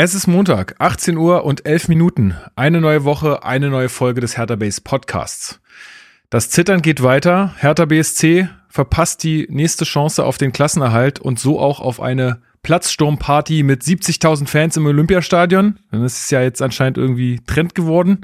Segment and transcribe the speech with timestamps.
[0.00, 2.36] Es ist Montag, 18 Uhr und 11 Minuten.
[2.54, 5.60] Eine neue Woche, eine neue Folge des Hertha Base Podcasts.
[6.30, 7.52] Das Zittern geht weiter.
[7.58, 13.64] Hertha BSC verpasst die nächste Chance auf den Klassenerhalt und so auch auf eine Platzsturmparty
[13.64, 15.80] mit 70.000 Fans im Olympiastadion.
[15.90, 18.20] Das ist ja jetzt anscheinend irgendwie Trend geworden.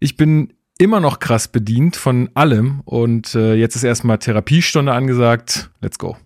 [0.00, 5.70] Ich bin immer noch krass bedient von allem und äh, jetzt ist erstmal Therapiestunde angesagt.
[5.80, 6.16] Let's go.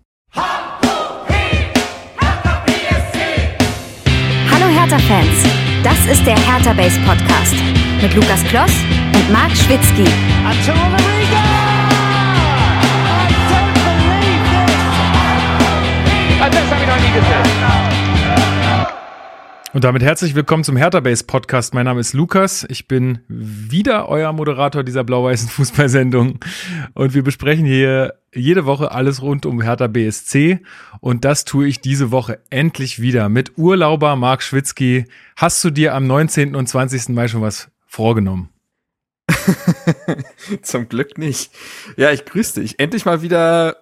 [4.85, 5.43] Hertha-Fans,
[5.83, 7.55] das ist der Hertha Base Podcast
[8.01, 8.71] mit Lukas Kloss
[9.13, 10.05] und Marc Schwitzky.
[19.75, 21.73] Und damit herzlich willkommen zum Hertha Base Podcast.
[21.73, 22.65] Mein Name ist Lukas.
[22.69, 26.39] Ich bin wieder euer Moderator dieser blau-weißen Fußballsendung.
[26.93, 30.61] Und wir besprechen hier jede Woche alles rund um Hertha BSC.
[31.01, 35.07] Und das tue ich diese Woche endlich wieder mit Urlauber Marc Schwitzky.
[35.35, 36.55] Hast du dir am 19.
[36.55, 37.09] und 20.
[37.09, 38.47] Mai schon was vorgenommen?
[40.61, 41.51] Zum Glück nicht.
[41.97, 42.79] Ja, ich grüße dich.
[42.79, 43.75] Endlich mal wieder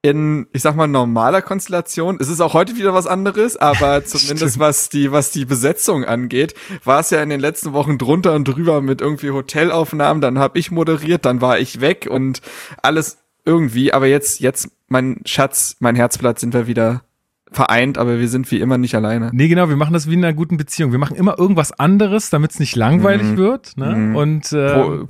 [0.00, 2.18] in, ich sag mal, normaler Konstellation.
[2.20, 6.54] Es ist auch heute wieder was anderes, aber zumindest was die, was die Besetzung angeht,
[6.84, 10.58] war es ja in den letzten Wochen drunter und drüber mit irgendwie Hotelaufnahmen, dann habe
[10.58, 12.40] ich moderiert, dann war ich weg und
[12.82, 17.02] alles irgendwie, aber jetzt, jetzt, mein Schatz, mein Herzblatt sind wir wieder
[17.50, 19.30] vereint, aber wir sind wie immer nicht alleine.
[19.32, 20.92] Nee, genau, wir machen das wie in einer guten Beziehung.
[20.92, 23.36] Wir machen immer irgendwas anderes, damit es nicht langweilig mhm.
[23.36, 23.76] wird.
[23.76, 23.96] Ne?
[23.96, 24.16] Mhm.
[24.16, 25.08] Und äh, Pro,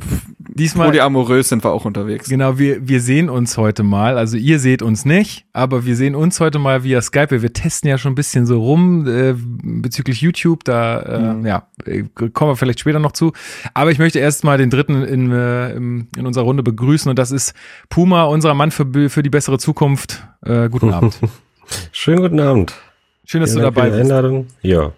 [0.58, 0.88] diesmal.
[0.88, 2.28] Polyamorös sind wir auch unterwegs.
[2.28, 4.18] Genau, wir, wir sehen uns heute mal.
[4.18, 7.42] Also ihr seht uns nicht, aber wir sehen uns heute mal via Skype.
[7.42, 10.64] Wir testen ja schon ein bisschen so rum äh, bezüglich YouTube.
[10.64, 11.46] Da äh, mhm.
[11.46, 11.68] ja,
[12.32, 13.32] kommen wir vielleicht später noch zu.
[13.74, 17.30] Aber ich möchte erst mal den dritten in, äh, in unserer Runde begrüßen und das
[17.30, 17.54] ist
[17.88, 20.26] Puma, unser Mann für, für die bessere Zukunft.
[20.44, 21.18] Äh, guten Abend.
[21.92, 22.74] Schönen guten Abend.
[23.24, 24.00] Schön, dass Vielen du dabei bist.
[24.00, 24.46] Einladung.
[24.62, 24.92] Ja.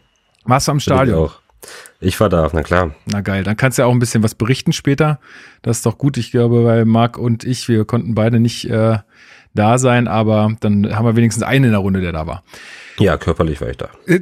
[0.45, 1.25] Warst du am Stadion?
[1.25, 1.40] Ich auch.
[2.01, 2.95] Ich war da, na klar.
[3.07, 5.21] Na geil, dann kannst du ja auch ein bisschen was berichten später.
[5.63, 6.17] Das ist doch gut.
[6.17, 8.99] Ich glaube, weil Marc und ich, wir konnten beide nicht äh,
[9.55, 12.43] da sein, aber dann haben wir wenigstens einen in der Runde, der da war.
[12.99, 13.91] Ja, körperlich war ich da.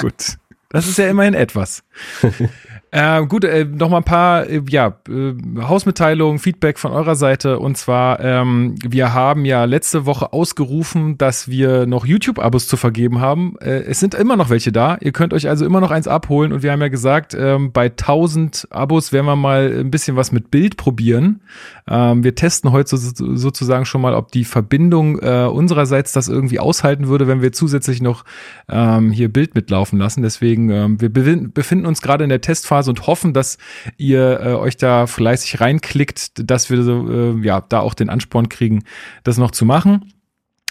[0.00, 0.38] gut.
[0.70, 1.82] Das ist ja immerhin etwas.
[2.90, 7.58] Äh, gut, äh, noch mal ein paar äh, ja, äh, Hausmitteilungen, Feedback von eurer Seite.
[7.58, 13.20] Und zwar, ähm, wir haben ja letzte Woche ausgerufen, dass wir noch YouTube-Abos zu vergeben
[13.20, 13.56] haben.
[13.60, 14.96] Äh, es sind immer noch welche da.
[15.00, 16.50] Ihr könnt euch also immer noch eins abholen.
[16.52, 20.32] Und wir haben ja gesagt, ähm, bei 1000 Abos werden wir mal ein bisschen was
[20.32, 21.42] mit Bild probieren.
[21.90, 26.58] Ähm, wir testen heute so, sozusagen schon mal, ob die Verbindung äh, unsererseits das irgendwie
[26.58, 28.24] aushalten würde, wenn wir zusätzlich noch
[28.68, 30.22] ähm, hier Bild mitlaufen lassen.
[30.22, 33.58] Deswegen, ähm, wir befinden uns gerade in der Testphase Phase und hoffen, dass
[33.96, 38.48] ihr äh, euch da fleißig reinklickt, dass wir so, äh, ja, da auch den Ansporn
[38.48, 38.84] kriegen,
[39.24, 40.12] das noch zu machen.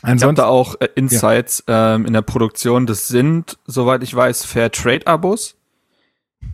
[0.04, 1.96] Ansonsten, ich habe da auch äh, Insights ja.
[1.96, 2.86] ähm, in der Produktion.
[2.86, 5.56] Das sind, soweit ich weiß, Fair Trade Abos.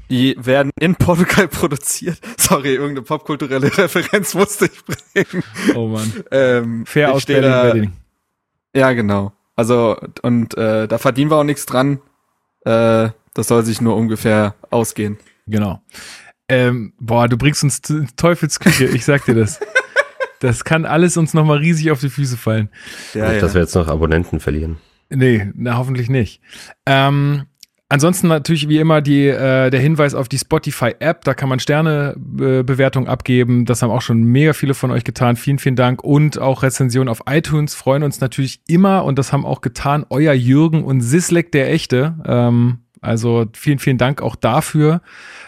[0.09, 2.19] Die werden in Portugal produziert.
[2.37, 5.43] Sorry, irgendeine popkulturelle Referenz musste ich bringen.
[5.75, 6.11] Oh man.
[6.31, 7.93] ähm, Fair aus Berlin, da, Berlin.
[8.75, 9.33] Ja, genau.
[9.55, 11.99] Also, und äh, da verdienen wir auch nichts dran.
[12.65, 15.17] Äh, das soll sich nur ungefähr ausgehen.
[15.47, 15.81] Genau.
[16.47, 17.81] Ähm, boah, du bringst uns
[18.15, 19.59] Teufelsküche, ich sag dir das.
[20.39, 22.69] Das kann alles uns nochmal riesig auf die Füße fallen.
[23.13, 23.39] Ja, nicht, ja.
[23.41, 24.77] dass wir jetzt noch Abonnenten verlieren.
[25.09, 26.41] Nee, na, hoffentlich nicht.
[26.85, 27.45] Ähm,
[27.93, 31.23] ansonsten natürlich wie immer die, äh, der Hinweis auf die Spotify-App.
[31.23, 33.65] Da kann man Sternebewertungen äh, abgeben.
[33.65, 35.35] Das haben auch schon mega viele von euch getan.
[35.35, 36.03] Vielen, vielen Dank.
[36.03, 39.05] Und auch Rezensionen auf iTunes freuen uns natürlich immer.
[39.05, 42.15] Und das haben auch getan euer Jürgen und Sislek der Echte.
[42.25, 45.01] Ähm, also vielen, vielen Dank auch dafür.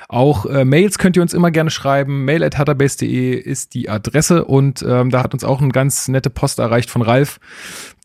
[0.08, 2.26] Auch äh, Mails könnt ihr uns immer gerne schreiben.
[2.26, 6.30] Mail at hatterbase.de ist die Adresse und ähm, da hat uns auch eine ganz nette
[6.30, 7.40] Post erreicht von Ralf.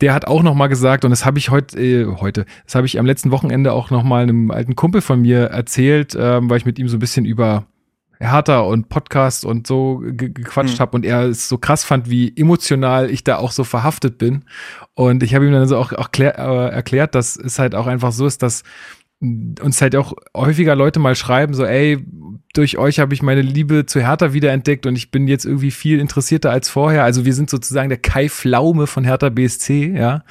[0.01, 2.99] Der hat auch nochmal gesagt, und das habe ich heute, äh, heute, das habe ich
[2.99, 6.79] am letzten Wochenende auch nochmal einem alten Kumpel von mir erzählt, ähm, weil ich mit
[6.79, 7.67] ihm so ein bisschen über
[8.21, 10.81] Hertha und Podcast und so gequatscht mhm.
[10.81, 14.45] habe und er es so krass fand, wie emotional ich da auch so verhaftet bin.
[14.95, 17.87] Und ich habe ihm dann so auch, auch klär, äh, erklärt, dass es halt auch
[17.87, 18.63] einfach so ist, dass
[19.21, 21.99] uns halt auch häufiger Leute mal schreiben, so, ey,
[22.55, 26.01] durch euch habe ich meine Liebe zu Hertha wiederentdeckt und ich bin jetzt irgendwie viel
[26.01, 27.05] interessierter als vorher.
[27.05, 30.25] Also wir sind sozusagen der Kai Flaume von Hertha BSC, ja.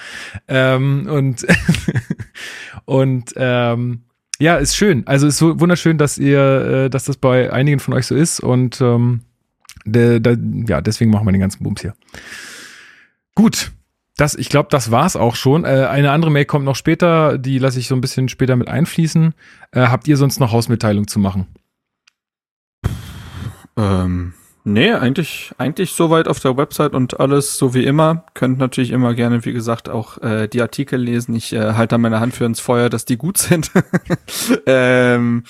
[0.48, 1.46] Ähm, und
[2.86, 4.02] und ähm,
[4.40, 5.06] ja, ist schön.
[5.06, 8.40] Also ist so wunderschön, dass ihr, äh, dass das bei einigen von euch so ist
[8.40, 9.22] und ähm,
[9.86, 10.38] de, de,
[10.68, 11.94] ja, deswegen machen wir den ganzen Bums hier.
[13.36, 13.72] Gut,
[14.20, 15.64] das, ich glaube, das war's auch schon.
[15.64, 18.68] Äh, eine andere Mail kommt noch später, die lasse ich so ein bisschen später mit
[18.68, 19.34] einfließen.
[19.72, 21.48] Äh, habt ihr sonst noch Hausmitteilung zu machen?
[23.78, 24.34] Ähm,
[24.66, 28.26] Nee, eigentlich, eigentlich soweit auf der Website und alles so wie immer.
[28.34, 31.34] Könnt natürlich immer gerne, wie gesagt, auch äh, die Artikel lesen.
[31.34, 33.72] Ich äh, halte da meine Hand für ins Feuer, dass die gut sind.
[34.68, 35.44] ähm,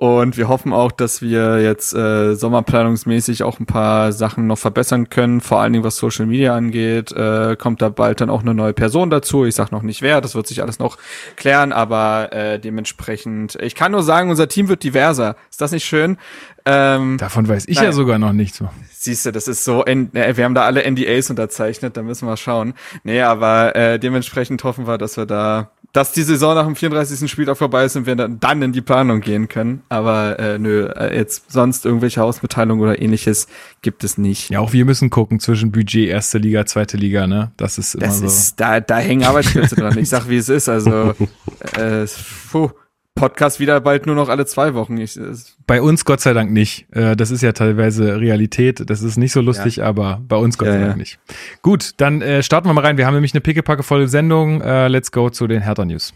[0.00, 5.10] und wir hoffen auch, dass wir jetzt äh, sommerplanungsmäßig auch ein paar Sachen noch verbessern
[5.10, 7.12] können, vor allen Dingen was Social Media angeht.
[7.12, 9.44] Äh, kommt da bald dann auch eine neue Person dazu.
[9.44, 10.96] Ich sag noch nicht wer, das wird sich alles noch
[11.36, 15.36] klären, aber äh, dementsprechend, ich kann nur sagen, unser Team wird diverser.
[15.50, 16.16] Ist das nicht schön?
[16.64, 17.86] Ähm, Davon weiß ich nein.
[17.86, 18.68] ja sogar noch nicht so.
[18.92, 22.36] Siehst du, das ist so, äh, wir haben da alle NDAs unterzeichnet, da müssen wir
[22.36, 22.74] schauen.
[23.02, 27.28] Nee, aber äh, dementsprechend hoffen wir, dass wir da dass die Saison nach dem 34.
[27.30, 29.82] Spieltag vorbei ist und wir dann in die Planung gehen können.
[29.88, 33.48] Aber äh, nö, äh, jetzt sonst irgendwelche Hausmitteilungen oder ähnliches
[33.82, 34.50] gibt es nicht.
[34.50, 37.50] Ja, auch wir müssen gucken zwischen Budget erste Liga, zweite Liga, ne?
[37.56, 38.26] Das ist immer das so.
[38.26, 39.98] Ist, da, da hängen Arbeitsplätze dran.
[39.98, 40.68] Ich sag, wie es ist.
[40.68, 41.14] Also,
[41.76, 42.06] äh,
[42.52, 42.70] puh.
[43.20, 44.96] Podcast wieder bald nur noch alle zwei Wochen.
[44.96, 45.20] Ich,
[45.66, 46.86] bei uns Gott sei Dank nicht.
[46.90, 48.88] Äh, das ist ja teilweise Realität.
[48.88, 49.84] Das ist nicht so lustig, ja.
[49.84, 50.96] aber bei uns Gott ja, sei Dank ja.
[50.96, 51.18] nicht.
[51.60, 52.96] Gut, dann äh, starten wir mal rein.
[52.96, 54.62] Wir haben nämlich eine pickepackevolle Sendung.
[54.62, 56.14] Äh, let's go zu den Hertha News.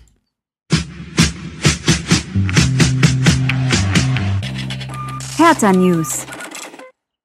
[5.37, 6.25] Hertha News.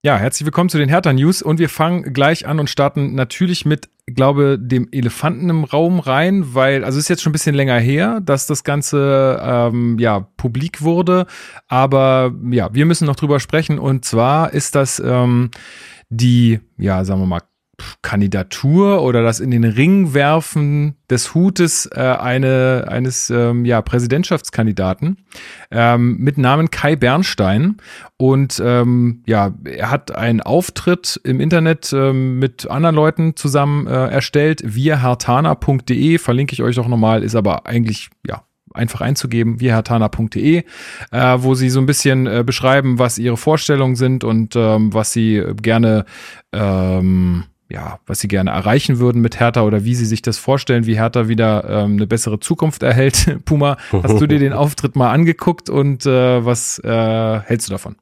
[0.01, 3.65] Ja, herzlich willkommen zu den Hertha News und wir fangen gleich an und starten natürlich
[3.65, 7.53] mit, glaube dem Elefanten im Raum rein, weil also es ist jetzt schon ein bisschen
[7.53, 11.25] länger her, dass das Ganze ähm, ja publik wurde,
[11.67, 15.51] aber ja, wir müssen noch drüber sprechen und zwar ist das ähm,
[16.07, 17.41] die, ja, sagen wir mal
[18.01, 25.17] Kandidatur oder das in den Ring werfen des Hutes äh, eine, eines ähm, ja, Präsidentschaftskandidaten
[25.71, 27.77] ähm, mit Namen Kai Bernstein.
[28.17, 34.07] Und ähm, ja, er hat einen Auftritt im Internet ähm, mit anderen Leuten zusammen äh,
[34.07, 38.43] erstellt, via hartana.de, verlinke ich euch auch nochmal, ist aber eigentlich ja
[38.73, 40.63] einfach einzugeben, vierhartana.de,
[41.11, 45.11] äh, wo sie so ein bisschen äh, beschreiben, was ihre Vorstellungen sind und ähm, was
[45.11, 46.05] sie gerne
[46.51, 50.85] ähm, ja, was sie gerne erreichen würden mit Hertha oder wie sie sich das vorstellen,
[50.87, 53.39] wie Hertha wieder ähm, eine bessere Zukunft erhält.
[53.45, 57.95] Puma, hast du dir den Auftritt mal angeguckt und äh, was äh, hältst du davon?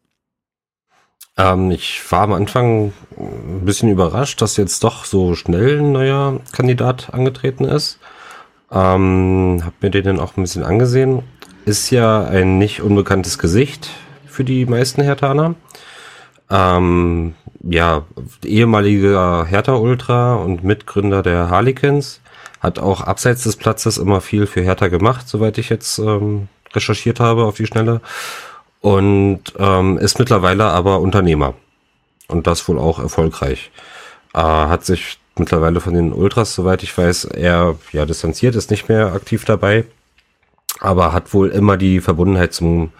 [1.37, 6.39] Ähm, ich war am Anfang ein bisschen überrascht, dass jetzt doch so schnell ein neuer
[6.53, 7.99] Kandidat angetreten ist.
[8.71, 11.23] Ähm, hab mir den dann auch ein bisschen angesehen.
[11.65, 13.89] Ist ja ein nicht unbekanntes Gesicht
[14.25, 15.55] für die meisten Hertaner.
[16.49, 18.05] Ähm, ja,
[18.43, 22.21] ehemaliger Hertha-Ultra und Mitgründer der Harlequins.
[22.59, 27.19] Hat auch abseits des Platzes immer viel für Hertha gemacht, soweit ich jetzt ähm, recherchiert
[27.19, 28.01] habe auf die Schnelle.
[28.81, 31.53] Und ähm, ist mittlerweile aber Unternehmer.
[32.27, 33.71] Und das wohl auch erfolgreich.
[34.33, 38.89] Äh, hat sich mittlerweile von den Ultras, soweit ich weiß, eher ja, distanziert, ist nicht
[38.89, 39.85] mehr aktiv dabei.
[40.79, 42.91] Aber hat wohl immer die Verbundenheit zum,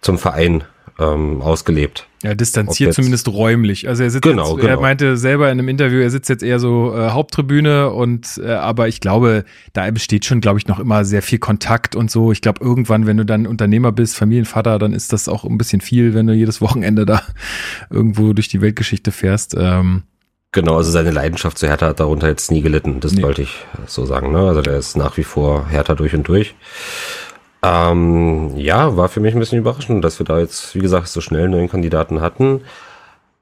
[0.00, 0.64] zum Verein
[0.98, 2.06] ähm, ausgelebt.
[2.22, 3.88] Ja, distanziert zumindest räumlich.
[3.88, 4.68] Also er sitzt genau, jetzt, genau.
[4.68, 8.50] er meinte selber in einem Interview, er sitzt jetzt eher so äh, Haupttribüne und äh,
[8.52, 12.30] aber ich glaube, da besteht schon, glaube ich, noch immer sehr viel Kontakt und so.
[12.30, 15.80] Ich glaube, irgendwann, wenn du dann Unternehmer bist, Familienvater, dann ist das auch ein bisschen
[15.80, 17.22] viel, wenn du jedes Wochenende da
[17.90, 19.56] irgendwo durch die Weltgeschichte fährst.
[19.58, 20.02] Ähm,
[20.52, 23.22] Genau, also seine Leidenschaft zu Hertha hat darunter jetzt nie gelitten, das nee.
[23.22, 24.32] wollte ich so sagen.
[24.32, 24.40] Ne?
[24.40, 26.56] Also der ist nach wie vor Hertha durch und durch.
[27.62, 31.20] Ähm, ja, war für mich ein bisschen überraschend, dass wir da jetzt, wie gesagt, so
[31.20, 32.62] schnell neuen Kandidaten hatten.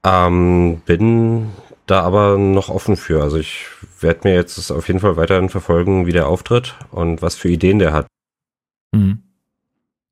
[0.03, 1.49] Ähm, bin
[1.85, 3.23] da aber noch offen für.
[3.23, 3.65] Also ich
[3.99, 7.79] werde mir jetzt auf jeden Fall weiterhin verfolgen, wie der auftritt und was für Ideen
[7.79, 8.07] der hat.
[8.91, 9.23] Mhm.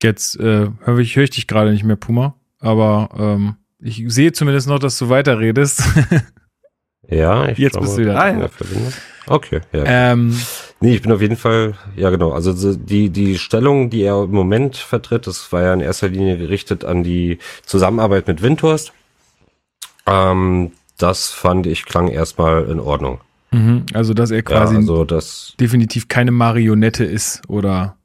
[0.02, 4.32] Jetzt äh, höre ich, hör ich dich gerade nicht mehr, Puma, aber ähm, ich sehe
[4.32, 5.84] zumindest noch, dass du weiterredest.
[7.10, 8.20] ja, ich jetzt bist du wieder.
[8.20, 8.50] Ah, ja.
[9.28, 9.84] Okay, ja.
[9.86, 10.36] Ähm,
[10.80, 14.32] Nee, ich bin auf jeden Fall, ja genau, also die, die Stellung, die er im
[14.32, 18.94] Moment vertritt, das war ja in erster Linie gerichtet an die Zusammenarbeit mit Windhorst.
[20.06, 23.22] Ähm, das fand ich klang erstmal in Ordnung.
[23.52, 27.96] Mhm, also, dass er quasi ja, also das, definitiv keine Marionette ist, oder?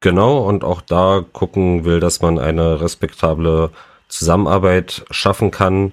[0.00, 3.70] Genau, und auch da gucken will, dass man eine respektable
[4.08, 5.92] Zusammenarbeit schaffen kann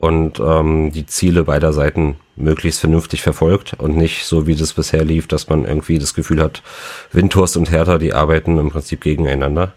[0.00, 5.04] und ähm, die Ziele beider Seiten möglichst vernünftig verfolgt und nicht so wie das bisher
[5.04, 6.62] lief, dass man irgendwie das Gefühl hat,
[7.12, 9.74] Windhorst und Hertha, die arbeiten im Prinzip gegeneinander.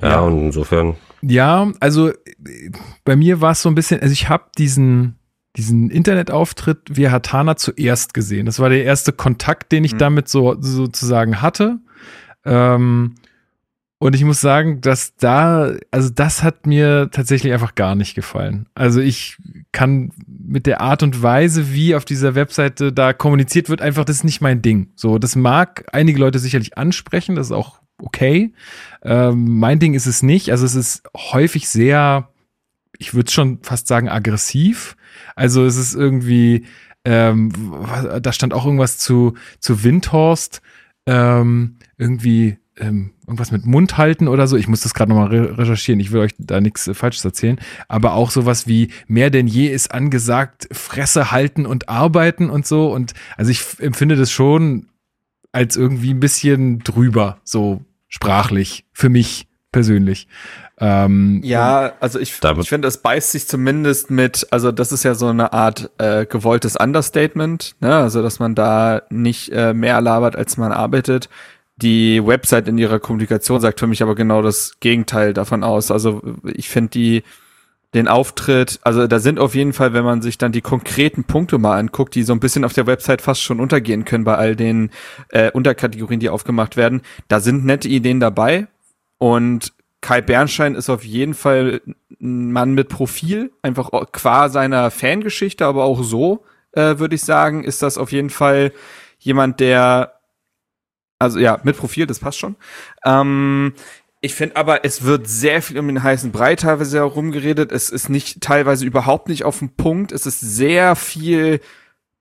[0.00, 0.20] Ja, ja.
[0.20, 0.94] und insofern.
[1.22, 2.12] Ja, also
[3.04, 5.16] bei mir war es so ein bisschen, also ich habe diesen
[5.56, 8.46] diesen Internetauftritt via Hatana zuerst gesehen.
[8.46, 9.98] Das war der erste Kontakt, den ich mhm.
[9.98, 11.78] damit so sozusagen hatte.
[12.46, 13.16] Ähm,
[14.02, 18.66] und ich muss sagen, dass da, also das hat mir tatsächlich einfach gar nicht gefallen.
[18.74, 19.36] Also ich
[19.72, 24.16] kann mit der Art und Weise, wie auf dieser Webseite da kommuniziert wird, einfach, das
[24.16, 24.90] ist nicht mein Ding.
[24.96, 28.52] So, das mag einige Leute sicherlich ansprechen, das ist auch okay.
[29.02, 30.50] Ähm, mein Ding ist es nicht.
[30.50, 32.28] Also es ist häufig sehr
[32.98, 34.96] ich würde schon fast sagen, aggressiv.
[35.34, 36.66] Also es ist irgendwie,
[37.04, 37.52] ähm,
[38.20, 40.62] da stand auch irgendwas zu, zu Windhorst,
[41.06, 44.56] ähm, irgendwie ähm, irgendwas mit Mund halten oder so.
[44.56, 46.00] Ich muss das gerade nochmal re recherchieren.
[46.00, 47.58] Ich will euch da nichts äh, Falsches erzählen.
[47.88, 52.92] Aber auch sowas wie mehr denn je ist angesagt, Fresse halten und arbeiten und so.
[52.92, 54.88] Und also ich empfinde das schon
[55.52, 60.28] als irgendwie ein bisschen drüber, so sprachlich, für mich persönlich.
[60.78, 65.14] Ähm, ja, also ich, ich finde, es beißt sich zumindest mit, also das ist ja
[65.14, 67.94] so eine Art äh, gewolltes Understatement, ne?
[67.94, 71.28] also dass man da nicht äh, mehr labert, als man arbeitet.
[71.82, 75.90] Die Website in ihrer Kommunikation sagt für mich aber genau das Gegenteil davon aus.
[75.90, 77.22] Also ich finde die
[77.94, 81.58] den Auftritt, also da sind auf jeden Fall, wenn man sich dann die konkreten Punkte
[81.58, 84.56] mal anguckt, die so ein bisschen auf der Website fast schon untergehen können bei all
[84.56, 84.90] den
[85.28, 88.66] äh, Unterkategorien, die aufgemacht werden, da sind nette Ideen dabei
[89.18, 91.82] und Kai Bernstein ist auf jeden Fall
[92.20, 97.62] ein Mann mit Profil, einfach qua seiner Fangeschichte, aber auch so, äh, würde ich sagen,
[97.62, 98.72] ist das auf jeden Fall
[99.18, 100.14] jemand, der,
[101.22, 102.56] also ja, mit Profil, das passt schon.
[103.04, 103.74] Ähm,
[104.20, 107.72] ich finde aber, es wird sehr viel um den heißen Brei teilweise herumgeredet.
[107.72, 110.12] Es ist nicht teilweise überhaupt nicht auf dem Punkt.
[110.12, 111.60] Es ist sehr viel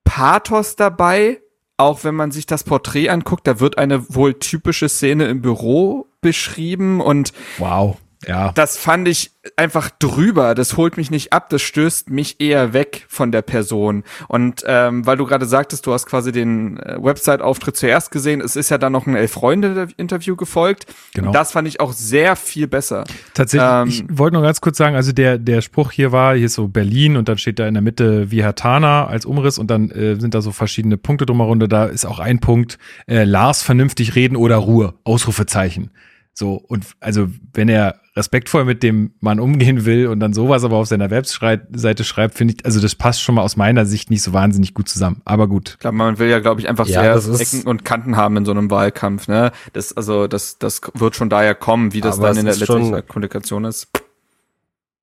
[0.04, 1.42] Pathos dabei.
[1.78, 6.08] Auch wenn man sich das Porträt anguckt, da wird eine wohl typische Szene im Büro
[6.22, 7.98] beschrieben und wow.
[8.28, 8.52] Ja.
[8.54, 10.54] Das fand ich einfach drüber.
[10.54, 11.50] Das holt mich nicht ab.
[11.50, 14.04] Das stößt mich eher weg von der Person.
[14.28, 18.42] Und ähm, weil du gerade sagtest, du hast quasi den äh, Website-Auftritt zuerst gesehen.
[18.42, 20.86] Es ist ja dann noch ein Elf-Freunde-Interview gefolgt.
[21.14, 21.28] Genau.
[21.28, 23.06] Und das fand ich auch sehr viel besser.
[23.34, 24.02] Tatsächlich.
[24.02, 26.54] Ähm, ich wollte noch ganz kurz sagen, also der der Spruch hier war hier ist
[26.54, 29.72] so Berlin und dann steht da in der Mitte wie Herr Tana als Umriss und
[29.72, 31.60] dann äh, sind da so verschiedene Punkte drumherum.
[31.60, 34.94] Da ist auch ein Punkt äh, Lars vernünftig reden oder Ruhe.
[35.04, 35.92] Ausrufezeichen.
[36.34, 40.78] So, und also, wenn er respektvoll mit dem Mann umgehen will und dann sowas aber
[40.78, 44.22] auf seiner Webseite schreibt, finde ich, also das passt schon mal aus meiner Sicht nicht
[44.22, 45.22] so wahnsinnig gut zusammen.
[45.24, 45.78] Aber gut.
[45.80, 48.52] Klar, man will ja, glaube ich, einfach ja, sehr Ecken und Kanten haben in so
[48.52, 49.52] einem Wahlkampf, ne?
[49.74, 53.66] Das, also, das, das wird schon daher kommen, wie das dann in der letzten Kommunikation
[53.66, 53.88] ist.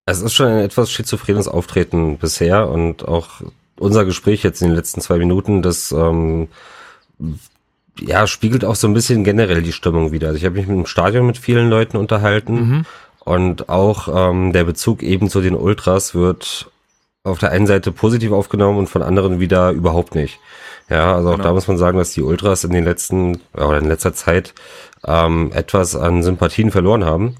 [0.06, 3.42] Es ist schon ein etwas schizophrenes Auftreten bisher und auch
[3.78, 6.48] unser Gespräch jetzt in den letzten zwei Minuten, das ähm,
[8.00, 10.28] ja, spiegelt auch so ein bisschen generell die Stimmung wieder.
[10.28, 12.86] Also ich habe mich im Stadion mit vielen Leuten unterhalten mhm.
[13.20, 16.70] und auch ähm, der Bezug eben zu den Ultras wird
[17.24, 20.38] auf der einen Seite positiv aufgenommen und von anderen wieder überhaupt nicht.
[20.88, 21.44] Ja, also auch genau.
[21.44, 24.54] da muss man sagen, dass die Ultras in den letzten oder in letzter Zeit
[25.06, 27.36] ähm, etwas an Sympathien verloren haben.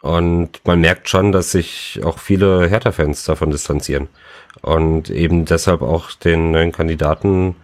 [0.00, 4.08] Und man merkt schon, dass sich auch viele Hertha-Fans davon distanzieren.
[4.62, 7.56] Und eben deshalb auch den neuen Kandidaten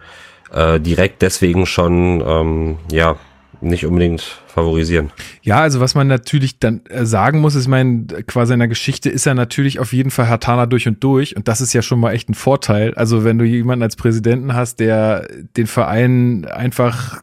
[0.51, 3.17] äh, direkt deswegen schon, ähm, ja,
[3.61, 5.11] nicht unbedingt favorisieren.
[5.41, 9.09] Ja, also was man natürlich dann äh, sagen muss, ist, mein, quasi in der Geschichte
[9.09, 11.99] ist er natürlich auf jeden Fall Hatana durch und durch und das ist ja schon
[11.99, 12.93] mal echt ein Vorteil.
[12.95, 17.21] Also wenn du jemanden als Präsidenten hast, der den Verein einfach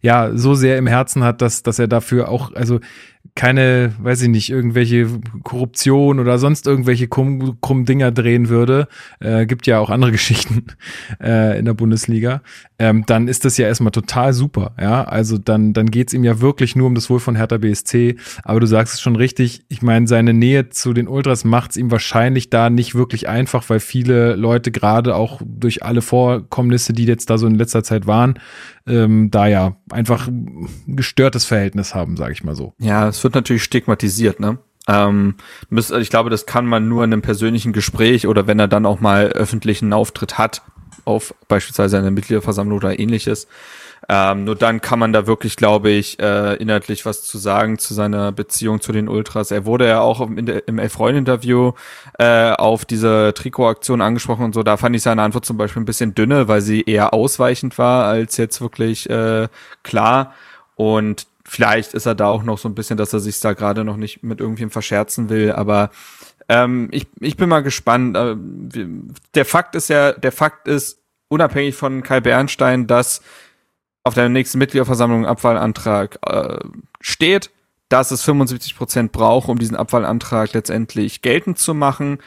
[0.00, 2.80] ja so sehr im Herzen hat, dass, dass er dafür auch, also
[3.34, 5.06] keine, weiß ich nicht, irgendwelche
[5.42, 8.88] Korruption oder sonst irgendwelche krummen krumm Dinger drehen würde,
[9.20, 10.64] äh, gibt ja auch andere Geschichten
[11.22, 12.42] äh, in der Bundesliga,
[12.80, 14.72] ähm, dann ist das ja erstmal total super.
[14.80, 18.16] Ja, also dann, dann geht's ihm ja wirklich nur um das Wohl von Hertha BSC.
[18.42, 21.90] Aber du sagst es schon richtig, ich meine, seine Nähe zu den Ultras macht's ihm
[21.90, 27.28] wahrscheinlich da nicht wirklich einfach, weil viele Leute gerade auch durch alle Vorkommnisse, die jetzt
[27.28, 28.38] da so in letzter Zeit waren,
[28.86, 32.72] ähm, da ja einfach ein gestörtes Verhältnis haben, sage ich mal so.
[32.78, 34.56] Ja, es wird natürlich stigmatisiert, ne?
[34.88, 35.34] Ähm,
[35.68, 38.86] müsst, ich glaube, das kann man nur in einem persönlichen Gespräch oder wenn er dann
[38.86, 40.62] auch mal öffentlichen Auftritt hat,
[41.04, 43.46] auf beispielsweise eine Mitgliederversammlung oder ähnliches,
[44.08, 47.94] ähm, nur dann kann man da wirklich, glaube ich, äh, inhaltlich was zu sagen zu
[47.94, 49.52] seiner Beziehung zu den Ultras.
[49.52, 51.72] Er wurde ja auch im, im Elf-Freund-Interview
[52.18, 54.62] äh, auf diese Trikotaktion angesprochen und so.
[54.62, 58.06] Da fand ich seine Antwort zum Beispiel ein bisschen dünne, weil sie eher ausweichend war
[58.06, 59.46] als jetzt wirklich äh,
[59.84, 60.34] klar.
[60.74, 63.84] Und vielleicht ist er da auch noch so ein bisschen, dass er sich da gerade
[63.84, 65.90] noch nicht mit irgendwem verscherzen will, aber
[66.50, 68.16] ähm, ich, ich bin mal gespannt.
[68.16, 68.34] Äh,
[69.34, 73.22] der Fakt ist ja, der Fakt ist, unabhängig von Kai Bernstein, dass
[74.02, 76.58] auf der nächsten Mitgliederversammlung ein Abwahlantrag äh,
[77.00, 77.50] steht,
[77.88, 82.18] dass es 75 Prozent braucht, um diesen Abwahlantrag letztendlich geltend zu machen.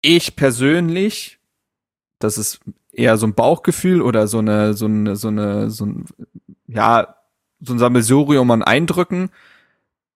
[0.00, 1.40] Ich persönlich,
[2.20, 2.60] das ist
[2.92, 6.06] eher so ein Bauchgefühl oder so eine, so eine, so eine, so ein,
[6.68, 7.16] ja,
[7.58, 9.30] so ein Sammelsurium an Eindrücken,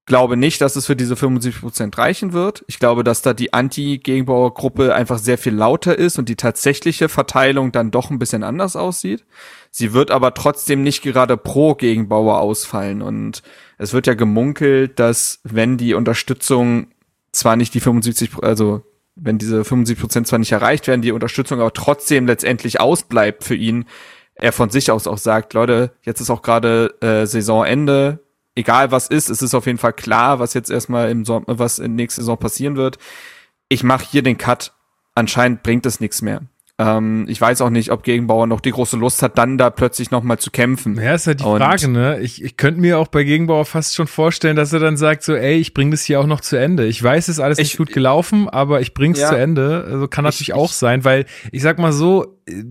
[0.07, 2.65] glaube nicht, dass es für diese 75 Prozent reichen wird.
[2.69, 7.73] Ich glaube, dass da die Anti-Gegenbauer-Gruppe einfach sehr viel lauter ist und die tatsächliche Verteilung
[7.73, 9.25] dann doch ein bisschen anders aussieht.
[9.73, 13.43] Sie wird aber trotzdem nicht gerade pro Gegenbauer ausfallen und
[13.79, 16.87] es wird ja gemunkelt, dass wenn die Unterstützung
[17.33, 18.83] zwar nicht die 75, also
[19.17, 23.57] wenn diese 75 Prozent zwar nicht erreicht werden, die Unterstützung aber trotzdem letztendlich ausbleibt für
[23.57, 23.87] ihn,
[24.35, 28.21] er von sich aus auch sagt, Leute, jetzt ist auch gerade äh, Saisonende,
[28.57, 31.79] egal was ist, es ist auf jeden Fall klar, was jetzt erstmal im Sommer, was
[31.79, 32.99] in nächster Saison passieren wird.
[33.69, 34.73] Ich mache hier den Cut.
[35.15, 36.43] Anscheinend bringt es nichts mehr.
[36.79, 40.11] Ähm, ich weiß auch nicht, ob Gegenbauer noch die große Lust hat, dann da plötzlich
[40.11, 41.01] noch mal zu kämpfen.
[41.01, 42.21] Ja, ist halt die Und- Frage, ne?
[42.21, 45.35] Ich, ich könnte mir auch bei Gegenbauer fast schon vorstellen, dass er dann sagt so,
[45.35, 46.85] ey, ich bringe das hier auch noch zu Ende.
[46.87, 49.31] Ich weiß, es ist alles nicht Ich- gut gelaufen, aber ich bring's Ja.
[49.31, 49.87] zu Ende.
[49.91, 52.63] Also kann natürlich Ich- auch sein, weil ich sag mal so, äh,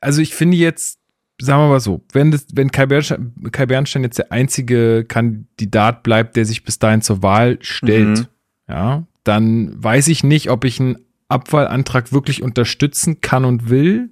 [0.00, 0.98] also ich finde jetzt,
[1.40, 6.02] sagen wir mal so, wenn das, wenn Kai Bernstein, Kai Bernstein jetzt der einzige Kandidat
[6.02, 8.26] bleibt, der sich bis dahin zur Wahl stellt, Mhm.
[8.68, 10.96] ja, dann weiß ich nicht, ob ich einen
[11.28, 14.10] Abwahlantrag wirklich unterstützen kann und will,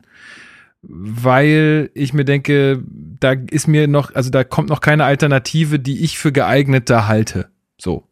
[0.82, 2.82] weil ich mir denke,
[3.20, 7.48] da ist mir noch, also da kommt noch keine Alternative, die ich für geeigneter halte.
[7.78, 8.08] So,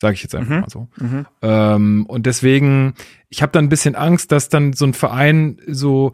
[0.00, 0.60] sage ich jetzt einfach Mhm.
[0.60, 0.88] mal so.
[0.98, 1.26] Mhm.
[1.42, 2.94] Ähm, und deswegen,
[3.28, 6.12] ich habe dann ein bisschen Angst, dass dann so ein Verein so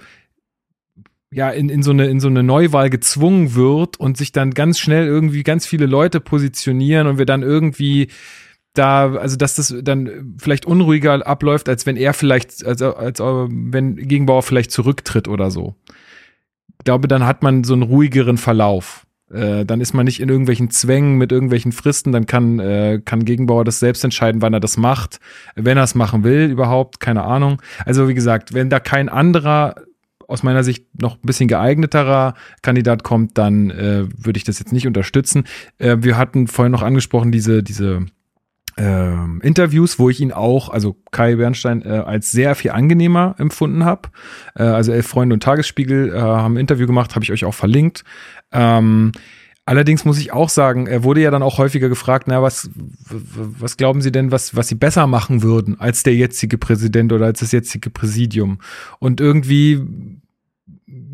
[1.37, 4.79] ja in, in so eine in so eine Neuwahl gezwungen wird und sich dann ganz
[4.79, 8.09] schnell irgendwie ganz viele Leute positionieren und wir dann irgendwie
[8.73, 13.97] da, also dass das dann vielleicht unruhiger abläuft, als wenn er vielleicht, als äh, wenn
[13.97, 15.75] Gegenbauer vielleicht zurücktritt oder so.
[16.79, 19.07] Ich glaube, dann hat man so einen ruhigeren Verlauf.
[19.31, 23.25] Äh, dann ist man nicht in irgendwelchen Zwängen mit irgendwelchen Fristen, dann kann, äh, kann
[23.25, 25.21] Gegenbauer das selbst entscheiden, wann er das macht,
[25.55, 27.61] wenn er es machen will, überhaupt, keine Ahnung.
[27.85, 29.75] Also wie gesagt, wenn da kein anderer
[30.29, 34.73] aus meiner Sicht noch ein bisschen geeigneterer Kandidat kommt, dann äh, würde ich das jetzt
[34.73, 35.45] nicht unterstützen.
[35.79, 38.07] Äh, wir hatten vorhin noch angesprochen, diese, diese
[38.77, 43.85] ähm, Interviews, wo ich ihn auch, also Kai Bernstein, äh, als sehr viel angenehmer empfunden
[43.85, 44.11] habe.
[44.55, 47.55] Äh, also Elf Freunde und Tagesspiegel äh, haben ein Interview gemacht, habe ich euch auch
[47.55, 48.05] verlinkt.
[48.53, 49.13] Ähm,
[49.67, 52.71] allerdings muss ich auch sagen, er wurde ja dann auch häufiger gefragt, na, was,
[53.05, 57.27] was glauben Sie denn, was, was Sie besser machen würden als der jetzige Präsident oder
[57.27, 58.61] als das jetzige Präsidium?
[58.99, 59.83] Und irgendwie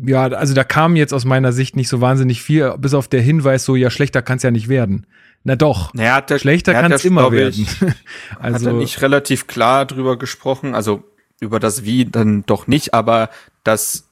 [0.05, 3.21] ja, also da kam jetzt aus meiner Sicht nicht so wahnsinnig viel, bis auf der
[3.21, 5.07] Hinweis so, ja, schlechter kann es ja nicht werden.
[5.43, 5.93] Na doch,
[6.39, 7.53] schlechter er hat kann es immer werden.
[7.61, 7.95] ich, Hat
[8.39, 11.03] er also, nicht relativ klar drüber gesprochen, also
[11.41, 13.29] über das Wie dann doch nicht, aber
[13.63, 14.09] das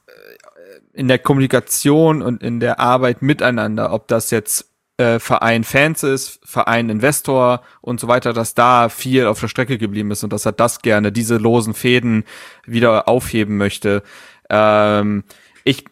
[0.92, 6.40] in der Kommunikation und in der Arbeit miteinander, ob das jetzt äh, Verein Fans ist,
[6.44, 10.46] Verein Investor und so weiter, dass da viel auf der Strecke geblieben ist und dass
[10.46, 12.24] er das gerne, diese losen Fäden
[12.66, 14.02] wieder aufheben möchte.
[14.50, 15.24] Ähm,
[15.64, 15.84] ich,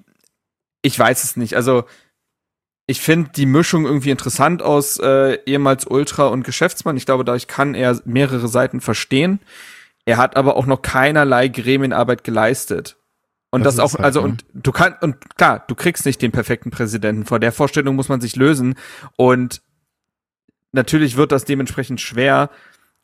[0.82, 1.56] ich weiß es nicht.
[1.56, 1.84] Also
[2.86, 6.96] ich finde die Mischung irgendwie interessant aus äh, ehemals Ultra und Geschäftsmann.
[6.96, 9.40] Ich glaube, dadurch kann er mehrere Seiten verstehen.
[10.04, 12.96] Er hat aber auch noch keinerlei Gremienarbeit geleistet.
[13.50, 14.28] Und Das das, auch, halt, also, ne?
[14.28, 17.24] und du kannst, und klar, du kriegst nicht den perfekten Präsidenten.
[17.24, 18.74] Vor der Vorstellung muss man sich lösen.
[19.16, 19.62] Und
[20.72, 22.50] natürlich wird das dementsprechend schwer.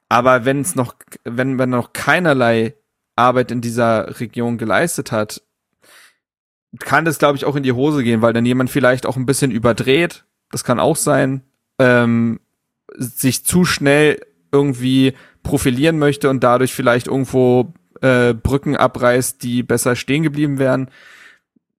[0.09, 2.77] Aber wenn es noch, wenn man noch keinerlei
[3.17, 5.43] Arbeit in dieser Region geleistet hat,
[6.79, 9.27] kann das, glaube ich, auch in die Hose gehen, weil dann jemand vielleicht auch ein
[9.27, 11.43] bisschen überdreht, das kann auch sein,
[11.79, 12.41] ähm,
[12.97, 14.21] sich zu schnell
[14.53, 20.91] irgendwie profilieren möchte und dadurch vielleicht irgendwo äh, Brücken abreißt, die besser stehen geblieben wären.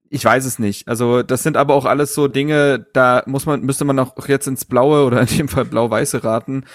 [0.09, 0.87] Ich weiß es nicht.
[0.87, 4.47] Also das sind aber auch alles so Dinge, da muss man, müsste man auch jetzt
[4.47, 6.65] ins Blaue oder in dem Fall Blau-Weiße raten.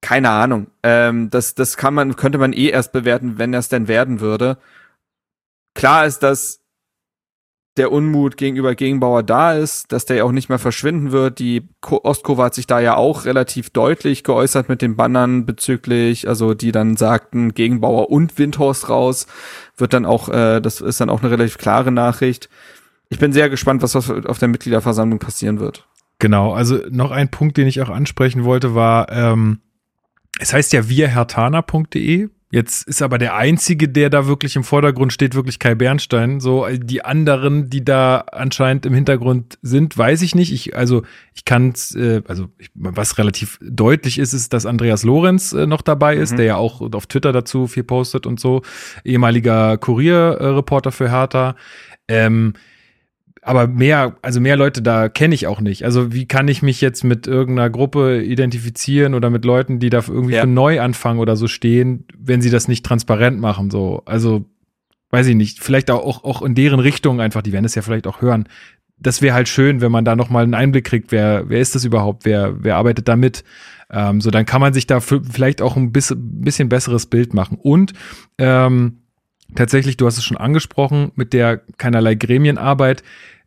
[0.00, 0.68] Keine Ahnung.
[0.82, 4.58] Ähm, das, das kann man, könnte man eh erst bewerten, wenn es denn werden würde.
[5.74, 6.60] Klar ist, dass
[7.76, 11.38] der Unmut gegenüber Gegenbauer da ist, dass der ja auch nicht mehr verschwinden wird.
[11.38, 16.54] Die Ostkurve hat sich da ja auch relativ deutlich geäußert mit den Bannern bezüglich, also
[16.54, 19.26] die dann sagten Gegenbauer und Windhorst raus,
[19.76, 22.48] wird dann auch, äh, das ist dann auch eine relativ klare Nachricht.
[23.08, 25.88] Ich bin sehr gespannt, was auf der Mitgliederversammlung passieren wird.
[26.18, 29.60] Genau, also noch ein Punkt, den ich auch ansprechen wollte, war, ähm,
[30.38, 32.28] es heißt ja wirhertana.de.
[32.52, 36.40] Jetzt ist aber der einzige, der da wirklich im Vordergrund steht, wirklich Kai Bernstein.
[36.40, 40.52] So die anderen, die da anscheinend im Hintergrund sind, weiß ich nicht.
[40.52, 45.52] Ich also ich kann äh, also ich, was relativ deutlich ist, ist, dass Andreas Lorenz
[45.52, 46.36] äh, noch dabei ist, Mhm.
[46.38, 48.62] der ja auch auf Twitter dazu viel postet und so,
[49.04, 51.54] ehemaliger Kurierreporter für Hertha.
[52.08, 52.54] Ähm,
[53.42, 55.84] aber mehr, also mehr Leute da kenne ich auch nicht.
[55.84, 60.02] Also wie kann ich mich jetzt mit irgendeiner Gruppe identifizieren oder mit Leuten, die da
[60.06, 60.42] irgendwie Ja.
[60.42, 63.70] für Neuanfang oder so stehen, wenn sie das nicht transparent machen?
[63.70, 64.44] So, also
[65.10, 65.60] weiß ich nicht.
[65.62, 67.42] Vielleicht auch auch in deren Richtung einfach.
[67.42, 68.46] Die werden es ja vielleicht auch hören.
[68.98, 71.10] Das wäre halt schön, wenn man da noch mal einen Einblick kriegt.
[71.10, 72.26] Wer wer ist das überhaupt?
[72.26, 73.42] Wer wer arbeitet da mit?
[73.90, 77.58] Ähm, so dann kann man sich da vielleicht auch ein bisschen, bisschen besseres Bild machen.
[77.60, 77.92] Und
[78.38, 78.98] ähm,
[79.54, 83.02] tatsächlich, du hast es schon angesprochen, mit der keinerlei Gremienarbeit.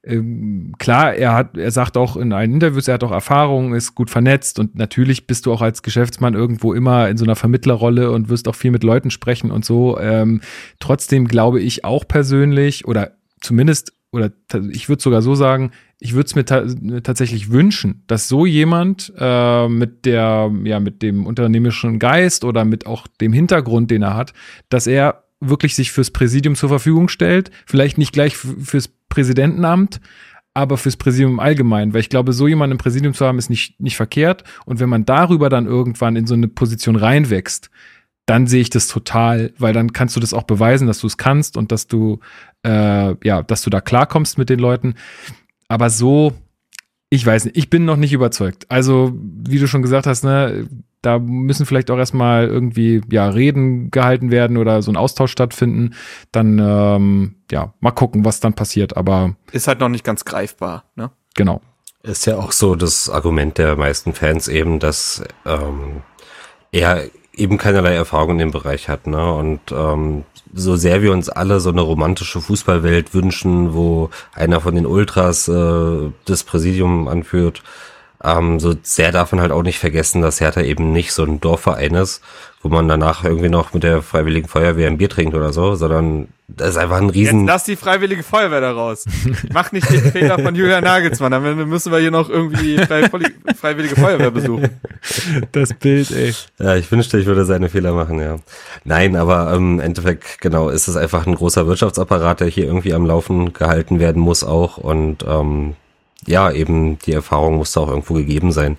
[0.05, 3.95] ähm, klar, er hat, er sagt auch in allen Interviews, er hat auch Erfahrung, ist
[3.95, 8.11] gut vernetzt und natürlich bist du auch als Geschäftsmann irgendwo immer in so einer Vermittlerrolle
[8.11, 9.97] und wirst auch viel mit Leuten sprechen und so.
[9.99, 10.41] Ähm,
[10.79, 14.31] trotzdem glaube ich auch persönlich oder zumindest oder
[14.69, 16.65] ich würde sogar so sagen, ich würde es mir ta
[17.01, 22.85] tatsächlich wünschen, dass so jemand äh, mit der, ja, mit dem unternehmerischen Geist oder mit
[22.85, 24.33] auch dem Hintergrund, den er hat,
[24.69, 27.51] dass er wirklich sich fürs Präsidium zur Verfügung stellt.
[27.65, 29.99] Vielleicht nicht gleich fürs Präsidentenamt,
[30.53, 33.79] aber fürs Präsidium allgemein, weil ich glaube, so jemanden im Präsidium zu haben, ist nicht,
[33.79, 34.43] nicht verkehrt.
[34.65, 37.69] Und wenn man darüber dann irgendwann in so eine Position reinwächst,
[38.25, 41.17] dann sehe ich das total, weil dann kannst du das auch beweisen, dass du es
[41.17, 42.19] kannst und dass du,
[42.65, 44.95] äh, ja, dass du da klarkommst mit den Leuten.
[45.67, 46.33] Aber so,
[47.09, 48.65] ich weiß nicht, ich bin noch nicht überzeugt.
[48.69, 50.67] Also, wie du schon gesagt hast, ne,
[51.03, 55.95] da müssen vielleicht auch erstmal irgendwie, ja, Reden gehalten werden oder so ein Austausch stattfinden.
[56.31, 58.97] Dann, ähm, ja, mal gucken, was dann passiert.
[58.97, 59.35] Aber.
[59.51, 61.11] Ist halt noch nicht ganz greifbar, ne?
[61.35, 61.61] Genau.
[62.03, 66.01] Ist ja auch so das Argument der meisten Fans eben, dass ähm,
[66.71, 67.03] er
[67.35, 69.07] eben keinerlei Erfahrung in dem Bereich hat.
[69.07, 69.33] Ne?
[69.33, 74.75] Und ähm, so sehr wir uns alle so eine romantische Fußballwelt wünschen, wo einer von
[74.75, 77.63] den Ultras äh, das Präsidium anführt,
[78.23, 81.41] ähm, so sehr darf man halt auch nicht vergessen, dass Hertha eben nicht so ein
[81.41, 82.21] Dorfverein ist,
[82.61, 86.29] wo man danach irgendwie noch mit der Freiwilligen Feuerwehr ein Bier trinkt oder so, sondern
[86.47, 87.41] das ist einfach ein riesen...
[87.41, 89.05] Jetzt lass die Freiwillige Feuerwehr da raus.
[89.53, 94.31] Mach nicht den Fehler von Julian Nagelsmann, dann müssen wir hier noch irgendwie Freiwillige Feuerwehr
[94.31, 94.69] besuchen.
[95.51, 96.33] Das Bild, ey.
[96.59, 98.37] Ja, ich wünschte, ich würde seine Fehler machen, ja.
[98.85, 102.93] Nein, aber ähm, im Endeffekt, genau, ist es einfach ein großer Wirtschaftsapparat, der hier irgendwie
[102.93, 105.75] am Laufen gehalten werden muss auch und ähm,
[106.27, 108.77] ja, eben die Erfahrung muss da auch irgendwo gegeben sein.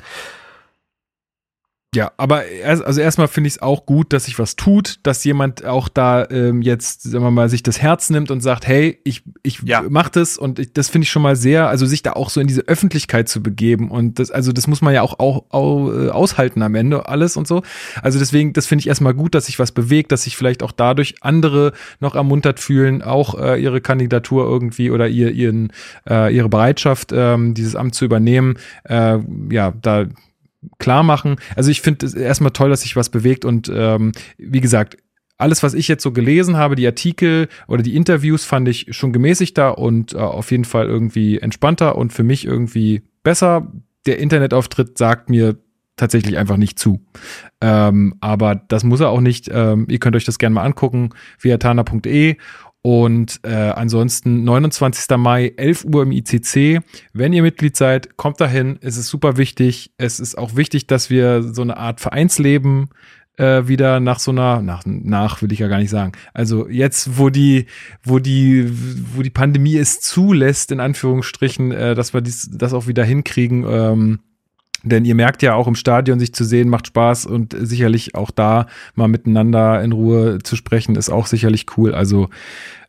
[1.94, 5.22] Ja, aber erst, also erstmal finde ich es auch gut, dass sich was tut, dass
[5.22, 8.98] jemand auch da ähm, jetzt, sagen wir mal, sich das Herz nimmt und sagt, hey,
[9.04, 9.84] ich, ich ja.
[9.88, 12.40] mach das und ich, das finde ich schon mal sehr, also sich da auch so
[12.40, 15.92] in diese Öffentlichkeit zu begeben und das, also das muss man ja auch, auch, auch
[15.92, 17.62] äh, aushalten am Ende alles und so.
[18.02, 20.72] Also deswegen, das finde ich erstmal gut, dass sich was bewegt, dass sich vielleicht auch
[20.72, 25.72] dadurch andere noch ermuntert fühlen, auch äh, ihre Kandidatur irgendwie oder ihr, ihren,
[26.08, 29.18] äh, ihre Bereitschaft, ähm, dieses Amt zu übernehmen, äh,
[29.50, 30.06] ja, da
[30.78, 31.36] klar machen.
[31.56, 34.96] Also ich finde es erstmal toll, dass sich was bewegt und ähm, wie gesagt,
[35.36, 39.12] alles, was ich jetzt so gelesen habe, die Artikel oder die Interviews, fand ich schon
[39.12, 43.72] gemäßigter und äh, auf jeden Fall irgendwie entspannter und für mich irgendwie besser.
[44.06, 45.56] Der Internetauftritt sagt mir
[45.96, 47.04] tatsächlich einfach nicht zu.
[47.60, 49.48] Ähm, aber das muss er auch nicht.
[49.52, 52.36] Ähm, ihr könnt euch das gerne mal angucken, via tana.de
[52.86, 55.16] und äh, ansonsten 29.
[55.16, 56.82] Mai, 11 Uhr im ICC.
[57.14, 58.78] Wenn ihr Mitglied seid, kommt dahin.
[58.82, 59.92] Es ist super wichtig.
[59.96, 62.90] Es ist auch wichtig, dass wir so eine Art Vereinsleben
[63.38, 66.12] äh, wieder nach so einer, nach, nach will ich ja gar nicht sagen.
[66.34, 67.66] Also jetzt, wo die,
[68.02, 68.70] wo die,
[69.16, 73.64] wo die Pandemie es zulässt, in Anführungsstrichen, äh, dass wir dies, das auch wieder hinkriegen.
[73.66, 74.18] Ähm,
[74.82, 78.30] denn ihr merkt ja auch im Stadion sich zu sehen, macht Spaß und sicherlich auch
[78.30, 81.94] da mal miteinander in Ruhe zu sprechen, ist auch sicherlich cool.
[81.94, 82.28] Also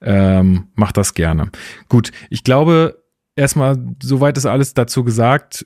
[0.02, 1.50] ähm, macht das gerne.
[1.88, 3.02] Gut, ich glaube,
[3.36, 5.66] erstmal, soweit ist alles dazu gesagt.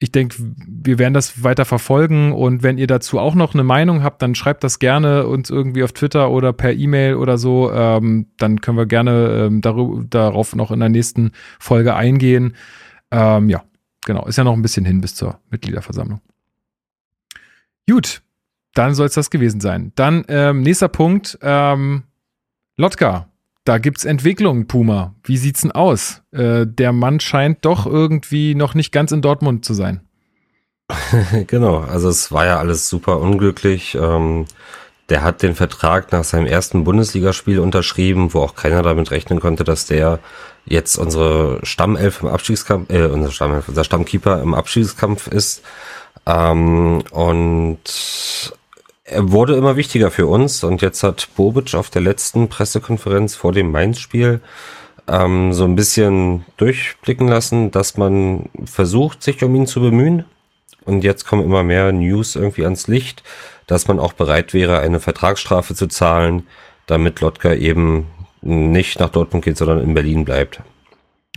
[0.00, 4.04] Ich denke, wir werden das weiter verfolgen und wenn ihr dazu auch noch eine Meinung
[4.04, 7.72] habt, dann schreibt das gerne uns irgendwie auf Twitter oder per E-Mail oder so.
[7.72, 12.54] Ähm, dann können wir gerne ähm, darüber, darauf noch in der nächsten Folge eingehen.
[13.10, 13.64] Ähm, ja,
[14.08, 16.22] Genau, ist ja noch ein bisschen hin bis zur Mitgliederversammlung.
[17.86, 18.22] Gut,
[18.72, 19.92] dann soll es das gewesen sein.
[19.96, 22.04] Dann ähm, nächster Punkt, ähm,
[22.78, 23.28] Lotka.
[23.64, 25.14] Da gibt es Entwicklungen, Puma.
[25.24, 26.22] Wie sieht's denn aus?
[26.30, 30.00] Äh, der Mann scheint doch irgendwie noch nicht ganz in Dortmund zu sein.
[31.46, 33.94] genau, also es war ja alles super unglücklich.
[33.94, 34.46] Ähm,
[35.08, 39.64] der hat den Vertrag nach seinem ersten Bundesligaspiel unterschrieben, wo auch keiner damit rechnen konnte,
[39.64, 40.18] dass der
[40.66, 45.62] jetzt unsere Stammelf im Abstiegskampf, äh, unser Stammelf, unser Stammkeeper im Abstiegskampf ist.
[46.26, 48.52] Ähm, und
[49.04, 53.52] er wurde immer wichtiger für uns und jetzt hat Bobic auf der letzten Pressekonferenz vor
[53.52, 54.42] dem Mainz-Spiel
[55.08, 60.24] ähm, so ein bisschen durchblicken lassen, dass man versucht, sich um ihn zu bemühen.
[60.84, 63.22] Und jetzt kommen immer mehr News irgendwie ans Licht,
[63.68, 66.42] dass man auch bereit wäre, eine Vertragsstrafe zu zahlen,
[66.86, 68.06] damit Lotka eben
[68.40, 70.60] nicht nach Dortmund geht, sondern in Berlin bleibt.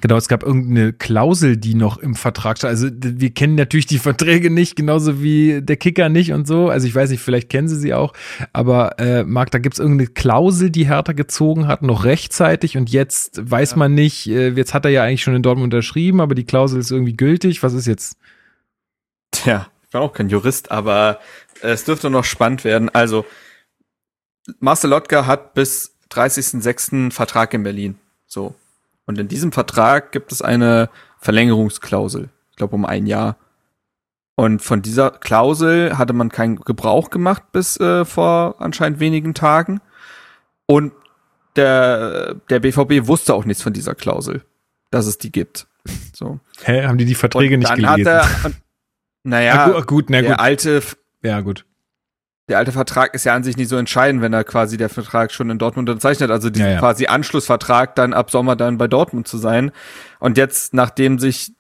[0.02, 2.72] Genau, es gab irgendeine Klausel, die noch im Vertrag stand.
[2.72, 6.70] Also wir kennen natürlich die Verträge nicht, genauso wie der Kicker nicht und so.
[6.70, 8.14] Also ich weiß nicht, vielleicht kennen sie sie auch.
[8.52, 12.78] Aber äh, Marc, da gibt es irgendeine Klausel, die Hertha gezogen hat, noch rechtzeitig.
[12.78, 13.78] Und jetzt weiß ja.
[13.78, 16.80] man nicht, äh, jetzt hat er ja eigentlich schon in Dortmund unterschrieben, aber die Klausel
[16.80, 17.62] ist irgendwie gültig.
[17.62, 18.18] Was ist jetzt?
[19.32, 21.20] Tja, bin auch kein Jurist, aber
[21.62, 22.90] es dürfte noch spannend werden.
[22.90, 23.26] Also
[24.60, 27.12] Marcel Lotka hat bis 30.06.
[27.12, 27.98] Vertrag in Berlin.
[28.26, 28.56] So.
[29.06, 32.30] Und in diesem Vertrag gibt es eine Verlängerungsklausel.
[32.52, 33.38] Ich glaube um ein Jahr.
[34.36, 39.82] Und von dieser Klausel hatte man keinen Gebrauch gemacht bis äh, vor anscheinend wenigen Tagen.
[40.66, 40.94] Und
[41.56, 44.44] der, der BVB wusste auch nichts von dieser Klausel,
[44.90, 45.68] dass es die gibt.
[46.14, 46.40] So.
[46.64, 48.08] Hä, haben die die Verträge Und nicht gelesen?
[48.08, 48.56] Er, und,
[49.24, 50.40] naja, na gut, gut, na der gut.
[50.40, 50.82] alte
[51.24, 51.66] Ja, gut.
[52.50, 55.32] der alte Vertrag ist ja an sich nicht so entscheidend, wenn er quasi der Vertrag
[55.32, 56.80] schon in Dortmund unterzeichnet, also diesen Ja, ja.
[56.80, 59.72] quasi Anschlussvertrag dann ab Sommer dann bei Dortmund zu sein.
[60.20, 61.54] Und jetzt, nachdem sich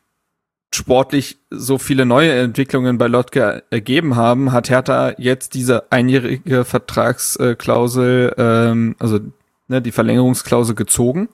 [0.74, 8.34] sportlich so viele neue Entwicklungen bei Lotke ergeben haben, hat Hertha jetzt diese einjährige Vertragsklausel,
[8.38, 9.19] ähm, also
[9.67, 11.28] ne, die Verlängerungsklausel gezogen.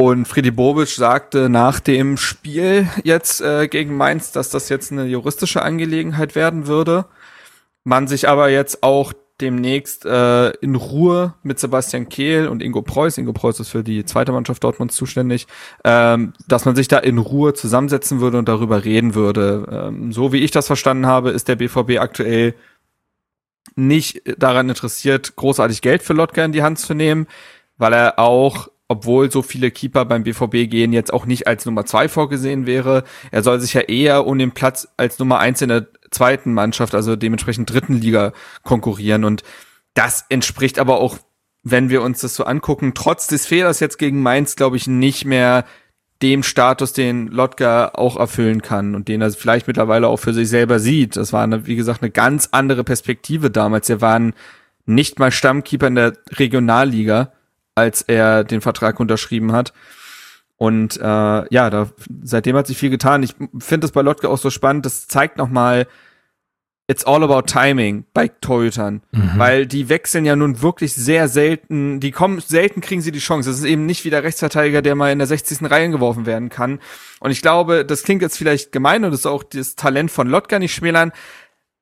[0.00, 5.04] Und Friedi Bobic sagte nach dem Spiel jetzt äh, gegen Mainz, dass das jetzt eine
[5.04, 7.04] juristische Angelegenheit werden würde
[7.84, 13.16] man sich aber jetzt auch demnächst äh, in Ruhe mit Sebastian Kehl und Ingo Preuß,
[13.16, 15.46] Ingo Preuß ist für die zweite Mannschaft Dortmunds zuständig,
[15.82, 19.88] ähm, dass man sich da in Ruhe zusammensetzen würde und darüber reden würde.
[19.88, 22.54] Ähm, so wie ich das verstanden habe, ist der BVB aktuell
[23.76, 27.26] nicht daran interessiert, großartig Geld für Lotka in die Hand zu nehmen,
[27.78, 31.86] weil er auch obwohl so viele Keeper beim BVB gehen, jetzt auch nicht als Nummer
[31.86, 33.04] zwei vorgesehen wäre.
[33.30, 36.96] Er soll sich ja eher um den Platz als Nummer eins in der zweiten Mannschaft,
[36.96, 38.32] also dementsprechend dritten Liga
[38.64, 39.24] konkurrieren.
[39.24, 39.44] Und
[39.94, 41.18] das entspricht aber auch,
[41.62, 45.24] wenn wir uns das so angucken, trotz des Fehlers jetzt gegen Mainz, glaube ich, nicht
[45.24, 45.66] mehr
[46.20, 50.48] dem Status, den Lotka auch erfüllen kann und den er vielleicht mittlerweile auch für sich
[50.48, 51.16] selber sieht.
[51.16, 53.88] Das war, eine, wie gesagt, eine ganz andere Perspektive damals.
[53.88, 54.34] Er waren
[54.84, 57.30] nicht mal Stammkeeper in der Regionalliga,
[57.80, 59.72] als er den Vertrag unterschrieben hat.
[60.56, 61.88] Und äh, ja, da,
[62.22, 63.22] seitdem hat sich viel getan.
[63.22, 64.84] Ich finde das bei Lotka auch so spannend.
[64.84, 65.86] Das zeigt noch mal,
[66.86, 69.32] it's all about timing bei Torhütern, Mhm.
[69.36, 71.98] weil die wechseln ja nun wirklich sehr selten.
[72.00, 73.48] Die kommen selten, kriegen sie die Chance.
[73.48, 75.70] Das ist eben nicht wie der Rechtsverteidiger, der mal in der 60.
[75.70, 76.80] Reihe geworfen werden kann.
[77.20, 80.28] Und ich glaube, das klingt jetzt vielleicht gemein und das ist auch das Talent von
[80.28, 81.12] Lotka nicht schmälern.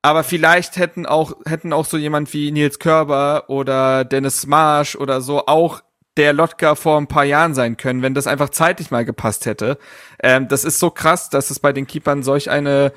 [0.01, 5.19] Aber vielleicht hätten auch, hätten auch so jemand wie Nils Körber oder Dennis Marsch oder
[5.19, 5.81] so auch
[6.19, 9.77] der Lotka vor ein paar Jahren sein können, wenn das einfach zeitlich mal gepasst hätte.
[10.21, 12.91] Ähm, das ist so krass, dass es bei den Keepern solch eine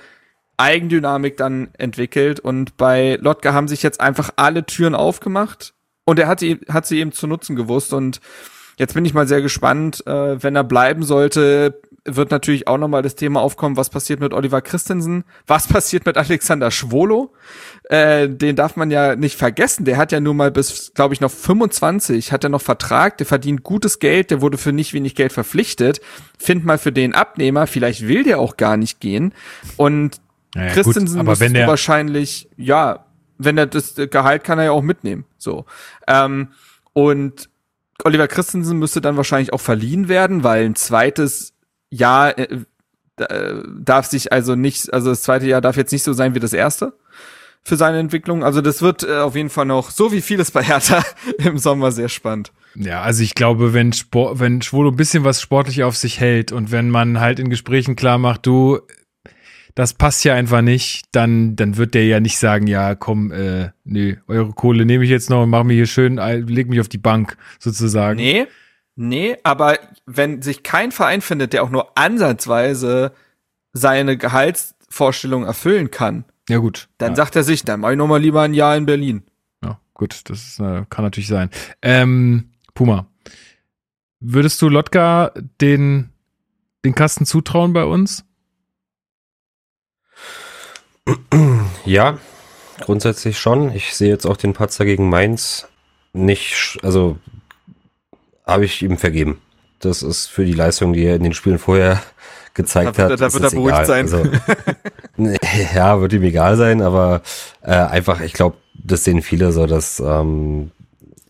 [0.56, 2.40] Eigendynamik dann entwickelt.
[2.40, 5.72] Und bei Lotka haben sich jetzt einfach alle Türen aufgemacht.
[6.04, 7.92] Und er hat, die, hat sie eben zu nutzen gewusst.
[7.92, 8.20] Und
[8.76, 13.02] jetzt bin ich mal sehr gespannt, äh, wenn er bleiben sollte, wird natürlich auch nochmal
[13.02, 17.32] das Thema aufkommen, was passiert mit Oliver Christensen, was passiert mit Alexander Schwolo,
[17.84, 21.20] äh, den darf man ja nicht vergessen, der hat ja nur mal bis, glaube ich,
[21.20, 25.14] noch 25, hat er noch Vertrag, der verdient gutes Geld, der wurde für nicht wenig
[25.14, 26.00] Geld verpflichtet,
[26.38, 29.32] find mal für den Abnehmer, vielleicht will der auch gar nicht gehen
[29.76, 30.20] und
[30.56, 33.06] Ja, ja, Christensen gut, aber wenn der, wahrscheinlich, ja,
[33.38, 35.24] wenn er das Gehalt kann er ja auch mitnehmen.
[35.38, 35.66] So.
[36.06, 36.48] Ähm,
[36.92, 37.48] und
[38.04, 41.51] Oliver Christensen müsste dann wahrscheinlich auch verliehen werden, weil ein zweites
[41.92, 42.48] Jahr äh,
[43.18, 46.40] äh, darf sich also nicht, also das zweite Jahr darf jetzt nicht so sein wie
[46.40, 46.94] das erste
[47.62, 48.42] für seine Entwicklung.
[48.42, 51.04] Also das wird äh, auf jeden Fall noch, so wie vieles bei Hertha
[51.38, 52.52] im Sommer sehr spannend.
[52.74, 56.52] Ja, also ich glaube, wenn Sport, wenn Schwolo ein bisschen was sportlich auf sich hält
[56.52, 58.80] und wenn man halt in Gesprächen klar macht, du,
[59.74, 63.70] das passt ja einfach nicht, dann, dann wird der ja nicht sagen, ja, komm, äh,
[63.84, 66.80] nee, eure Kohle nehme ich jetzt noch und mach mir hier schön, äh, leg mich
[66.80, 68.16] auf die Bank, sozusagen.
[68.16, 68.46] Nee,
[68.96, 73.12] nee, aber wenn sich kein Verein findet, der auch nur ansatzweise
[73.72, 76.88] seine Gehaltsvorstellung erfüllen kann, Ja, gut.
[76.98, 77.16] dann ja.
[77.16, 79.22] sagt er sich, dann mach ich noch mal lieber ein Jahr in Berlin.
[79.64, 81.50] Ja, gut, das äh, kann natürlich sein.
[81.80, 83.06] Ähm, Puma,
[84.20, 86.10] würdest du Lotka den,
[86.84, 88.24] den Kasten zutrauen bei uns?
[91.84, 92.18] Ja,
[92.80, 93.74] grundsätzlich schon.
[93.74, 95.68] Ich sehe jetzt auch den Patzer gegen Mainz
[96.12, 97.18] nicht, also
[98.46, 99.40] habe ich ihm vergeben.
[99.80, 102.00] Das ist für die Leistung, die er in den Spielen vorher
[102.54, 103.20] gezeigt Da hat.
[103.20, 103.86] da ist wird er beruhigt egal.
[103.86, 104.04] sein.
[104.04, 104.22] Also,
[105.74, 107.22] ja, wird ihm egal sein, aber
[107.62, 110.70] äh, einfach, ich glaube, das sehen viele so, dass ähm,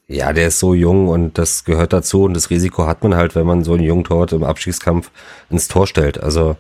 [0.09, 3.35] ja, der ist so jung und das gehört dazu und das Risiko hat man halt,
[3.35, 5.11] wenn man so einen jungen Torwart im Abstiegskampf
[5.48, 6.22] ins Tor stellt.
[6.22, 6.57] Also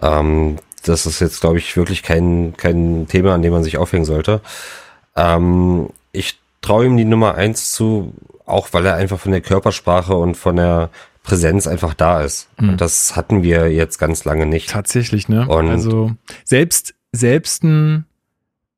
[0.00, 4.04] ähm, das ist jetzt, glaube ich, wirklich kein, kein Thema, an dem man sich aufhängen
[4.04, 4.40] sollte.
[5.14, 8.14] Ähm, ich traue ihm die Nummer eins zu,
[8.46, 10.90] auch weil er einfach von der Körpersprache und von der
[11.22, 12.48] Präsenz einfach da ist.
[12.60, 12.70] Mhm.
[12.70, 14.70] Und das hatten wir jetzt ganz lange nicht.
[14.70, 15.46] Tatsächlich, ne?
[15.48, 16.12] Und- also
[16.44, 18.06] selbst, selbst ein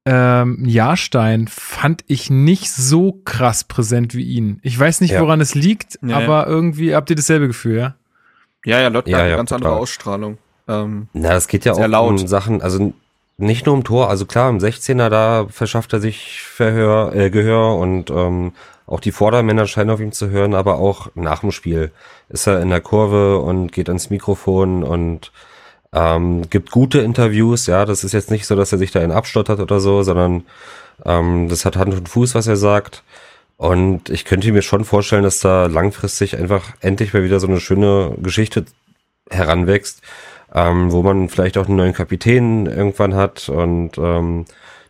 [0.06, 4.58] ähm, Jahrstein fand ich nicht so krass präsent wie ihn.
[4.62, 5.20] Ich weiß nicht, Ja.
[5.20, 6.14] woran es liegt, Nee.
[6.14, 7.94] aber irgendwie habt ihr dasselbe Gefühl, ja?
[8.64, 9.72] Ja, ja, Lotka Ja, hat eine ja, ganz andere.
[9.76, 10.38] Ausstrahlung.
[10.66, 12.20] Ähm, Na, das geht ja auch laut.
[12.20, 12.94] um Sachen, also
[13.38, 17.76] nicht nur im Tor, also klar, im 16er, da verschafft er sich Verhör, äh, Gehör
[17.76, 18.52] und ähm,
[18.86, 21.92] auch die Vordermänner scheinen auf ihm zu hören, aber auch nach dem Spiel
[22.28, 25.30] ist er in der Kurve und geht ans Mikrofon und
[25.92, 27.66] ähm, gibt gute Interviews.
[27.66, 30.44] Ja, das ist jetzt nicht so, dass er sich da in abstottert oder so, sondern
[31.04, 33.04] ähm, das hat Hand und Fuß, was er sagt.
[33.56, 37.60] Und ich könnte mir schon vorstellen, dass da langfristig einfach endlich mal wieder so eine
[37.60, 38.64] schöne Geschichte
[39.30, 40.00] heranwächst,
[40.54, 44.44] ähm, wo man vielleicht auch einen neuen Kapitän irgendwann hat und ähm,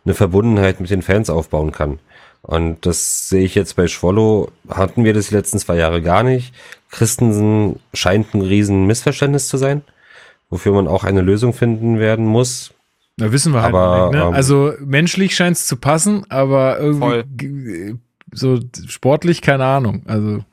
[0.05, 1.99] eine Verbundenheit mit den Fans aufbauen kann.
[2.41, 6.23] Und das sehe ich jetzt bei Schwollo, hatten wir das die letzten zwei Jahre gar
[6.23, 6.53] nicht.
[6.89, 9.81] Christensen scheint ein riesen Missverständnis zu sein,
[10.49, 12.71] wofür man auch eine Lösung finden werden muss.
[13.17, 14.27] Da wissen wir halt Aber, nicht, ne?
[14.27, 17.99] ähm, Also menschlich scheint es zu passen, aber irgendwie Voll.
[18.31, 20.03] so sportlich keine Ahnung.
[20.07, 20.43] Also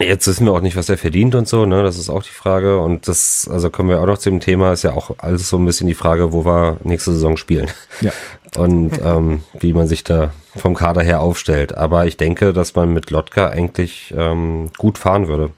[0.00, 1.82] Jetzt wissen wir auch nicht, was er verdient und so, ne?
[1.82, 2.78] Das ist auch die Frage.
[2.78, 5.58] Und das, also kommen wir auch noch zu dem Thema, ist ja auch alles so
[5.58, 7.68] ein bisschen die Frage, wo wir nächste Saison spielen.
[8.00, 8.10] Ja.
[8.56, 11.76] Und ähm, wie man sich da vom Kader her aufstellt.
[11.76, 15.52] Aber ich denke, dass man mit Lotka eigentlich ähm, gut fahren würde.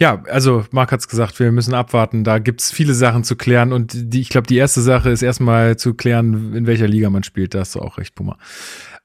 [0.00, 2.24] Ja, also Marc hat's gesagt, wir müssen abwarten.
[2.24, 5.76] Da gibt's viele Sachen zu klären und die, ich glaube, die erste Sache ist erstmal
[5.76, 7.54] zu klären, in welcher Liga man spielt.
[7.54, 8.38] Da hast du auch recht, Puma.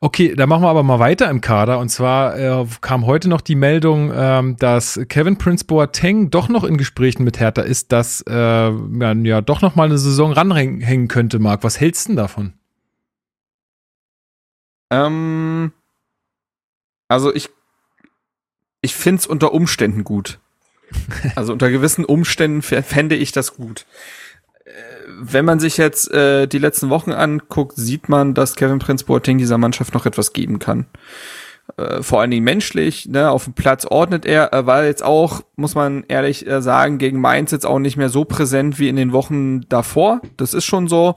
[0.01, 1.79] Okay, dann machen wir aber mal weiter im Kader.
[1.79, 6.63] Und zwar äh, kam heute noch die Meldung, ähm, dass Kevin Prince Boateng doch noch
[6.63, 11.07] in Gesprächen mit Hertha ist, dass äh, man ja doch noch mal eine Saison ranhängen
[11.07, 11.63] könnte, Marc.
[11.63, 12.53] Was hältst du denn davon?
[14.91, 15.71] Ähm,
[17.07, 17.49] also ich,
[18.81, 20.39] ich finde es unter Umständen gut.
[21.35, 23.87] Also unter gewissen Umständen fä- fände ich das gut.
[25.17, 29.37] Wenn man sich jetzt äh, die letzten Wochen anguckt, sieht man, dass Kevin Prince Boateng
[29.37, 30.87] dieser Mannschaft noch etwas geben kann.
[31.77, 35.41] Äh, vor allen Dingen menschlich, ne, auf dem Platz ordnet er, er war jetzt auch,
[35.55, 38.95] muss man ehrlich äh, sagen, gegen Mainz jetzt auch nicht mehr so präsent wie in
[38.95, 40.21] den Wochen davor.
[40.37, 41.15] Das ist schon so.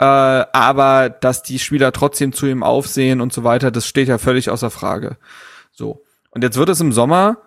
[0.00, 4.18] Äh, aber dass die Spieler trotzdem zu ihm aufsehen und so weiter, das steht ja
[4.18, 5.16] völlig außer Frage.
[5.70, 6.02] So.
[6.30, 7.38] Und jetzt wird es im Sommer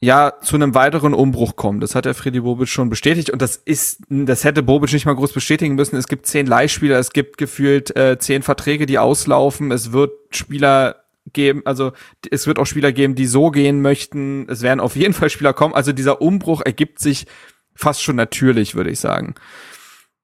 [0.00, 1.80] ja zu einem weiteren Umbruch kommen.
[1.80, 5.14] Das hat der Freddy Bobic schon bestätigt und das ist, das hätte Bobic nicht mal
[5.14, 5.96] groß bestätigen müssen.
[5.96, 9.70] Es gibt zehn Leihspieler, es gibt gefühlt äh, zehn Verträge, die auslaufen.
[9.70, 10.96] Es wird Spieler
[11.32, 11.92] geben, also
[12.30, 14.48] es wird auch Spieler geben, die so gehen möchten.
[14.48, 15.74] Es werden auf jeden Fall Spieler kommen.
[15.74, 17.26] Also dieser Umbruch ergibt sich
[17.74, 19.34] fast schon natürlich, würde ich sagen.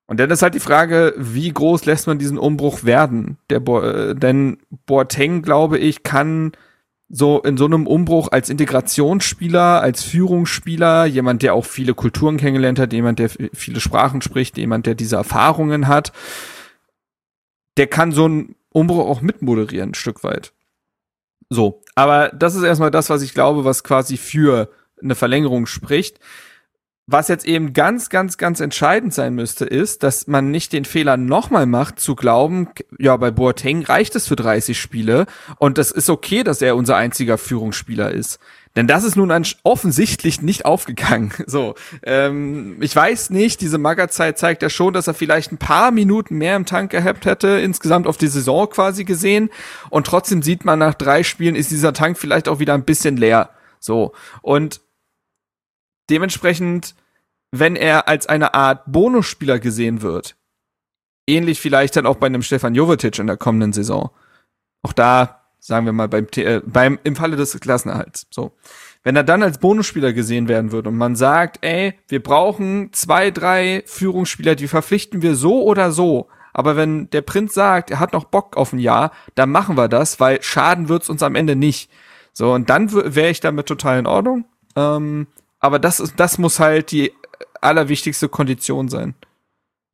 [0.07, 3.39] Und dann ist halt die Frage, wie groß lässt man diesen Umbruch werden?
[3.51, 6.53] Der Bo äh, denn Boateng, glaube ich, kann
[7.09, 12.79] so in so einem Umbruch als Integrationsspieler, als Führungsspieler, jemand, der auch viele Kulturen kennengelernt
[12.79, 16.13] hat, jemand, der viele Sprachen spricht, jemand, der diese Erfahrungen hat,
[17.77, 20.53] der kann so einen Umbruch auch mitmoderieren, ein Stück weit.
[21.49, 26.19] So, aber das ist erstmal das, was ich glaube, was quasi für eine Verlängerung spricht.
[27.09, 31.17] Was jetzt eben ganz, ganz, ganz entscheidend sein müsste, ist, dass man nicht den Fehler
[31.17, 35.27] nochmal macht, zu glauben, ja, bei Boateng reicht es für 30 Spiele
[35.59, 38.41] und das ist okay, dass er unser einziger Führungsspieler ist.
[38.75, 41.33] Denn das ist nun offensichtlich nicht aufgegangen.
[41.47, 45.93] So, ähm, ich weiß nicht, diese Magazeit zeigt ja schon, dass er vielleicht ein paar
[45.93, 49.51] Minuten mehr im Tank gehabt hätte, insgesamt auf die Saison quasi gesehen.
[49.91, 53.17] Und trotzdem sieht man, nach drei Spielen ist dieser Tank vielleicht auch wieder ein bisschen
[53.17, 53.51] leer.
[53.79, 54.81] So, und
[56.11, 56.95] dementsprechend,
[57.51, 60.37] wenn er als eine Art Bonusspieler gesehen wird,
[61.27, 64.11] ähnlich vielleicht dann auch bei einem Stefan Jovetic in der kommenden Saison.
[64.83, 68.27] Auch da, sagen wir mal, beim, äh, beim im Falle des Klassenerhalts.
[68.31, 68.53] So.
[69.03, 73.31] Wenn er dann als Bonusspieler gesehen werden würde und man sagt, ey, wir brauchen zwei,
[73.31, 76.29] drei Führungsspieler, die verpflichten wir so oder so.
[76.53, 79.89] Aber wenn der Prinz sagt, er hat noch Bock auf ein Jahr, dann machen wir
[79.89, 81.91] das, weil schaden wird's uns am Ende nicht.
[82.33, 84.47] So, und dann wäre ich damit total in Ordnung.
[84.75, 85.27] Ähm,
[85.61, 87.13] aber das ist, das muss halt die
[87.61, 89.15] allerwichtigste Kondition sein.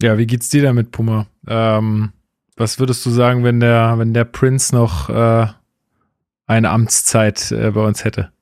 [0.03, 1.27] Ja, wie geht's dir damit, Puma?
[1.46, 2.12] Ähm,
[2.57, 5.46] was würdest du sagen, wenn der, wenn der Prinz noch äh,
[6.46, 8.33] eine Amtszeit äh, bei uns hätte?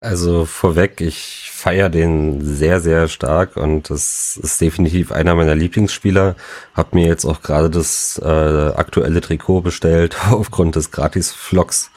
[0.00, 6.34] Also vorweg, ich feiere den sehr, sehr stark und das ist definitiv einer meiner Lieblingsspieler.
[6.74, 11.92] Hab mir jetzt auch gerade das äh, aktuelle Trikot bestellt aufgrund des Gratis-Vlogs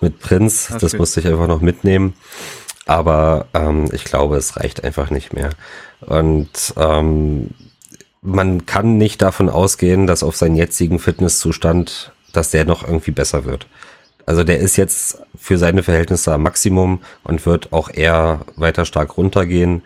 [0.00, 0.68] mit Prinz.
[0.80, 0.98] Das schön.
[1.00, 2.14] musste ich einfach noch mitnehmen.
[2.90, 5.50] Aber ähm, ich glaube, es reicht einfach nicht mehr.
[6.00, 7.50] Und ähm,
[8.20, 13.44] man kann nicht davon ausgehen, dass auf seinen jetzigen Fitnesszustand, dass der noch irgendwie besser
[13.44, 13.68] wird.
[14.26, 19.16] Also der ist jetzt für seine Verhältnisse am Maximum und wird auch eher weiter stark
[19.16, 19.82] runtergehen.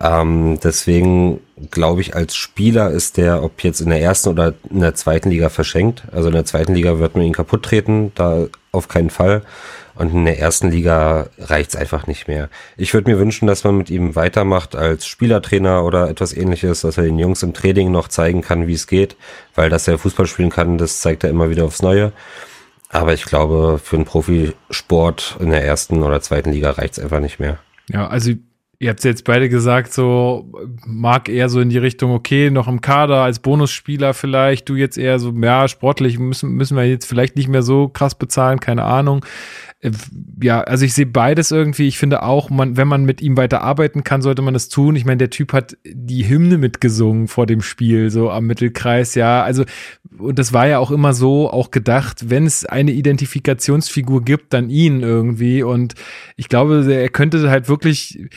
[0.00, 1.40] Ähm, deswegen
[1.72, 5.30] glaube ich, als Spieler ist der, ob jetzt in der ersten oder in der zweiten
[5.30, 6.04] Liga verschenkt.
[6.12, 9.42] Also in der zweiten Liga wird man ihn kaputt treten, da auf keinen Fall.
[9.98, 12.48] Und in der ersten Liga reicht's einfach nicht mehr.
[12.76, 16.98] Ich würde mir wünschen, dass man mit ihm weitermacht als Spielertrainer oder etwas ähnliches, dass
[16.98, 19.16] er den Jungs im Training noch zeigen kann, wie es geht,
[19.56, 22.12] weil dass er Fußball spielen kann, das zeigt er immer wieder aufs Neue.
[22.90, 27.40] Aber ich glaube, für einen Profisport in der ersten oder zweiten Liga reicht's einfach nicht
[27.40, 27.58] mehr.
[27.88, 28.34] Ja, also
[28.80, 30.52] Ihr habt jetzt beide gesagt, so
[30.86, 34.96] mag eher so in die Richtung, okay, noch im Kader als Bonusspieler vielleicht, du jetzt
[34.96, 38.84] eher so, ja, sportlich müssen, müssen wir jetzt vielleicht nicht mehr so krass bezahlen, keine
[38.84, 39.24] Ahnung.
[39.80, 39.90] Äh,
[40.42, 41.88] ja, also ich sehe beides irgendwie.
[41.88, 44.96] Ich finde auch, man, wenn man mit ihm weiter arbeiten kann, sollte man das tun.
[44.96, 49.42] Ich meine, der Typ hat die Hymne mitgesungen vor dem Spiel, so am Mittelkreis, ja.
[49.42, 49.64] Also,
[50.18, 54.70] und das war ja auch immer so auch gedacht, wenn es eine Identifikationsfigur gibt, dann
[54.70, 55.62] ihn irgendwie.
[55.62, 55.94] Und
[56.36, 58.28] ich glaube, er könnte halt wirklich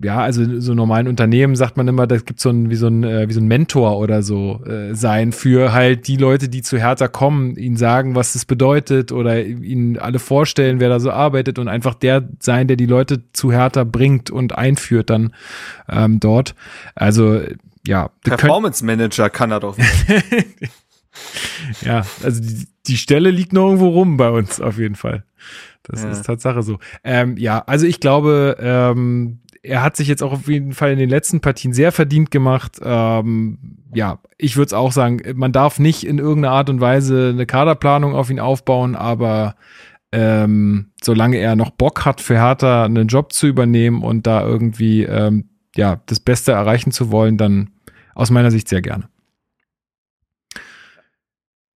[0.00, 3.04] ja, also so normalen Unternehmen sagt man immer, da gibt so ein wie so ein
[3.04, 6.78] äh, wie so ein Mentor oder so äh, sein für halt die Leute, die zu
[6.78, 11.58] Hertha kommen, ihnen sagen, was das bedeutet oder ihnen alle vorstellen, wer da so arbeitet
[11.58, 15.34] und einfach der sein, der die Leute zu Hertha bringt und einführt dann
[15.90, 16.54] ähm, dort.
[16.94, 17.42] Also
[17.86, 19.76] ja, Performance Manager kann er doch.
[21.82, 25.24] ja, also die, die Stelle liegt noch irgendwo rum bei uns auf jeden Fall.
[25.82, 26.10] Das ja.
[26.10, 26.78] ist Tatsache so.
[27.02, 30.98] Ähm, ja, also ich glaube, ähm, er hat sich jetzt auch auf jeden Fall in
[30.98, 32.80] den letzten Partien sehr verdient gemacht.
[32.82, 37.30] Ähm, ja, ich würde es auch sagen, man darf nicht in irgendeiner Art und Weise
[37.32, 39.54] eine Kaderplanung auf ihn aufbauen, aber
[40.10, 45.04] ähm, solange er noch Bock hat, für Hertha einen Job zu übernehmen und da irgendwie
[45.04, 47.70] ähm, ja das Beste erreichen zu wollen, dann
[48.14, 49.08] aus meiner Sicht sehr gerne.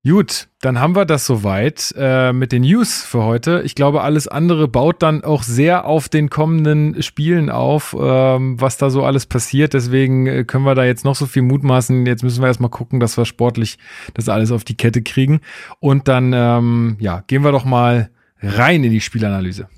[0.06, 3.62] Gut, dann haben wir das soweit äh, mit den News für heute.
[3.64, 8.76] Ich glaube, alles andere baut dann auch sehr auf den kommenden Spielen auf, ähm, was
[8.76, 9.74] da so alles passiert.
[9.74, 12.06] Deswegen äh, können wir da jetzt noch so viel mutmaßen.
[12.06, 13.78] Jetzt müssen wir erstmal gucken, dass wir sportlich
[14.14, 15.40] das alles auf die Kette kriegen.
[15.80, 19.68] Und dann, ähm, ja, gehen wir doch mal rein in die Spielanalyse.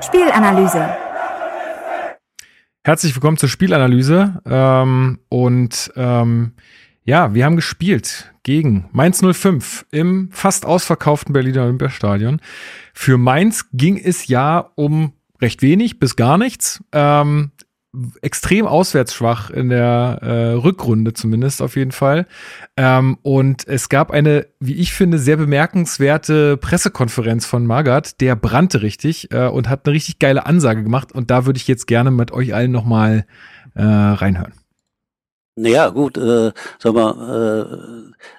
[0.00, 1.05] Spielanalyse.
[2.86, 4.40] Herzlich willkommen zur Spielanalyse.
[4.46, 6.52] Ähm, und ähm,
[7.02, 12.40] ja, wir haben gespielt gegen Mainz 05 im fast ausverkauften Berliner Olympiastadion.
[12.94, 16.80] Für Mainz ging es ja um recht wenig bis gar nichts.
[16.92, 17.50] Ähm,
[18.22, 22.26] extrem auswärtsschwach in der äh, Rückrunde zumindest auf jeden Fall.
[22.76, 28.20] Ähm, und es gab eine, wie ich finde, sehr bemerkenswerte Pressekonferenz von Magath.
[28.20, 31.12] Der brannte richtig äh, und hat eine richtig geile Ansage gemacht.
[31.12, 33.26] Und da würde ich jetzt gerne mit euch allen nochmal
[33.74, 34.52] äh, reinhören.
[35.58, 37.64] Naja, gut, äh, sag mal,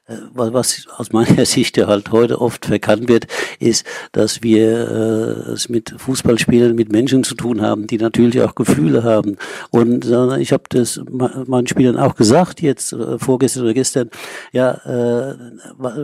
[0.08, 3.26] äh, äh was aus meiner Sicht ja halt heute oft verkannt wird,
[3.58, 8.54] ist, dass wir äh, es mit Fußballspielern, mit Menschen zu tun haben, die natürlich auch
[8.54, 9.38] Gefühle haben.
[9.72, 14.12] Und äh, ich habe das meinen Spielern auch gesagt, jetzt äh, vorgestern oder gestern,
[14.52, 15.36] ja, äh,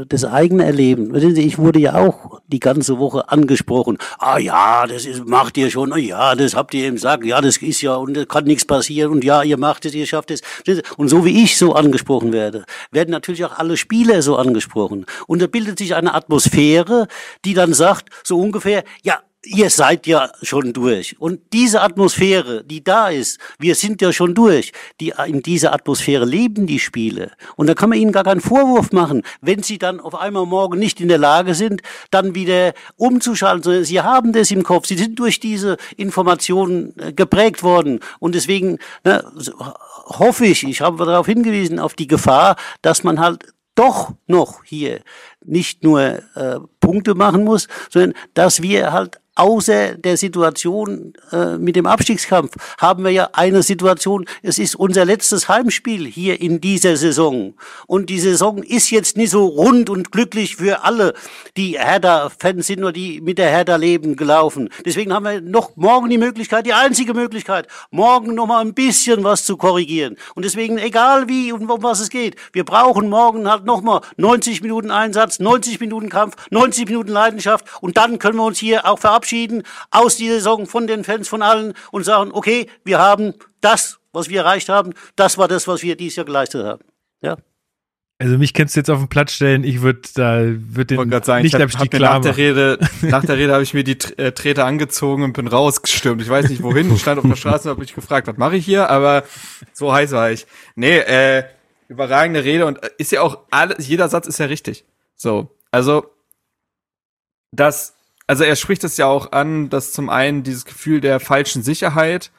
[0.09, 1.14] das eigene Erleben.
[1.38, 3.99] Ich wurde ja auch die ganze Woche angesprochen.
[4.18, 7.39] Ah ja, das ist, macht ihr schon, ah ja, das habt ihr im Sack, ja,
[7.39, 10.32] das ist ja, und da kann nichts passieren, und ja, ihr macht es, ihr schafft
[10.32, 10.41] es.
[11.08, 15.06] So wie ich so angesprochen werde, werden natürlich auch alle Spieler so angesprochen.
[15.28, 17.08] Und da bildet sich eine Atmosphäre,
[17.45, 21.20] die dann sagt, so ungefähr, ja, ihr seid ja schon durch.
[21.20, 24.72] Und diese Atmosphäre, die da ist, wir sind ja schon durch.
[25.01, 27.32] Die, in dieser Atmosphäre leben die Spiele.
[27.56, 30.80] Und da kann man ihnen gar keinen Vorwurf machen, wenn sie dann auf einmal morgen
[30.80, 31.82] nicht in der Lage sind,
[32.12, 33.84] dann wieder umzuschalten.
[33.84, 34.88] Sie haben das im Kopf.
[34.88, 37.99] Sie sind durch diese Informationen äh, geprägt worden.
[38.20, 39.24] Und deswegen ne,
[40.04, 45.01] hoffe ich, ich habe darauf hingewiesen, auf die Gefahr, dass man halt doch noch hier
[45.43, 46.01] nicht nur
[46.36, 52.52] äh, Punkte machen muss, sondern dass wir halt außer der Situation äh, mit dem Abstiegskampf
[52.78, 57.56] haben wir ja eine Situation, es ist unser letztes Heimspiel hier in dieser Saison.
[57.88, 61.14] Und die Saison ist jetzt nicht so rund und glücklich für alle,
[61.58, 64.70] die Hertha-Fans sind oder die mit der Hertha leben gelaufen.
[64.86, 69.24] Deswegen haben wir noch morgen die Möglichkeit, die einzige Möglichkeit, morgen noch mal ein bisschen
[69.24, 70.16] was zu korrigieren.
[70.36, 74.02] Und deswegen, egal wie und um was es geht, wir brauchen morgen halt noch mal
[74.18, 78.86] 90 Minuten Einsatz, 90 Minuten Kampf, 90 Minuten Leidenschaft und dann können wir uns hier
[78.86, 83.00] auch verabschieden verabschieden aus dieser Saison von den Fans, von allen und sagen, okay, wir
[83.00, 86.84] haben das, was wir erreicht haben, das war das, was wir dieses Jahr geleistet haben.
[87.22, 87.38] Ja.
[88.20, 91.44] Also mich kennst du jetzt auf den Platz stellen, ich würde da würde den sagen,
[91.44, 93.98] nicht ich hab, hab klar nach der Rede nach der Rede habe ich mir die
[94.18, 96.22] äh, Treter angezogen und bin rausgestürmt.
[96.22, 98.56] Ich weiß nicht wohin, ich stand auf der Straße und habe mich gefragt, was mache
[98.56, 99.24] ich hier, aber
[99.74, 100.46] so heiß war ich.
[100.76, 101.44] Nee, äh
[101.90, 104.86] überragende Rede und äh, ist ja auch alles jeder Satz ist ja richtig.
[105.16, 106.06] So, also
[107.52, 107.96] das
[108.34, 112.32] also er spricht es ja auch an, dass zum einen dieses Gefühl der falschen Sicherheit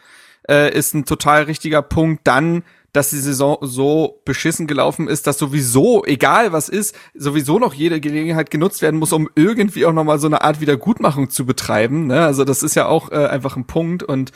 [0.50, 2.26] äh, ist ein total richtiger Punkt.
[2.26, 7.74] Dann, dass die Saison so beschissen gelaufen ist, dass sowieso, egal was ist, sowieso noch
[7.74, 12.08] jede Gelegenheit genutzt werden muss, um irgendwie auch nochmal so eine Art Wiedergutmachung zu betreiben.
[12.08, 12.24] Ne?
[12.24, 14.32] Also das ist ja auch äh, einfach ein Punkt und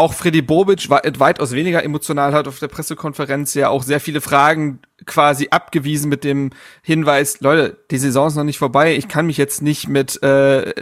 [0.00, 4.80] auch Freddy Bobic weitaus weniger emotional hat auf der Pressekonferenz ja auch sehr viele Fragen
[5.04, 6.50] quasi abgewiesen mit dem
[6.82, 10.72] Hinweis, Leute, die Saison ist noch nicht vorbei, ich kann mich jetzt nicht mit äh,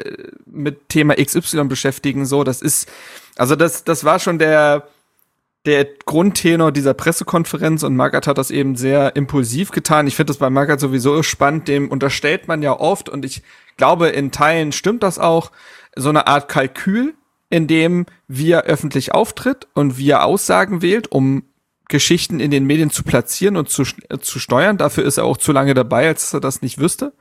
[0.47, 2.89] mit Thema XY beschäftigen, so, das ist
[3.37, 4.87] also das das war schon der
[5.67, 10.07] der Grundtenor dieser Pressekonferenz und Magath hat das eben sehr impulsiv getan.
[10.07, 13.43] Ich finde das bei Magath sowieso spannend, dem unterstellt man ja oft und ich
[13.77, 15.51] glaube in Teilen stimmt das auch,
[15.97, 17.15] so eine Art Kalkül,
[17.51, 21.45] in dem wir öffentlich auftritt und wir Aussagen wählt, um
[21.89, 24.77] Geschichten in den Medien zu platzieren und zu, äh, zu steuern.
[24.77, 27.15] Dafür ist er auch zu lange dabei, als dass er das nicht wüsste.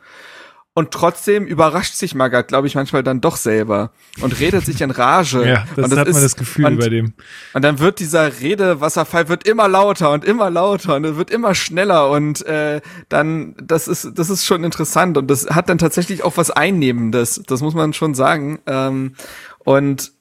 [0.78, 4.92] Und trotzdem überrascht sich Magat, glaube ich, manchmal dann doch selber und redet sich in
[4.92, 5.44] Rage.
[5.48, 7.14] Ja, das, und das hat ist, man das Gefühl und, bei dem.
[7.54, 11.56] Und dann wird dieser Redewasserfall wird immer lauter und immer lauter und es wird immer
[11.56, 16.24] schneller und äh, dann das ist das ist schon interessant und das hat dann tatsächlich
[16.24, 17.42] auch was Einnehmendes.
[17.48, 18.60] Das muss man schon sagen.
[18.68, 19.16] Ähm,
[19.64, 20.12] und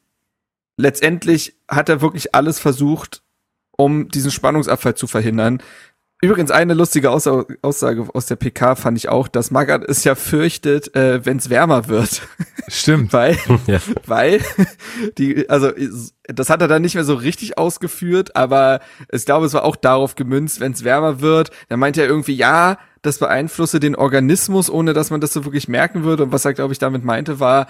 [0.76, 3.22] letztendlich hat er wirklich alles versucht,
[3.76, 5.62] um diesen Spannungsabfall zu verhindern.
[6.22, 10.14] Übrigens eine lustige Aussage, Aussage aus der PK fand ich auch, dass Magath es ja
[10.14, 12.22] fürchtet, äh, wenn es wärmer wird.
[12.68, 13.12] Stimmt.
[13.12, 13.80] weil, Ja.
[14.06, 14.40] weil
[15.18, 15.72] die, also
[16.24, 18.80] das hat er dann nicht mehr so richtig ausgeführt, aber
[19.12, 21.50] ich glaube, es war auch darauf gemünzt, wenn es wärmer wird.
[21.68, 25.68] Dann meint er irgendwie, ja, das beeinflusse den Organismus, ohne dass man das so wirklich
[25.68, 26.24] merken würde.
[26.24, 27.66] Und was er, glaube ich, damit meinte, war,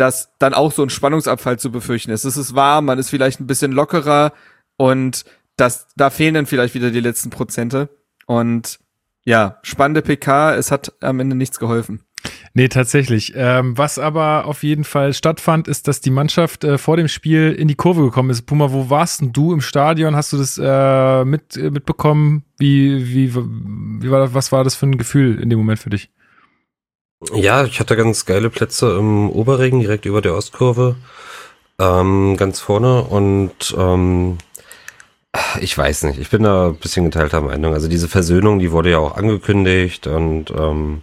[0.00, 2.24] dass dann auch so ein Spannungsabfall zu befürchten ist.
[2.24, 4.32] Es ist warm, man ist vielleicht ein bisschen lockerer
[4.76, 5.24] und
[5.56, 7.90] das, da fehlen dann vielleicht wieder die letzten Prozente.
[8.26, 8.78] Und
[9.24, 12.02] ja, spannende PK, es hat am Ende nichts geholfen.
[12.54, 13.32] Nee, tatsächlich.
[13.36, 17.52] Ähm, was aber auf jeden Fall stattfand, ist, dass die Mannschaft äh, vor dem Spiel
[17.52, 18.42] in die Kurve gekommen ist.
[18.42, 20.16] Puma, wo warst denn du im Stadion?
[20.16, 22.44] Hast du das äh, mit, äh, mitbekommen?
[22.58, 25.90] Wie, wie, wie war das, was war das für ein Gefühl in dem Moment für
[25.90, 26.10] dich?
[27.28, 30.96] Ja, ich hatte ganz geile Plätze im Oberregen, direkt über der Ostkurve,
[31.78, 34.38] ähm, ganz vorne und ähm,
[35.60, 37.74] ich weiß nicht, ich bin da ein bisschen geteilter Meinung.
[37.74, 41.02] Also diese Versöhnung, die wurde ja auch angekündigt und ähm,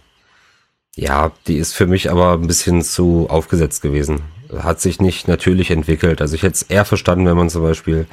[0.96, 4.22] ja, die ist für mich aber ein bisschen zu aufgesetzt gewesen.
[4.58, 6.20] Hat sich nicht natürlich entwickelt.
[6.20, 8.06] Also ich hätte es eher verstanden, wenn man zum Beispiel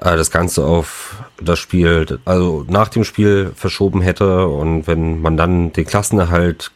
[0.00, 5.36] äh, das Ganze auf das Spiel, also nach dem Spiel verschoben hätte und wenn man
[5.36, 6.72] dann den Klassenerhalt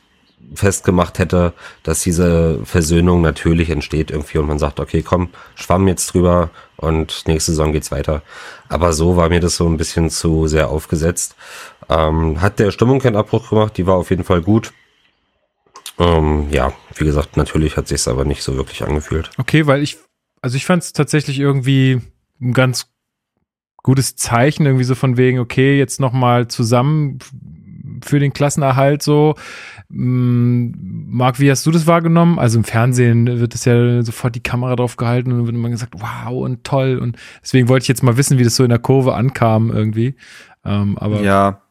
[0.54, 6.12] festgemacht hätte, dass diese Versöhnung natürlich entsteht irgendwie und man sagt, okay, komm, schwamm jetzt
[6.14, 8.22] drüber und nächste Saison geht's weiter.
[8.68, 11.36] Aber so war mir das so ein bisschen zu sehr aufgesetzt.
[11.88, 14.72] Ähm, hat der Stimmung keinen Abbruch gemacht, die war auf jeden Fall gut.
[15.98, 19.30] Ähm, ja, wie gesagt, natürlich hat sich's aber nicht so wirklich angefühlt.
[19.38, 19.98] Okay, weil ich,
[20.40, 22.00] also ich fand es tatsächlich irgendwie
[22.40, 22.88] ein ganz
[23.82, 27.18] gutes Zeichen, irgendwie so von wegen, okay, jetzt nochmal zusammen
[28.04, 29.34] für den Klassenerhalt so.
[29.88, 30.70] Mm,
[31.08, 32.38] Marc, wie hast du das wahrgenommen?
[32.38, 35.70] Also im Fernsehen wird es ja sofort die Kamera drauf gehalten und dann wird immer
[35.70, 36.98] gesagt, wow und toll.
[36.98, 40.14] Und deswegen wollte ich jetzt mal wissen, wie das so in der Kurve ankam irgendwie.
[40.64, 41.62] Ähm, aber Ja.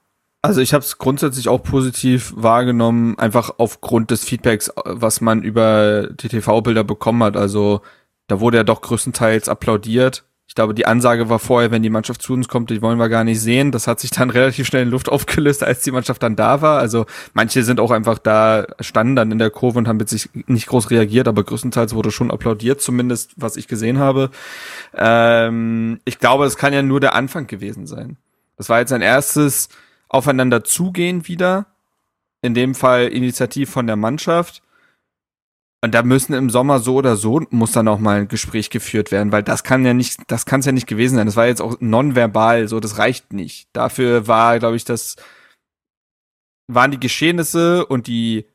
[0.43, 6.09] Also ich habe es grundsätzlich auch positiv wahrgenommen, einfach aufgrund des Feedbacks, was man über
[6.09, 7.36] die TV-Bilder bekommen hat.
[7.36, 7.82] Also
[8.28, 10.25] da wurde ja doch größtenteils applaudiert.
[10.47, 13.09] Ich glaube, die Ansage war vorher, wenn die Mannschaft zu uns kommt, die wollen wir
[13.09, 13.71] gar nicht sehen.
[13.71, 16.79] Das hat sich dann relativ schnell in Luft aufgelöst, als die Mannschaft dann da war.
[16.79, 20.29] Also manche sind auch einfach da, standen dann in der Kurve und haben mit sich
[20.47, 24.31] nicht groß reagiert, aber größtenteils wurde schon applaudiert, zumindest was ich gesehen habe.
[24.95, 28.17] Ähm, ich glaube, es kann ja nur der Anfang gewesen sein.
[28.55, 29.69] Das war jetzt ein erstes
[30.07, 31.67] Aufeinander zugehen wieder.
[32.41, 34.61] In dem Fall Initiativ von der Mannschaft.
[35.84, 39.11] Und da müssen im Sommer so oder so muss dann auch mal ein Gespräch geführt
[39.11, 41.28] werden, weil das kann ja nicht, das kann es ja nicht gewesen sein.
[41.28, 43.69] Das war jetzt auch nonverbal, so das reicht nicht.
[43.73, 45.15] Dafür war, glaube ich, das
[46.67, 48.47] waren die Geschehnisse und die,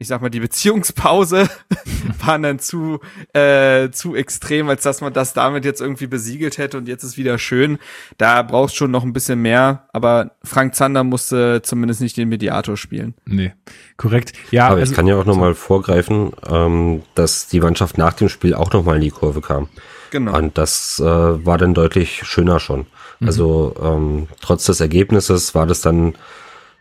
[0.00, 1.46] ich sag mal, die Beziehungspause
[2.24, 3.00] waren dann zu
[3.34, 7.18] äh, zu extrem, als dass man das damit jetzt irgendwie besiegelt hätte und jetzt ist
[7.18, 7.78] wieder schön.
[8.16, 12.78] Da brauchst schon noch ein bisschen mehr, aber Frank Zander musste zumindest nicht den Mediator
[12.78, 13.12] spielen.
[13.26, 13.52] nee,
[13.98, 14.32] korrekt.
[14.50, 18.30] Ja, Aber also, ich kann ja auch nochmal vorgreifen, ähm, dass die Mannschaft nach dem
[18.30, 19.68] Spiel auch nochmal in die Kurve kam.
[20.12, 20.34] Genau.
[20.36, 22.86] Und das äh, war dann deutlich schöner schon.
[23.22, 26.14] Also ähm, trotz des Ergebnisses war das dann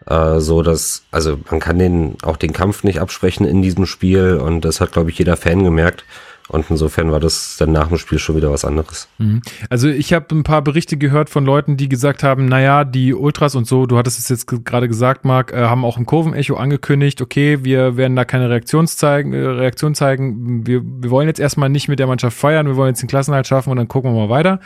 [0.09, 4.37] äh, so, dass, also man kann den auch den Kampf nicht absprechen in diesem Spiel
[4.37, 6.03] und das hat, glaube ich, jeder Fan gemerkt.
[6.49, 9.07] Und insofern war das dann nach dem Spiel schon wieder was anderes.
[9.19, 9.41] Mhm.
[9.69, 13.53] Also ich habe ein paar Berichte gehört von Leuten, die gesagt haben, naja, die Ultras
[13.53, 17.21] und so, du hattest es jetzt gerade gesagt, Marc, äh, haben auch im Kurvenecho angekündigt,
[17.21, 20.65] okay, wir werden da keine Reaktion zeigen, äh, Reaktion zeigen.
[20.65, 23.45] Wir, wir wollen jetzt erstmal nicht mit der Mannschaft feiern, wir wollen jetzt den Klassenhalt
[23.45, 24.59] schaffen und dann gucken wir mal weiter.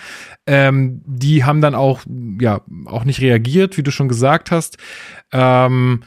[0.48, 2.02] Ähm, die haben dann auch,
[2.40, 4.78] ja, auch nicht reagiert, wie du schon gesagt hast.
[5.34, 6.04] Ähm,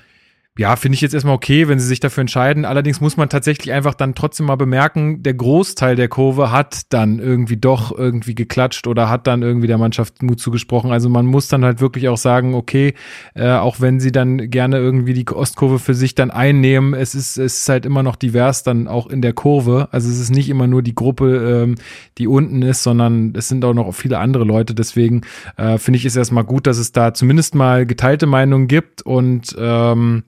[0.59, 2.65] ja, finde ich jetzt erstmal okay, wenn sie sich dafür entscheiden.
[2.65, 7.19] Allerdings muss man tatsächlich einfach dann trotzdem mal bemerken, der Großteil der Kurve hat dann
[7.19, 10.93] irgendwie doch irgendwie geklatscht oder hat dann irgendwie der Mannschaft Mut zugesprochen.
[10.93, 12.95] Also man muss dann halt wirklich auch sagen, okay,
[13.35, 17.37] äh, auch wenn sie dann gerne irgendwie die Ostkurve für sich dann einnehmen, es ist,
[17.37, 19.89] es ist halt immer noch divers dann auch in der Kurve.
[19.93, 21.75] Also es ist nicht immer nur die Gruppe, ähm,
[22.17, 24.75] die unten ist, sondern es sind auch noch viele andere Leute.
[24.75, 25.21] Deswegen
[25.59, 29.55] äh, finde ich es erstmal gut, dass es da zumindest mal geteilte Meinungen gibt und
[29.59, 30.23] ähm,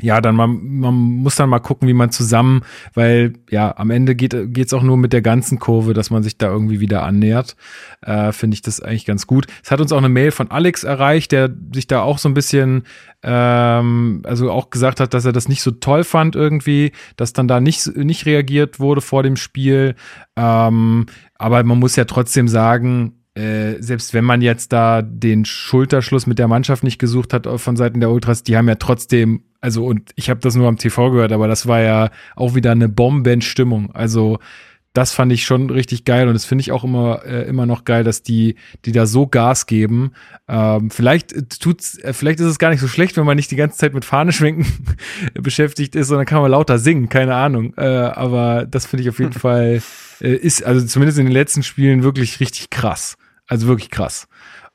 [0.00, 2.62] ja, dann man, man muss dann mal gucken, wie man zusammen,
[2.94, 6.38] weil ja, am Ende geht es auch nur mit der ganzen Kurve, dass man sich
[6.38, 7.56] da irgendwie wieder annähert.
[8.00, 9.46] Äh, Finde ich das eigentlich ganz gut.
[9.62, 12.34] Es hat uns auch eine Mail von Alex erreicht, der sich da auch so ein
[12.34, 12.84] bisschen,
[13.22, 17.46] ähm, also auch gesagt hat, dass er das nicht so toll fand irgendwie, dass dann
[17.46, 19.94] da nicht, nicht reagiert wurde vor dem Spiel.
[20.36, 26.26] Ähm, aber man muss ja trotzdem sagen, äh, selbst wenn man jetzt da den Schulterschluss
[26.26, 29.86] mit der Mannschaft nicht gesucht hat von Seiten der Ultras, die haben ja trotzdem also
[29.86, 32.88] und ich habe das nur am TV gehört, aber das war ja auch wieder eine
[32.88, 33.94] Bombenstimmung.
[33.94, 34.38] Also
[34.92, 37.84] das fand ich schon richtig geil und das finde ich auch immer äh, immer noch
[37.84, 40.12] geil, dass die die da so Gas geben.
[40.48, 43.56] Ähm, vielleicht tut's, äh, vielleicht ist es gar nicht so schlecht, wenn man nicht die
[43.56, 44.66] ganze Zeit mit Fahne schwenken
[45.34, 47.72] beschäftigt ist, sondern kann man lauter singen, keine Ahnung.
[47.78, 49.80] Äh, aber das finde ich auf jeden Fall
[50.20, 53.16] äh, ist also zumindest in den letzten Spielen wirklich richtig krass.
[53.52, 54.28] Also wirklich krass.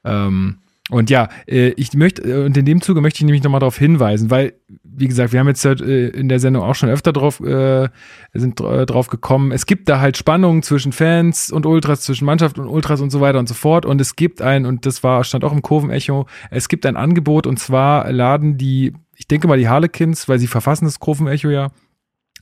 [0.06, 0.60] Ähm,
[0.92, 3.76] und ja, äh, ich möchte, äh, und in dem Zuge möchte ich nämlich nochmal darauf
[3.76, 4.54] hinweisen, weil,
[4.84, 7.90] wie gesagt, wir haben jetzt halt, äh, in der Sendung auch schon öfter drauf, äh,
[8.36, 9.52] sind drauf gekommen.
[9.52, 13.20] Es gibt da halt Spannungen zwischen Fans und Ultras, zwischen Mannschaft und Ultras und so
[13.20, 13.88] weiter und so fort.
[13.88, 17.48] Und es gibt ein, und das war, stand auch im Kurvenecho, es gibt ein Angebot
[17.48, 21.70] und zwar laden die, ich denke mal die Harlequins, weil sie verfassen das Kurvenecho ja,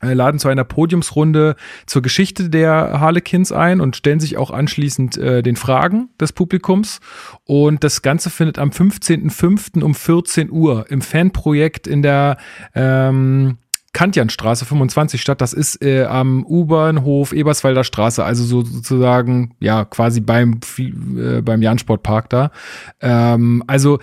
[0.02, 5.42] laden zu einer Podiumsrunde zur Geschichte der Harlequins ein und stellen sich auch anschließend äh,
[5.42, 7.00] den Fragen des Publikums.
[7.46, 9.82] Und das Ganze findet am 15.05.
[9.84, 12.38] um 14 Uhr im Fanprojekt in der
[12.74, 13.58] ähm,
[13.96, 15.40] Kantianstraße 25 statt.
[15.40, 21.62] Das ist äh, am U-Bahnhof Eberswalder Straße, also so, sozusagen, ja, quasi beim, äh, beim
[21.62, 22.52] Jansportpark da.
[23.00, 24.00] Ähm, also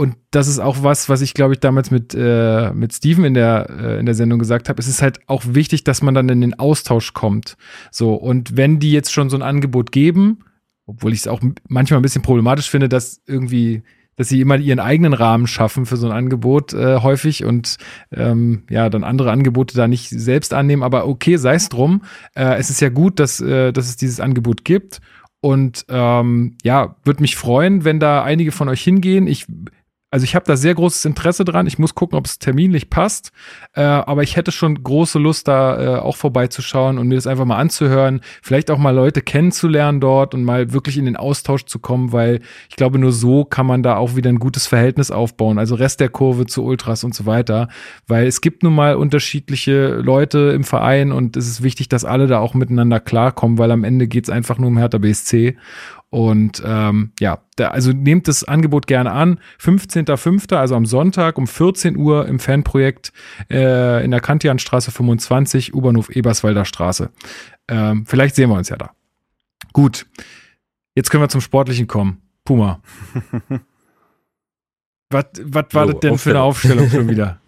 [0.00, 3.34] und das ist auch was, was ich glaube ich damals mit äh, mit Steven in
[3.34, 4.80] der äh, in der Sendung gesagt habe.
[4.80, 7.56] Es ist halt auch wichtig, dass man dann in den Austausch kommt.
[7.90, 10.44] So und wenn die jetzt schon so ein Angebot geben,
[10.86, 13.82] obwohl ich es auch manchmal ein bisschen problematisch finde, dass irgendwie
[14.14, 17.76] dass sie immer ihren eigenen Rahmen schaffen für so ein Angebot äh, häufig und
[18.12, 20.84] ähm, ja dann andere Angebote da nicht selbst annehmen.
[20.84, 22.02] Aber okay, sei es drum.
[22.36, 25.00] Äh, es ist ja gut, dass äh, dass es dieses Angebot gibt
[25.40, 29.26] und ähm, ja, würde mich freuen, wenn da einige von euch hingehen.
[29.28, 29.46] Ich
[30.10, 31.66] also ich habe da sehr großes Interesse dran.
[31.66, 33.30] Ich muss gucken, ob es terminlich passt.
[33.74, 37.44] Äh, aber ich hätte schon große Lust, da äh, auch vorbeizuschauen und mir das einfach
[37.44, 38.22] mal anzuhören.
[38.42, 42.40] Vielleicht auch mal Leute kennenzulernen dort und mal wirklich in den Austausch zu kommen, weil
[42.70, 45.58] ich glaube, nur so kann man da auch wieder ein gutes Verhältnis aufbauen.
[45.58, 47.68] Also Rest der Kurve zu Ultras und so weiter.
[48.06, 52.26] Weil es gibt nun mal unterschiedliche Leute im Verein und es ist wichtig, dass alle
[52.26, 55.56] da auch miteinander klarkommen, weil am Ende geht's einfach nur um Hertha BSC.
[56.10, 59.40] Und ähm, ja, da, also nehmt das Angebot gerne an.
[59.60, 63.12] 15.05., also am Sonntag um 14 Uhr im Fanprojekt
[63.50, 67.10] äh, in der Kantianstraße 25, U-Bahnhof Eberswalder Straße.
[67.68, 68.92] Ähm, vielleicht sehen wir uns ja da.
[69.74, 70.06] Gut,
[70.94, 72.22] jetzt können wir zum Sportlichen kommen.
[72.44, 72.80] Puma.
[75.10, 77.40] was, was war das denn für eine Aufstellung schon wieder?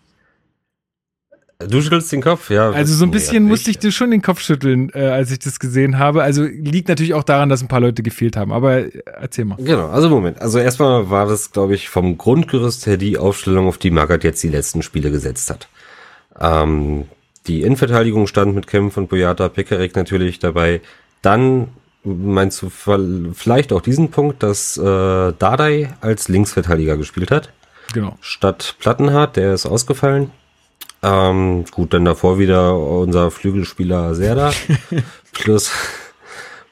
[1.68, 2.70] Du schüttelst den Kopf, ja.
[2.70, 5.61] Also so ein bisschen musste ich dir schon den Kopf schütteln, äh, als ich das
[5.61, 6.22] gesehen habe.
[6.22, 8.50] Also liegt natürlich auch daran, dass ein paar Leute gefehlt haben.
[8.50, 8.84] Aber
[9.20, 9.56] erzähl mal.
[9.56, 10.40] Genau, also Moment.
[10.40, 14.42] Also erstmal war das, glaube ich, vom Grundgerüst her die Aufstellung, auf die Magath jetzt
[14.42, 15.68] die letzten Spiele gesetzt hat.
[16.40, 17.04] Ähm,
[17.46, 20.80] die Innenverteidigung stand mit Kempf und Boyata, Pekarek natürlich dabei.
[21.20, 21.68] Dann
[22.04, 22.70] meinst du
[23.34, 27.52] vielleicht auch diesen Punkt, dass äh, Dardai als Linksverteidiger gespielt hat?
[27.92, 28.16] Genau.
[28.20, 30.30] Statt Plattenhardt, der ist ausgefallen.
[31.03, 34.53] Ähm, gut, dann davor wieder unser Flügelspieler Serda.
[35.32, 35.70] plus,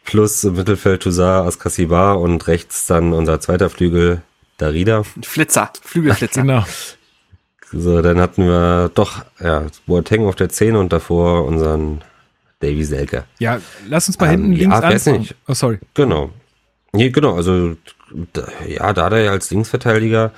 [0.05, 4.23] plus im Mittelfeld Toussaint Askasibar und rechts dann unser zweiter Flügel
[4.59, 5.05] Darida.
[5.23, 6.43] Flitzer, Flügelflitzer.
[6.43, 6.65] genau.
[7.73, 12.03] So, dann hatten wir doch, ja, Boateng auf der 10 und davor unseren
[12.61, 13.25] Davy Selke.
[13.39, 15.21] Ja, lass uns mal hinten ähm, links ja, anfangen.
[15.21, 15.35] Nicht.
[15.47, 15.79] Oh, sorry.
[15.95, 16.31] Genau.
[16.93, 17.77] Nee, genau, also,
[18.67, 20.33] ja, da er als Linksverteidiger,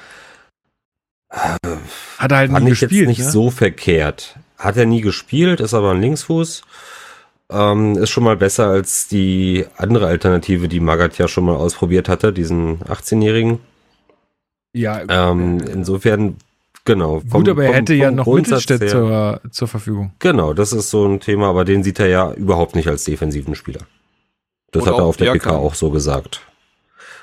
[1.31, 2.93] hat er halt nie gespielt.
[2.93, 3.31] Jetzt nicht ne?
[3.31, 4.37] so verkehrt.
[4.59, 6.62] Hat er nie gespielt, ist aber ein Linksfuß.
[7.51, 12.09] ähm, ist schon mal besser als die andere Alternative, die Magath ja schon mal ausprobiert
[12.09, 13.59] hatte, diesen 18-Jährigen.
[14.72, 16.37] Ja, Ähm, insofern,
[16.85, 17.20] genau.
[17.28, 20.12] gut, aber er vom- hätte ja vom noch Grundsatz Mittelstädt zur, zur Verfügung.
[20.20, 23.55] Genau, das ist so ein Thema, aber den sieht er ja überhaupt nicht als defensiven
[23.57, 23.81] Spieler.
[24.70, 26.43] Das Oder hat er auf der PK auch so gesagt.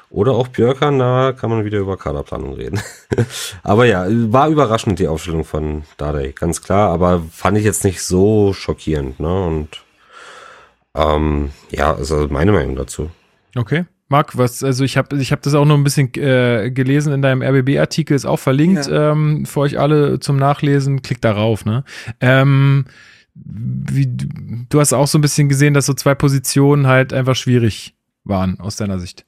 [0.10, 2.80] Oder auch Björkan, da kann man wieder über Kaderplanung reden.
[3.64, 8.01] aber ja, war überraschend die Aufstellung von Dardai, ganz klar, aber fand ich jetzt nicht
[8.01, 9.45] so schockierend, ne?
[9.45, 9.84] Und
[10.95, 13.12] ähm, ja, also meine Meinung dazu.
[13.55, 13.86] Okay.
[14.10, 17.22] Marc, was, also ich habe ich hab das auch noch ein bisschen äh, gelesen in
[17.22, 21.01] deinem RBB-Artikel, ist auch verlinkt ähm, für euch alle zum Nachlesen.
[21.01, 21.84] Klickt darauf, ne?
[22.22, 22.86] Ähm,
[23.36, 27.95] wie, du hast auch so ein bisschen gesehen, dass so zwei Positionen halt einfach schwierig
[28.24, 29.26] waren aus deiner Sicht.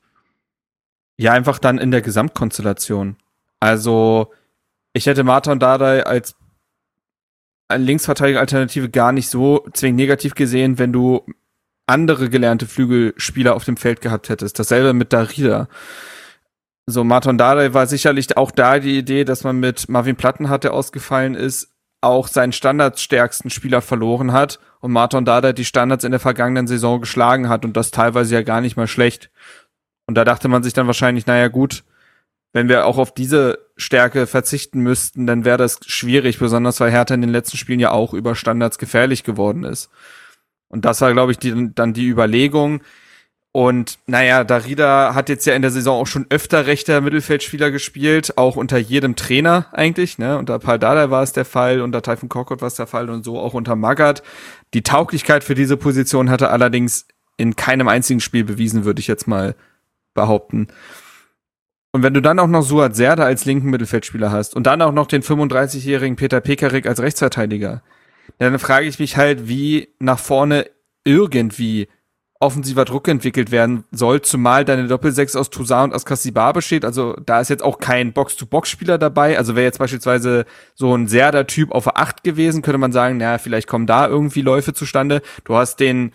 [1.19, 3.17] Ja, einfach dann in der Gesamtkonstellation.
[3.59, 4.31] Also,
[4.93, 6.33] ich hätte Marta und Dardai als
[7.69, 11.25] Linksverteidiger-Alternative gar nicht so zwingend negativ gesehen, wenn du
[11.87, 14.59] andere gelernte Flügelspieler auf dem Feld gehabt hättest.
[14.59, 15.67] Dasselbe mit Darida.
[16.85, 20.73] So, Martin Dardai war sicherlich auch da die Idee, dass man mit Marvin Plattenhardt, der
[20.73, 21.67] ausgefallen ist,
[21.99, 27.01] auch seinen standardsstärksten Spieler verloren hat und Martin Dardai die Standards in der vergangenen Saison
[27.01, 29.29] geschlagen hat und das teilweise ja gar nicht mal schlecht.
[30.09, 31.83] Und da dachte man sich dann wahrscheinlich, naja gut,
[32.51, 37.13] wenn wir auch auf diese Stärke verzichten müssten, dann wäre das schwierig, besonders weil Hertha
[37.13, 39.91] in den letzten Spielen ja auch über Standards gefährlich geworden ist.
[40.67, 42.81] Und das war, glaube ich, die, dann die Überlegung.
[43.51, 48.35] Und naja, Darida hat jetzt ja in der Saison auch schon öfter rechter Mittelfeldspieler gespielt,
[48.35, 50.17] auch unter jedem Trainer eigentlich.
[50.17, 50.39] Ne?
[50.39, 53.23] Unter Paul Dardai war es der Fall, unter Taifun Korkut war es der Fall und
[53.23, 54.23] so auch unter Magath.
[54.73, 57.05] Die Tauglichkeit für diese Position hatte allerdings
[57.37, 59.53] in keinem einzigen Spiel bewiesen, würde ich jetzt mal
[60.19, 60.67] behaupten.
[61.91, 64.91] Und wenn du dann auch noch Suat Serdar als linken Mittelfeldspieler hast und dann auch
[64.91, 67.81] noch den 35-jährigen Peter Pekarik als Rechtsverteidiger,
[68.37, 70.69] dann frage ich mich halt, wie nach vorne
[71.03, 71.87] irgendwie
[72.41, 76.85] offensiver Druck entwickelt werden soll, zumal deine Doppelsechs aus Toussaint und Askasibar besteht.
[76.85, 79.37] Also da ist jetzt auch kein Box-to-Box-Spieler dabei.
[79.37, 83.39] Also wäre jetzt beispielsweise so ein Serda-Typ auf der 8 gewesen, könnte man sagen, naja,
[83.39, 85.21] vielleicht kommen da irgendwie Läufe zustande.
[85.43, 86.13] Du hast den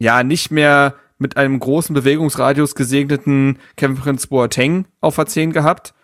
[0.00, 5.94] ja nicht mehr mit einem großen Bewegungsradius gesegneten Kevin Prince Boateng auf der 10 gehabt.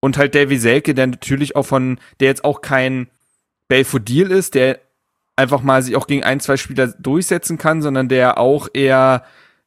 [0.00, 3.08] Und halt Davy Selke, der natürlich auch von, der jetzt auch kein
[3.68, 4.78] Belfodil ist, der
[5.36, 9.24] einfach mal sich auch gegen ein, zwei Spieler durchsetzen kann, sondern der auch eher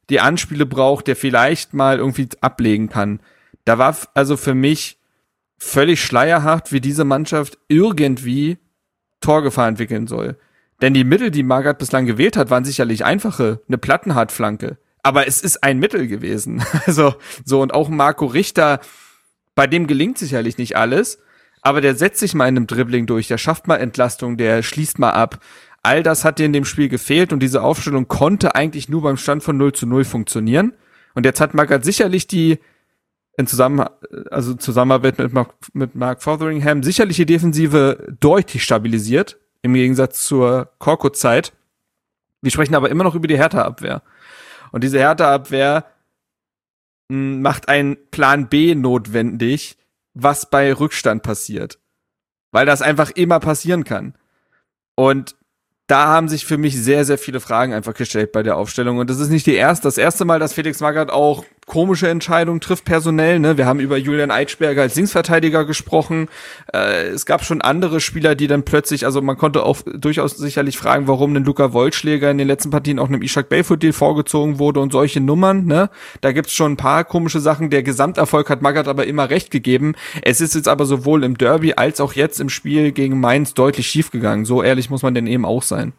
[0.08, 3.20] die Anspiele braucht, der vielleicht mal irgendwie ablegen kann.
[3.64, 4.98] Da war also für mich
[5.58, 8.58] völlig schleierhaft, wie diese Mannschaft irgendwie
[9.20, 10.36] Torgefahr entwickeln soll.
[10.80, 14.78] Denn die Mittel, die Magath bislang gewählt hat, waren sicherlich einfache, eine Plattenhartflanke.
[15.02, 16.62] Aber es ist ein Mittel gewesen.
[16.86, 17.14] Also,
[17.44, 18.80] so, und auch Marco Richter,
[19.54, 21.18] bei dem gelingt sicherlich nicht alles,
[21.62, 24.98] aber der setzt sich mal in einem Dribbling durch, der schafft mal Entlastung, der schließt
[24.98, 25.40] mal ab.
[25.82, 29.16] All das hat dir in dem Spiel gefehlt und diese Aufstellung konnte eigentlich nur beim
[29.16, 30.74] Stand von 0 zu 0 funktionieren.
[31.14, 32.58] Und jetzt hat Magath sicherlich die,
[33.36, 33.86] in Zusammen
[34.30, 40.70] also Zusammenarbeit mit Mark, mit Mark Fotheringham, sicherlich die Defensive deutlich stabilisiert, im Gegensatz zur
[40.78, 41.52] Korkut-Zeit.
[42.42, 44.02] Wir sprechen aber immer noch über die Hertha-Abwehr.
[44.72, 45.84] Und diese Hertha-Abwehr
[47.08, 49.76] mh, macht einen Plan B notwendig,
[50.14, 51.78] was bei Rückstand passiert.
[52.52, 54.14] Weil das einfach immer passieren kann.
[54.94, 55.36] Und
[55.86, 58.98] da haben sich für mich sehr, sehr viele Fragen einfach gestellt bei der Aufstellung.
[58.98, 62.60] Und das ist nicht die erste, das erste Mal, dass Felix Magath auch komische Entscheidungen
[62.60, 63.38] trifft personell.
[63.38, 63.56] Ne?
[63.56, 66.28] Wir haben über Julian Eitschberger als Linksverteidiger gesprochen.
[66.74, 70.76] Äh, es gab schon andere Spieler, die dann plötzlich, also man konnte auch durchaus sicherlich
[70.76, 74.80] fragen, warum ein Luca Wollschläger in den letzten Partien auch einem Ishak Belfodil vorgezogen wurde
[74.80, 75.64] und solche Nummern.
[75.64, 75.90] Ne?
[76.22, 77.70] Da gibt's schon ein paar komische Sachen.
[77.70, 79.94] Der Gesamterfolg hat Magath aber immer recht gegeben.
[80.22, 83.86] Es ist jetzt aber sowohl im Derby als auch jetzt im Spiel gegen Mainz deutlich
[83.86, 84.44] schiefgegangen.
[84.44, 85.92] So ehrlich muss man denn eben auch sein.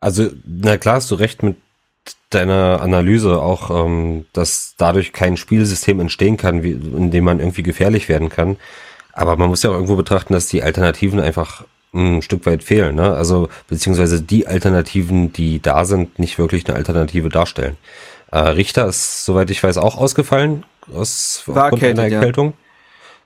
[0.00, 1.56] Also, na klar hast du recht mit
[2.30, 7.62] deiner Analyse auch, ähm, dass dadurch kein Spielsystem entstehen kann, wie, in dem man irgendwie
[7.62, 8.56] gefährlich werden kann.
[9.12, 12.94] Aber man muss ja auch irgendwo betrachten, dass die Alternativen einfach ein Stück weit fehlen.
[12.94, 13.14] Ne?
[13.14, 17.76] Also beziehungsweise die Alternativen, die da sind, nicht wirklich eine Alternative darstellen.
[18.30, 22.18] Äh, Richter ist, soweit ich weiß, auch ausgefallen aus War erkältet, einer ja.
[22.18, 22.54] Erkältung.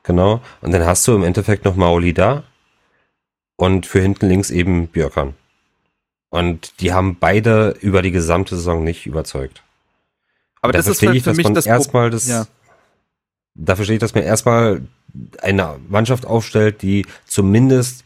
[0.03, 0.41] Genau.
[0.61, 2.43] Und dann hast du im Endeffekt noch Maoli da
[3.57, 5.35] und für hinten links eben Björkan.
[6.37, 9.63] Und die haben beide über die gesamte Saison nicht überzeugt.
[10.61, 12.47] Aber da das ist verstehe halt ich, für dass mich man das erstmal das, Ja.
[13.55, 14.83] da verstehe ich, dass man erstmal
[15.41, 18.05] eine Mannschaft aufstellt, die zumindest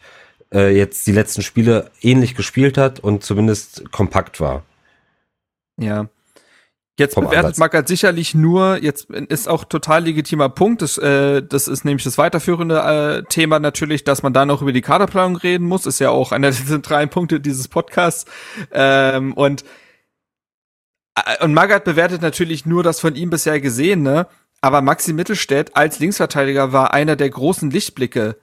[0.53, 4.63] äh, jetzt die letzten Spiele ähnlich gespielt hat und zumindest kompakt war.
[5.77, 6.07] Ja.
[6.99, 11.85] Jetzt bewertet Magath sicherlich nur, jetzt ist auch total legitimer Punkt, das, äh, das ist
[11.85, 15.85] nämlich das weiterführende äh, Thema natürlich, dass man da noch über die Kaderplanung reden muss,
[15.85, 18.25] ist ja auch einer der zentralen Punkte dieses Podcasts.
[18.71, 19.63] Ähm, und
[21.15, 24.27] äh, und Magath bewertet natürlich nur das von ihm bisher Gesehene,
[24.59, 28.37] aber Maxi Mittelstädt als Linksverteidiger war einer der großen Lichtblicke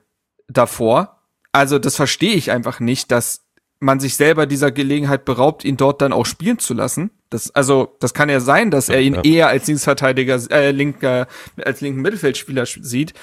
[0.49, 1.23] davor.
[1.53, 3.48] Also das verstehe ich einfach nicht, dass
[3.81, 7.11] man sich selber dieser Gelegenheit beraubt, ihn dort dann auch spielen zu lassen.
[7.31, 9.23] Das, also, das kann ja sein, dass er ihn ja.
[9.23, 11.29] eher als Linksverteidiger, äh, linker,
[11.65, 13.15] als linken Mittelfeldspieler sieht.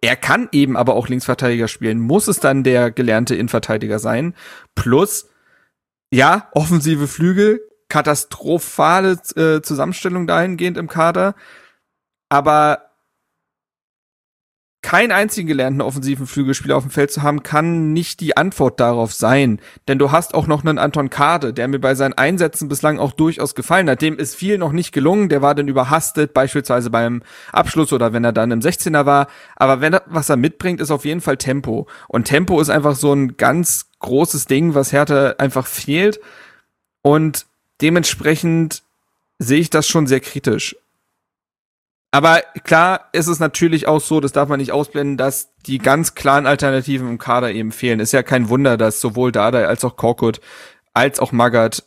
[0.00, 1.98] Er kann eben aber auch Linksverteidiger spielen.
[1.98, 4.34] Muss es dann der gelernte Innenverteidiger sein?
[4.74, 5.28] Plus,
[6.12, 11.34] ja, offensive Flügel, katastrophale äh, Zusammenstellung dahingehend im Kader.
[12.28, 12.85] Aber
[14.86, 19.12] keinen einzigen gelernten offensiven Flügelspieler auf dem Feld zu haben, kann nicht die Antwort darauf
[19.12, 19.58] sein.
[19.88, 23.10] Denn du hast auch noch einen Anton Kade, der mir bei seinen Einsätzen bislang auch
[23.10, 24.00] durchaus gefallen hat.
[24.00, 25.28] Dem ist viel noch nicht gelungen.
[25.28, 29.26] Der war dann überhastet, beispielsweise beim Abschluss oder wenn er dann im 16er war.
[29.56, 31.88] Aber wenn er, was er mitbringt, ist auf jeden Fall Tempo.
[32.06, 36.20] Und Tempo ist einfach so ein ganz großes Ding, was Hertha einfach fehlt.
[37.02, 37.46] Und
[37.80, 38.84] dementsprechend
[39.40, 40.76] sehe ich das schon sehr kritisch.
[42.16, 46.14] Aber klar ist es natürlich auch so, das darf man nicht ausblenden, dass die ganz
[46.14, 48.00] klaren Alternativen im Kader eben fehlen.
[48.00, 50.40] Ist ja kein Wunder, dass sowohl Dada als auch Korkut
[50.94, 51.84] als auch Magath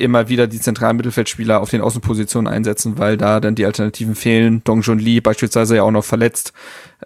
[0.00, 4.64] immer wieder die zentralen Mittelfeldspieler auf den Außenpositionen einsetzen, weil da dann die Alternativen fehlen.
[4.64, 6.52] Dong Jun Lee beispielsweise ja auch noch verletzt.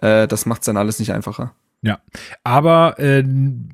[0.01, 1.53] Äh, das macht dann alles nicht einfacher.
[1.83, 1.99] Ja,
[2.43, 3.23] aber äh,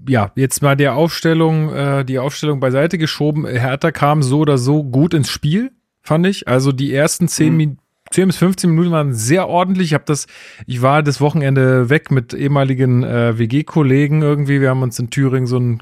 [0.10, 3.48] ja, jetzt mal der Aufstellung, äh, die Aufstellung beiseite geschoben.
[3.48, 5.72] Hertha kam so oder so gut ins Spiel,
[6.02, 6.50] fand ich.
[6.50, 7.78] Also die ersten zehn, mhm.
[8.14, 9.88] 10 bis 15 Minuten waren sehr ordentlich.
[9.88, 10.28] Ich habe das,
[10.68, 14.62] ich war das Wochenende weg mit ehemaligen äh, WG-Kollegen irgendwie.
[14.62, 15.80] Wir haben uns in Thüringen so eine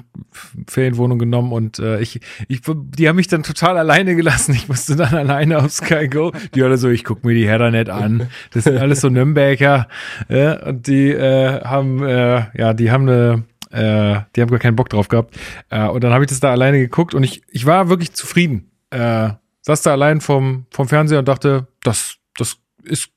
[0.66, 4.54] Ferienwohnung genommen und äh, ich, ich, die haben mich dann total alleine gelassen.
[4.54, 6.32] Ich musste dann alleine auf Sky Go.
[6.54, 8.28] Die alle so, ich guck mir die Herder nicht an.
[8.52, 9.88] Das sind alles so Nürnberger.
[10.28, 14.76] Äh, und die äh, haben, äh, ja, die haben eine äh, die haben gar keinen
[14.76, 15.38] Bock drauf gehabt.
[15.70, 18.70] Äh, und dann habe ich das da alleine geguckt und ich, ich war wirklich zufrieden.
[18.90, 19.30] Äh,
[19.62, 23.10] saß da allein vom, vom Fernseher und dachte, das, das ist,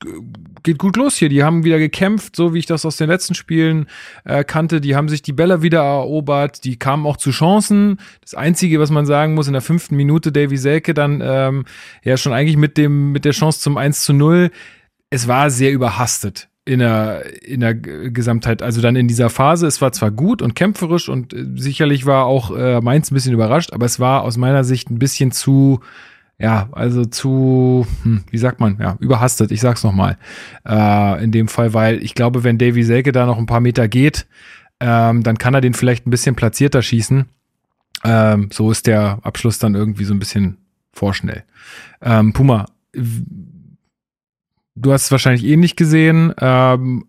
[0.62, 1.28] geht gut los hier.
[1.28, 3.86] Die haben wieder gekämpft, so wie ich das aus den letzten Spielen
[4.24, 4.80] äh, kannte.
[4.80, 6.64] Die haben sich die Bälle wieder erobert.
[6.64, 7.98] Die kamen auch zu Chancen.
[8.20, 11.64] Das Einzige, was man sagen muss, in der fünften Minute Davy Selke dann ähm,
[12.02, 14.50] ja schon eigentlich mit dem mit der Chance zum 1 zu 0.
[15.10, 19.80] Es war sehr überhastet in der, in der Gesamtheit, also dann in dieser Phase, es
[19.80, 23.72] war zwar gut und kämpferisch und äh, sicherlich war auch äh, Mainz ein bisschen überrascht,
[23.72, 25.80] aber es war aus meiner Sicht ein bisschen zu,
[26.38, 30.18] ja, also zu, hm, wie sagt man, ja, überhastet, ich sag's nochmal.
[30.66, 33.88] Äh, in dem Fall, weil ich glaube, wenn Davy Selke da noch ein paar Meter
[33.88, 34.26] geht,
[34.80, 37.26] ähm, dann kann er den vielleicht ein bisschen platzierter schießen.
[38.04, 40.58] Ähm, so ist der Abschluss dann irgendwie so ein bisschen
[40.92, 41.44] vorschnell.
[42.02, 46.34] Ähm, Puma, du hast es wahrscheinlich eh nicht gesehen.
[46.38, 47.06] Ähm,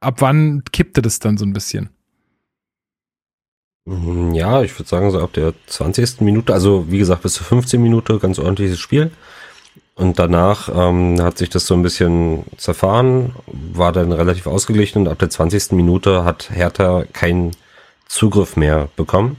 [0.00, 1.90] ab wann kippte das dann so ein bisschen?
[3.86, 6.20] Mm, ja, ich würde sagen, so ab der 20.
[6.20, 9.10] Minute, also wie gesagt, bis zur 15 Minute ganz ordentliches Spiel.
[9.94, 15.08] Und danach ähm, hat sich das so ein bisschen zerfahren, war dann relativ ausgeglichen und
[15.08, 15.72] ab der 20.
[15.72, 17.52] Minute hat Hertha keinen
[18.06, 19.36] Zugriff mehr bekommen.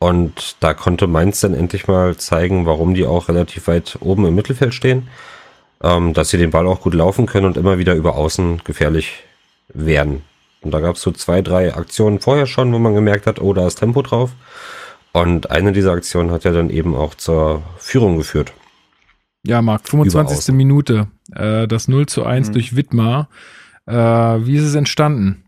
[0.00, 4.34] Und da konnte Mainz dann endlich mal zeigen, warum die auch relativ weit oben im
[4.34, 5.08] Mittelfeld stehen,
[5.82, 9.22] ähm, dass sie den Ball auch gut laufen können und immer wieder über Außen gefährlich
[9.68, 10.22] werden.
[10.62, 13.52] Und da gab es so zwei, drei Aktionen vorher schon, wo man gemerkt hat, oh,
[13.52, 14.30] da ist Tempo drauf.
[15.12, 18.52] Und eine dieser Aktionen hat ja dann eben auch zur Führung geführt.
[19.44, 20.54] Ja, Marc, 25.
[20.54, 21.08] Minute.
[21.34, 22.52] Äh, das 0 zu 1 mhm.
[22.52, 23.28] durch Wittmar.
[23.86, 25.44] Äh, wie ist es entstanden?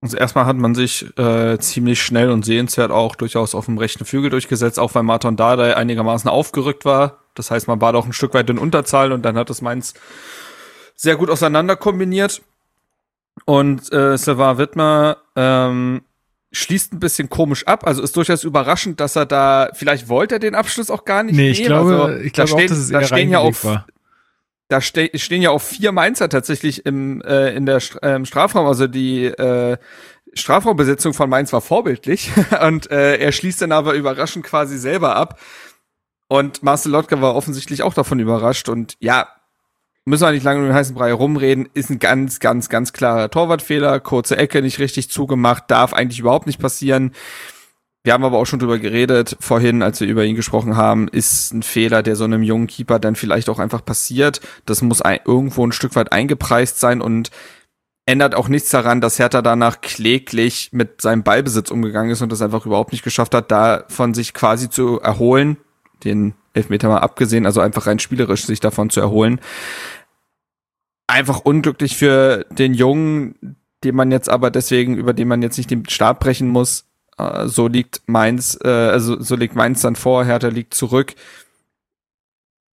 [0.00, 4.04] Also erstmal hat man sich äh, ziemlich schnell und sehenswert auch durchaus auf dem rechten
[4.04, 7.18] Flügel durchgesetzt, auch weil Martin Dardai einigermaßen aufgerückt war.
[7.34, 9.94] Das heißt, man war doch ein Stück weit in Unterzahl und dann hat es Mainz
[10.94, 12.42] sehr gut auseinander kombiniert.
[13.44, 16.02] Und äh, Sylvain Wittmer ähm,
[16.52, 17.86] schließt ein bisschen komisch ab.
[17.86, 21.36] Also ist durchaus überraschend, dass er da, vielleicht wollte er den Abschluss auch gar nicht
[21.36, 23.64] nee, ich glaube, also, ich glaube da stehen, auch, dass es da stehen ja auf,
[23.64, 23.86] war.
[24.68, 28.66] Da ste stehen ja auch vier Mainzer tatsächlich im, äh, in der Stra äh, Strafraum.
[28.66, 29.78] Also die äh,
[30.34, 32.30] Strafraumbesetzung von Mainz war vorbildlich.
[32.66, 35.40] Und äh, er schließt dann aber überraschend quasi selber ab.
[36.28, 38.68] Und Marcel Lotka war offensichtlich auch davon überrascht.
[38.68, 39.28] Und ja,
[40.08, 43.30] müssen wir nicht lange um den heißen Brei rumreden, ist ein ganz, ganz, ganz klarer
[43.30, 44.00] Torwartfehler.
[44.00, 47.12] Kurze Ecke nicht richtig zugemacht, darf eigentlich überhaupt nicht passieren.
[48.04, 51.52] Wir haben aber auch schon drüber geredet vorhin, als wir über ihn gesprochen haben, ist
[51.52, 54.40] ein Fehler, der so einem jungen Keeper dann vielleicht auch einfach passiert.
[54.64, 57.30] Das muss ein, irgendwo ein Stück weit eingepreist sein und
[58.06, 62.40] ändert auch nichts daran, dass Hertha danach kläglich mit seinem Ballbesitz umgegangen ist und das
[62.40, 65.58] einfach überhaupt nicht geschafft hat, davon sich quasi zu erholen
[66.04, 69.40] den Elfmeter mal abgesehen, also einfach rein spielerisch sich davon zu erholen.
[71.08, 75.70] Einfach unglücklich für den Jungen, den man jetzt aber deswegen, über den man jetzt nicht
[75.70, 76.84] den Stab brechen muss.
[77.18, 81.14] Äh, so liegt Mainz, äh, also so liegt Mainz dann vor, Hertha liegt zurück.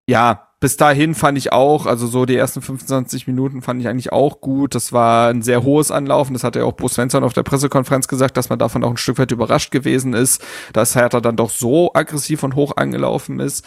[0.06, 4.12] Ja, bis dahin fand ich auch, also so die ersten 25 Minuten fand ich eigentlich
[4.12, 4.74] auch gut.
[4.74, 6.32] Das war ein sehr hohes Anlaufen.
[6.32, 8.96] Das hat ja auch Bruce Svensson auf der Pressekonferenz gesagt, dass man davon auch ein
[8.96, 13.62] Stück weit überrascht gewesen ist, dass Hertha dann doch so aggressiv und hoch angelaufen ist.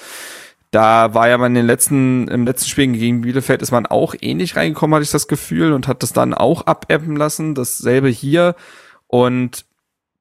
[0.72, 4.16] Da war ja man in den letzten, im letzten Spiel gegen Bielefeld ist man auch
[4.20, 7.56] ähnlich reingekommen, hatte ich das Gefühl, und hat das dann auch abebben lassen.
[7.56, 8.56] Dasselbe hier.
[9.08, 9.66] Und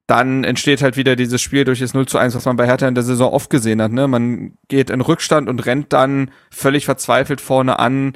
[0.07, 2.87] dann entsteht halt wieder dieses Spiel durch das 0 zu 1, was man bei Hertha
[2.87, 3.91] in der Saison oft gesehen hat.
[3.91, 4.07] Ne?
[4.07, 8.13] Man geht in Rückstand und rennt dann völlig verzweifelt vorne an,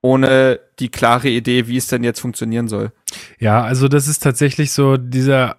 [0.00, 2.92] ohne die klare Idee, wie es denn jetzt funktionieren soll.
[3.38, 5.56] Ja, also das ist tatsächlich so dieser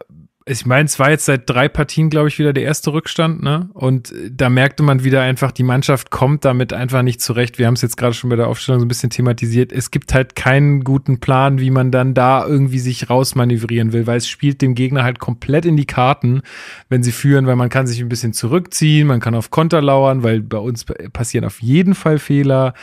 [0.50, 3.70] ich meine, es war jetzt seit drei Partien, glaube ich, wieder der erste Rückstand, ne?
[3.74, 7.60] Und da merkte man wieder einfach, die Mannschaft kommt damit einfach nicht zurecht.
[7.60, 9.74] Wir haben es jetzt gerade schon bei der Aufstellung so ein bisschen thematisiert.
[9.74, 14.18] Es gibt halt keinen guten Plan, wie man dann da irgendwie sich rausmanövrieren will, weil
[14.18, 16.42] es spielt dem Gegner halt komplett in die Karten,
[16.88, 20.24] wenn sie führen, weil man kann sich ein bisschen zurückziehen, man kann auf Konter lauern,
[20.24, 22.74] weil bei uns passieren auf jeden Fall Fehler.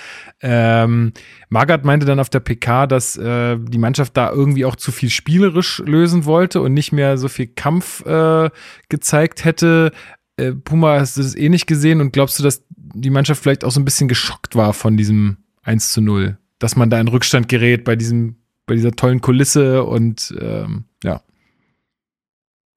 [0.42, 1.12] Ähm,
[1.48, 5.08] Magath meinte dann auf der PK, dass äh, die Mannschaft da irgendwie auch zu viel
[5.08, 8.50] spielerisch lösen wollte und nicht mehr so viel Kampf äh,
[8.88, 9.92] gezeigt hätte.
[10.36, 13.64] Äh, Puma, hast du das eh nicht gesehen und glaubst du, dass die Mannschaft vielleicht
[13.64, 16.38] auch so ein bisschen geschockt war von diesem 1 zu 0?
[16.58, 18.36] Dass man da in Rückstand gerät bei diesem,
[18.66, 21.22] bei dieser tollen Kulisse und ähm, ja.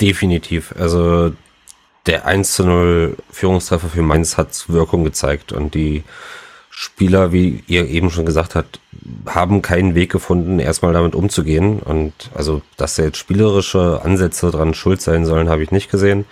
[0.02, 0.74] Definitiv.
[0.78, 1.34] Also
[2.06, 6.04] der 1 zu 0 Führungstreffer für Mainz hat Wirkung gezeigt und die
[6.80, 8.80] Spieler, wie ihr eben schon gesagt habt,
[9.26, 11.80] haben keinen Weg gefunden, erstmal damit umzugehen.
[11.80, 16.26] Und also, dass da jetzt spielerische Ansätze dran schuld sein sollen, habe ich nicht gesehen,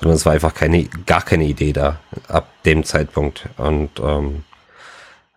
[0.00, 3.50] sondern es war einfach keine, gar keine Idee da ab dem Zeitpunkt.
[3.58, 4.44] Und ähm,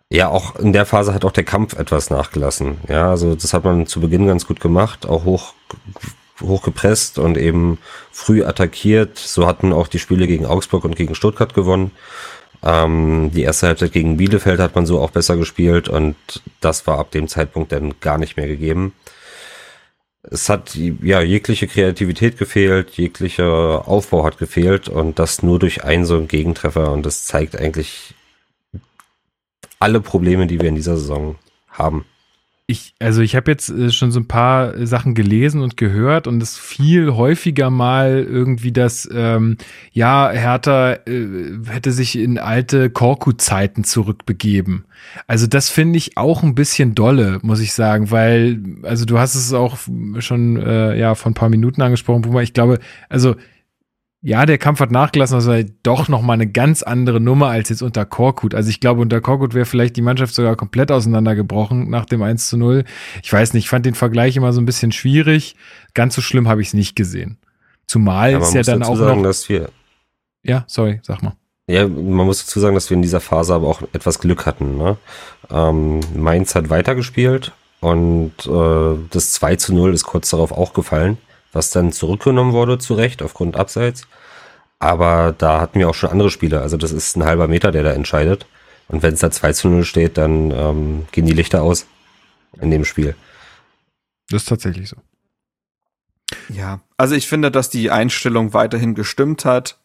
[0.08, 2.78] ja, auch in der Phase hat auch der Kampf etwas nachgelassen.
[2.88, 5.52] Ja, also das hat man zu Beginn ganz gut gemacht, auch hoch
[6.40, 7.78] hoch gepresst und eben
[8.10, 9.18] früh attackiert.
[9.18, 11.90] So hatten auch die Spiele gegen Augsburg und gegen Stuttgart gewonnen.
[12.64, 16.16] Ähm, die erste Halbzeit gegen Bielefeld hat man so auch besser gespielt und
[16.60, 18.94] das war ab dem Zeitpunkt dann gar nicht mehr gegeben.
[20.22, 26.06] Es hat ja jegliche Kreativität gefehlt, jeglicher Aufbau hat gefehlt und das nur durch einen
[26.06, 28.14] so einen Gegentreffer und das zeigt eigentlich
[29.78, 31.36] alle Probleme, die wir in dieser Saison
[31.68, 32.06] haben
[32.66, 36.26] ich, also ich habe jetzt äh, schon so ein paar äh, Sachen gelesen und gehört
[36.26, 39.58] und es viel häufiger mal irgendwie das, ähm,
[39.92, 44.86] ja, Hertha äh, hätte sich in alte Korku-Zeiten zurückbegeben.
[45.26, 49.34] Also das finde ich auch ein bisschen dolle, muss ich sagen, weil, also du hast
[49.34, 49.76] es auch
[50.20, 52.42] schon, äh, ja, vor ein paar Minuten angesprochen, Boomer.
[52.42, 52.78] Ich glaube,
[53.10, 53.36] also
[54.26, 57.68] ja, der Kampf hat nachgelassen, das war doch noch mal eine ganz andere Nummer als
[57.68, 58.54] jetzt unter Korkut.
[58.54, 62.48] Also ich glaube, unter Korkut wäre vielleicht die Mannschaft sogar komplett auseinandergebrochen nach dem 1
[62.48, 62.84] zu 0.
[63.22, 65.56] Ich weiß nicht, ich fand den Vergleich immer so ein bisschen schwierig.
[65.92, 67.36] Ganz so schlimm habe ich es nicht gesehen.
[67.86, 69.28] Zumal ja, es ja dann auch sagen, noch...
[69.28, 69.68] Dass wir
[70.42, 71.34] ja, sorry, sag mal.
[71.66, 74.78] Ja, man muss dazu sagen, dass wir in dieser Phase aber auch etwas Glück hatten.
[74.78, 74.96] Ne?
[75.50, 81.18] Ähm, Mainz hat weitergespielt und äh, das 2 zu 0 ist kurz darauf auch gefallen
[81.54, 84.06] was dann zurückgenommen wurde, zu Recht, aufgrund Abseits.
[84.78, 86.60] Aber da hatten wir auch schon andere Spieler.
[86.60, 88.46] Also das ist ein halber Meter, der da entscheidet.
[88.88, 91.86] Und wenn es da 2 zu 0 steht, dann ähm, gehen die Lichter aus
[92.60, 93.16] in dem Spiel.
[94.28, 94.96] Das ist tatsächlich so.
[96.48, 99.78] Ja, also ich finde, dass die Einstellung weiterhin gestimmt hat.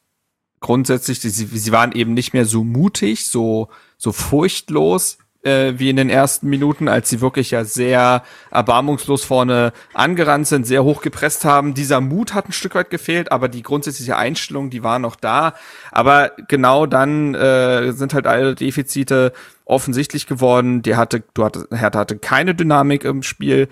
[0.59, 5.95] Grundsätzlich, sie, sie waren eben nicht mehr so mutig, so, so furchtlos, äh, wie in
[5.95, 11.45] den ersten Minuten, als sie wirklich ja sehr erbarmungslos vorne angerannt sind, sehr hoch gepresst
[11.45, 11.73] haben.
[11.73, 15.53] Dieser Mut hat ein Stück weit gefehlt, aber die grundsätzliche Einstellung, die war noch da.
[15.91, 19.33] Aber genau dann äh, sind halt alle Defizite
[19.65, 20.81] offensichtlich geworden.
[20.81, 23.69] Die hatte, du hatte, Hertha hatte keine Dynamik im Spiel.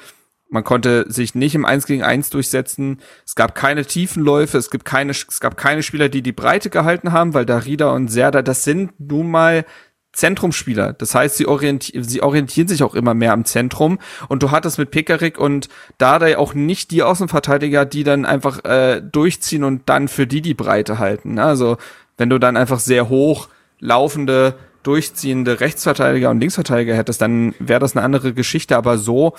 [0.49, 3.01] Man konnte sich nicht im 1 gegen 1 durchsetzen.
[3.25, 4.57] Es gab keine Tiefenläufe.
[4.57, 8.07] Es gibt keine, es gab keine Spieler, die die Breite gehalten haben, weil Darida und
[8.07, 9.65] Serda, das sind nun mal
[10.13, 10.93] Zentrumspieler.
[10.93, 13.99] Das heißt, sie, orienti sie orientieren sich auch immer mehr am Zentrum.
[14.29, 19.01] Und du hattest mit Pekarik und Dardai auch nicht die Außenverteidiger, die dann einfach äh,
[19.01, 21.35] durchziehen und dann für die die Breite halten.
[21.35, 21.43] Ne?
[21.43, 21.77] Also
[22.17, 23.47] wenn du dann einfach sehr hoch
[23.79, 28.75] laufende, durchziehende Rechtsverteidiger und Linksverteidiger hättest, dann wäre das eine andere Geschichte.
[28.75, 29.35] Aber so,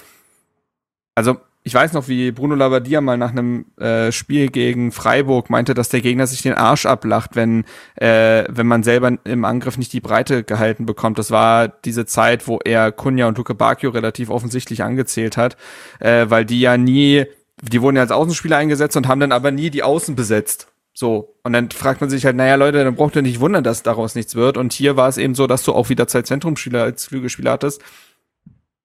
[1.14, 5.75] also ich weiß noch, wie Bruno Labbadia mal nach einem äh, Spiel gegen Freiburg meinte,
[5.75, 7.65] dass der Gegner sich den Arsch ablacht, wenn,
[7.97, 11.19] äh, wenn man selber im Angriff nicht die Breite gehalten bekommt.
[11.19, 15.57] Das war diese Zeit, wo er Kunja und Luke Bacchio relativ offensichtlich angezählt hat,
[16.01, 17.27] äh, weil die ja nie,
[17.61, 21.37] die wurden ja als Außenspieler eingesetzt und haben dann aber nie die Außen besetzt So.
[21.43, 24.15] Und dann fragt man sich halt, naja, Leute, dann braucht ihr nicht wundern, dass daraus
[24.15, 24.57] nichts wird.
[24.57, 27.83] Und hier war es eben so, dass du auch wieder zwei Zentrumspieler als Flügelspieler hattest.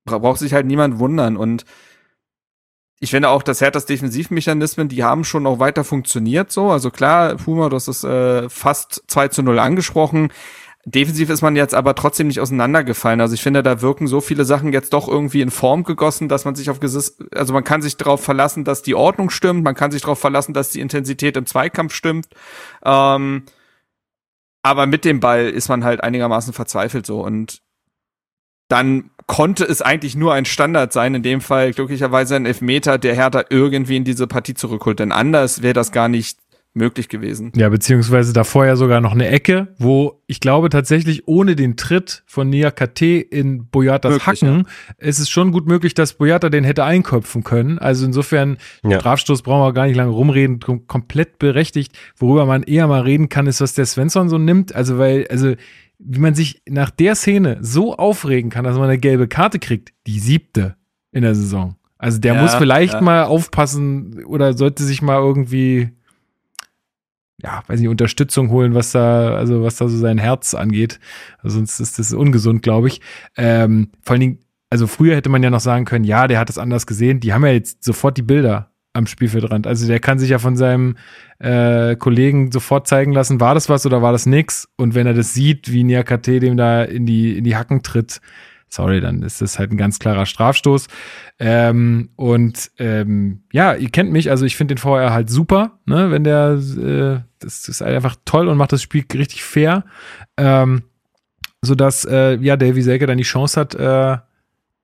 [0.05, 1.37] Braucht sich halt niemand wundern.
[1.37, 1.65] Und
[3.03, 6.71] ich finde auch, dass Herthas Defensivmechanismen, die haben schon auch weiter funktioniert so.
[6.71, 10.31] Also klar, Puma, du hast es äh, fast 2 zu 0 angesprochen.
[10.85, 13.19] Defensiv ist man jetzt aber trotzdem nicht auseinandergefallen.
[13.19, 16.45] Also ich finde, da wirken so viele Sachen jetzt doch irgendwie in Form gegossen, dass
[16.45, 19.75] man sich auf gesis also man kann sich darauf verlassen, dass die Ordnung stimmt, man
[19.75, 22.27] kann sich darauf verlassen, dass die Intensität im Zweikampf stimmt.
[22.85, 23.43] Ähm,
[24.61, 27.61] aber mit dem Ball ist man halt einigermaßen verzweifelt so und
[28.69, 33.15] dann konnte es eigentlich nur ein Standard sein, in dem Fall glücklicherweise ein Elfmeter, der
[33.15, 34.99] Hertha irgendwie in diese Partie zurückholt.
[34.99, 36.37] Denn anders wäre das gar nicht
[36.75, 37.51] möglich gewesen.
[37.55, 42.23] Ja, beziehungsweise davor ja sogar noch eine Ecke, wo ich glaube tatsächlich ohne den Tritt
[42.25, 45.07] von Nia KT in Boyatas möglich, Hacken ja.
[45.07, 47.77] ist es schon gut möglich, dass Boyata den hätte einköpfen können.
[47.77, 48.99] Also insofern, ja.
[48.99, 51.95] Strafstoß brauchen wir gar nicht lange rumreden, kom komplett berechtigt.
[52.17, 54.73] Worüber man eher mal reden kann, ist, was der Svensson so nimmt.
[54.73, 55.53] Also weil, also
[55.99, 59.93] wie man sich nach der Szene so aufregen kann, dass man eine gelbe Karte kriegt,
[60.07, 60.75] die siebte
[61.11, 61.75] in der Saison.
[61.97, 65.91] Also der ja, muss vielleicht mal aufpassen oder sollte sich mal irgendwie
[67.43, 70.99] ja, weiß nicht, Unterstützung holen, was da, also was da so sein Herz angeht.
[71.39, 73.01] Also sonst ist das ungesund, glaube ich.
[73.35, 74.39] Ähm, vor allen Dingen,
[74.69, 77.19] also früher hätte man ja noch sagen können, ja, der hat es anders gesehen.
[77.19, 79.67] Die haben ja jetzt sofort die Bilder am Spielfeldrand.
[79.67, 80.95] Also der kann sich ja von seinem
[81.39, 84.69] äh, Kollegen sofort zeigen lassen, war das was oder war das nix?
[84.77, 88.21] Und wenn er das sieht, wie Niakate dem da in die, in die Hacken tritt,
[88.69, 90.87] sorry, dann ist das halt ein ganz klarer Strafstoß.
[91.39, 96.11] Ähm, und ähm, ja, ihr kennt mich, also ich finde den VR halt super, ne,
[96.11, 99.85] wenn der, äh, das ist halt einfach toll und macht das Spiel richtig fair.
[100.37, 100.83] Ähm,
[101.61, 104.17] sodass, äh, ja, Davy Selke dann die Chance hat, äh,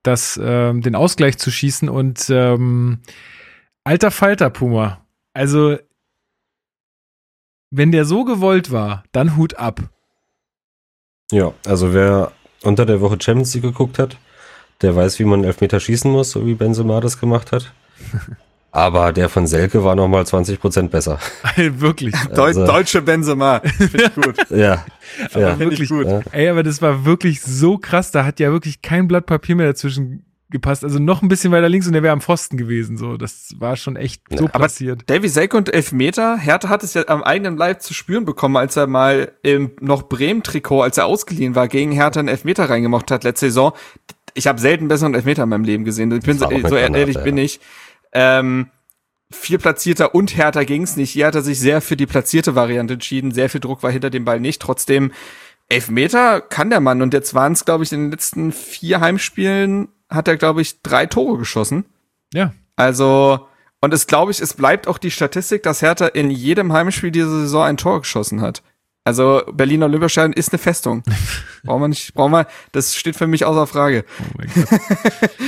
[0.02, 3.00] das, äh, den Ausgleich zu schießen und ähm,
[3.84, 5.04] alter Falter, Puma.
[5.32, 5.78] Also,
[7.70, 9.80] wenn der so gewollt war, dann Hut ab.
[11.30, 14.16] Ja, also wer unter der Woche Champions League geguckt hat,
[14.82, 17.72] der weiß, wie man Elfmeter schießen muss, so wie Benzema das gemacht hat.
[18.72, 21.18] Aber der von Selke war nochmal 20 Prozent besser.
[21.56, 22.14] wirklich.
[22.30, 23.60] Also, Deutsche Benzema.
[23.60, 24.50] Finde ich gut.
[24.50, 24.84] ja.
[25.32, 25.58] Aber ja.
[25.58, 26.06] wirklich gut.
[26.06, 26.20] Ja.
[26.30, 28.12] Ey, aber das war wirklich so krass.
[28.12, 30.84] Da hat ja wirklich kein Blatt Papier mehr dazwischen gepasst.
[30.84, 32.96] Also noch ein bisschen weiter links und der wäre am Pfosten gewesen.
[32.96, 35.08] So, das war schon echt so ja, passiert.
[35.08, 38.76] Davy Selke und Elfmeter, Hertha hat es ja am eigenen Leib zu spüren bekommen, als
[38.76, 43.24] er mal im noch Bremen-Trikot, als er ausgeliehen war, gegen Hertha einen Elfmeter reingemacht hat
[43.24, 43.72] letzte Saison.
[44.34, 46.12] Ich habe selten besseren Elfmeter in meinem Leben gesehen.
[46.12, 47.22] Ich bin so, so ehrlich ja.
[47.22, 47.60] bin ich.
[48.12, 48.66] Ähm,
[49.30, 51.10] viel platzierter und härter ging's nicht.
[51.10, 53.32] Hier hat er sich sehr für die platzierte Variante entschieden.
[53.32, 54.60] Sehr viel Druck war hinter dem Ball nicht.
[54.60, 55.12] Trotzdem
[55.68, 57.00] Elfmeter kann der Mann.
[57.00, 60.82] Und jetzt waren es, glaube ich, in den letzten vier Heimspielen hat er, glaube ich,
[60.82, 61.84] drei Tore geschossen.
[62.32, 62.52] Ja.
[62.76, 63.46] Also,
[63.80, 67.30] und es glaube ich, es bleibt auch die Statistik, dass Hertha in jedem Heimspiel diese
[67.42, 68.62] Saison ein Tor geschossen hat.
[69.04, 71.02] Also Berliner Olympiastadion ist eine Festung.
[71.64, 74.04] brauchen wir nicht, brauchen wir, das steht für mich außer Frage.
[74.20, 74.80] Oh mein Gott.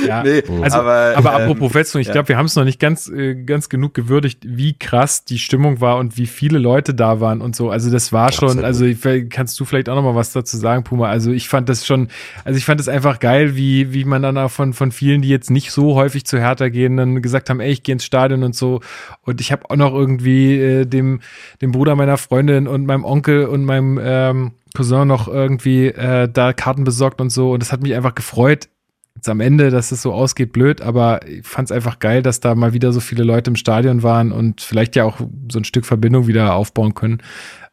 [0.07, 2.13] ja, nee, also, aber, aber ähm, apropos Festung, ich ja.
[2.13, 5.81] glaube, wir haben es noch nicht ganz, äh, ganz genug gewürdigt, wie krass die Stimmung
[5.81, 7.71] war und wie viele Leute da waren und so.
[7.71, 8.87] Also das war schon, also
[9.31, 11.09] kannst du vielleicht auch noch mal was dazu sagen, Puma?
[11.09, 12.09] Also ich fand das schon,
[12.45, 15.29] also ich fand das einfach geil, wie, wie man dann auch von, von vielen, die
[15.29, 18.43] jetzt nicht so häufig zu Hertha gehen, dann gesagt haben, ey, ich gehe ins Stadion
[18.43, 18.81] und so.
[19.23, 21.21] Und ich habe auch noch irgendwie äh, dem,
[21.61, 26.53] dem Bruder meiner Freundin und meinem Onkel und meinem ähm, Cousin noch irgendwie äh, da
[26.53, 27.53] Karten besorgt und so.
[27.53, 28.69] Und es hat mich einfach gefreut.
[29.15, 32.41] Jetzt am Ende, dass es so ausgeht, blöd, aber ich fand es einfach geil, dass
[32.41, 35.19] da mal wieder so viele Leute im Stadion waren und vielleicht ja auch
[35.51, 37.23] so ein Stück Verbindung wieder aufbauen können.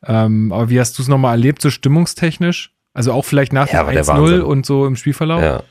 [0.05, 2.73] Ähm, aber wie hast du es nochmal erlebt, so stimmungstechnisch?
[2.93, 5.41] Also auch vielleicht nach ja, dem 1-0 und so im Spielverlauf?
[5.41, 5.63] Ja.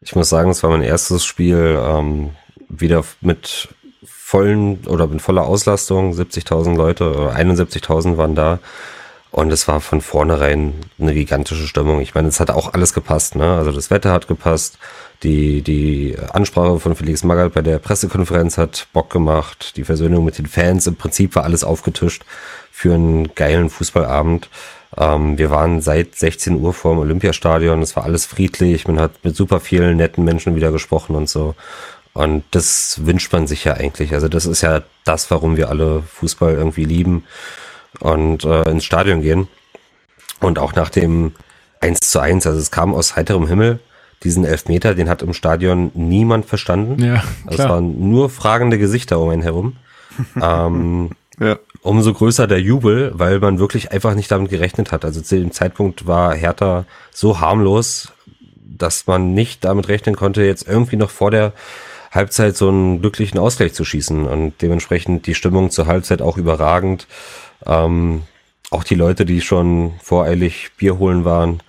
[0.00, 2.30] Ich muss sagen, es war mein erstes Spiel ähm,
[2.68, 3.68] wieder mit
[4.04, 6.12] vollen oder mit voller Auslastung.
[6.12, 8.58] 70.000 Leute oder 71.000 waren da.
[9.30, 12.00] Und es war von vornherein eine gigantische Stimmung.
[12.00, 13.56] Ich meine, es hat auch alles gepasst, ne?
[13.56, 14.78] Also das Wetter hat gepasst,
[15.22, 20.38] die, die Ansprache von Felix Magath bei der Pressekonferenz hat Bock gemacht, die Versöhnung mit
[20.38, 22.24] den Fans, im Prinzip war alles aufgetischt
[22.72, 24.48] für einen geilen Fußballabend.
[24.96, 29.12] Ähm, wir waren seit 16 Uhr vor dem Olympiastadion, es war alles friedlich, man hat
[29.22, 31.54] mit super vielen netten Menschen wieder gesprochen und so.
[32.14, 34.14] Und das wünscht man sich ja eigentlich.
[34.14, 37.24] Also das ist ja das, warum wir alle Fußball irgendwie lieben
[38.00, 39.48] und äh, ins Stadion gehen.
[40.40, 41.32] Und auch nach dem
[41.80, 43.78] 1 zu 1, also es kam aus heiterem Himmel,
[44.22, 47.02] diesen Elfmeter, den hat im Stadion niemand verstanden.
[47.02, 49.76] Ja, also es waren nur fragende Gesichter um einen herum.
[50.42, 51.58] ähm, ja.
[51.82, 55.06] Umso größer der Jubel, weil man wirklich einfach nicht damit gerechnet hat.
[55.06, 58.12] Also zu dem Zeitpunkt war Hertha so harmlos,
[58.56, 61.54] dass man nicht damit rechnen konnte, jetzt irgendwie noch vor der
[62.10, 64.26] Halbzeit so einen glücklichen Ausgleich zu schießen.
[64.26, 67.06] Und dementsprechend die Stimmung zur Halbzeit auch überragend.
[67.66, 68.22] Ähm,
[68.70, 71.62] auch die Leute, die schon voreilig Bier holen waren,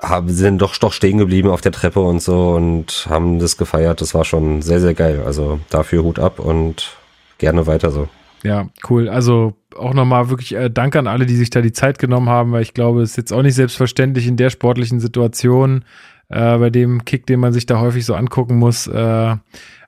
[0.00, 4.00] haben, sind doch, doch stehen geblieben auf der Treppe und so und haben das gefeiert.
[4.00, 5.22] Das war schon sehr, sehr geil.
[5.24, 6.96] Also dafür Hut ab und
[7.38, 8.08] gerne weiter so.
[8.42, 9.08] Ja, cool.
[9.08, 12.52] Also auch nochmal wirklich äh, Dank an alle, die sich da die Zeit genommen haben,
[12.52, 15.84] weil ich glaube, es ist jetzt auch nicht selbstverständlich in der sportlichen Situation,
[16.28, 18.86] äh, bei dem Kick, den man sich da häufig so angucken muss.
[18.86, 19.36] Äh,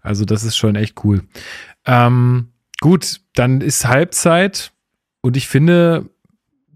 [0.01, 1.23] also das ist schon echt cool.
[1.85, 2.49] Ähm,
[2.81, 4.73] gut, dann ist Halbzeit
[5.27, 6.09] und ich finde,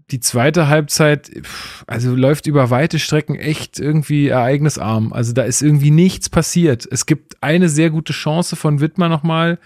[0.09, 1.31] die zweite Halbzeit,
[1.87, 5.13] also läuft über weite Strecken echt irgendwie ereignisarm.
[5.13, 6.85] Also da ist irgendwie nichts passiert.
[6.91, 9.57] Es gibt eine sehr gute Chance von Wittmer nochmal,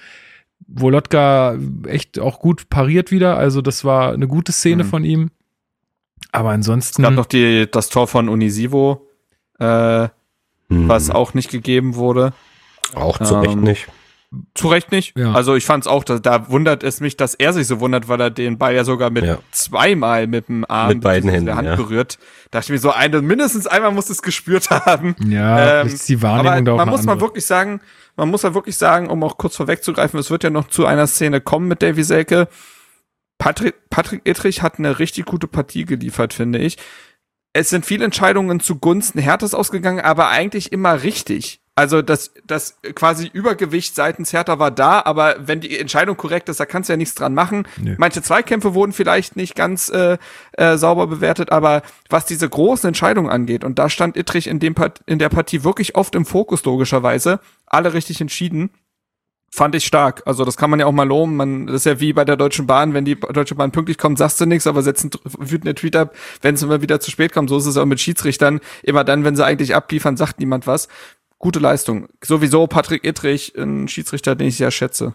[0.68, 1.58] wo Lotka
[1.88, 3.40] echt auch gut pariert wieder.
[3.40, 4.88] Also das war eine gute Szene mhm.
[4.88, 5.32] von ihm.
[6.32, 7.02] Aber ansonsten.
[7.02, 9.08] Es gab noch die, das Tor von Unisivo,
[9.60, 10.10] äh, mhm.
[10.70, 12.34] was auch nicht gegeben wurde.
[12.94, 13.88] Auch zu Recht ähm, nicht.
[14.54, 15.18] Zu Recht nicht.
[15.18, 15.34] Ja.
[15.34, 18.08] Also ich fand es auch, da, da wundert es mich, dass er sich so wundert,
[18.08, 19.40] weil er den Ball ja sogar mit ja.
[19.52, 21.76] zweimal mit dem Arm mit beiden Händen der Hand ja.
[21.76, 22.18] berührt.
[22.52, 25.16] Da dachte ich mir so, eine, mindestens einmal muss es gespürt haben.
[25.28, 27.82] Ja, ähm, ist die Wahrnehmung aber man muss mal wirklich sagen,
[28.16, 31.08] man muss ja wirklich sagen, um auch kurz vorwegzugreifen, es wird ja noch zu einer
[31.08, 32.48] Szene kommen mit Davy Selke.
[33.38, 36.78] Patrick, Patrick Ittrich hat eine richtig gute Partie geliefert, finde ich.
[37.54, 41.62] Es sind viele Entscheidungen zugunsten Herthas ausgegangen, aber eigentlich immer richtig.
[41.78, 46.62] Also das, das quasi Übergewicht seitens Hertha war da, aber wenn die Entscheidung korrekt ist,
[46.62, 47.68] da kannst du ja nichts dran machen.
[47.76, 47.96] Nee.
[47.98, 50.18] Manche Zweikämpfe wurden vielleicht nicht ganz äh,
[50.54, 54.74] äh, sauber bewertet, aber was diese großen Entscheidungen angeht, und da stand Ittrich in, dem
[54.74, 58.70] Part, in der Partie wirklich oft im Fokus, logischerweise, alle richtig entschieden
[59.56, 60.22] fand ich stark.
[60.26, 61.38] Also das kann man ja auch mal loben.
[61.38, 64.18] Man, das ist ja wie bei der Deutschen Bahn, wenn die Deutsche Bahn pünktlich kommt,
[64.18, 67.50] sagst du nichts, aber setzen wütende Tweet ab, wenn es immer wieder zu spät kommt.
[67.50, 68.60] So ist es auch mit Schiedsrichtern.
[68.84, 70.90] Immer dann, wenn sie eigentlich abliefern, sagt niemand was
[71.40, 72.08] gute Leistung.
[72.24, 75.14] Sowieso Patrick Ittrich, ein Schiedsrichter, den ich sehr schätze.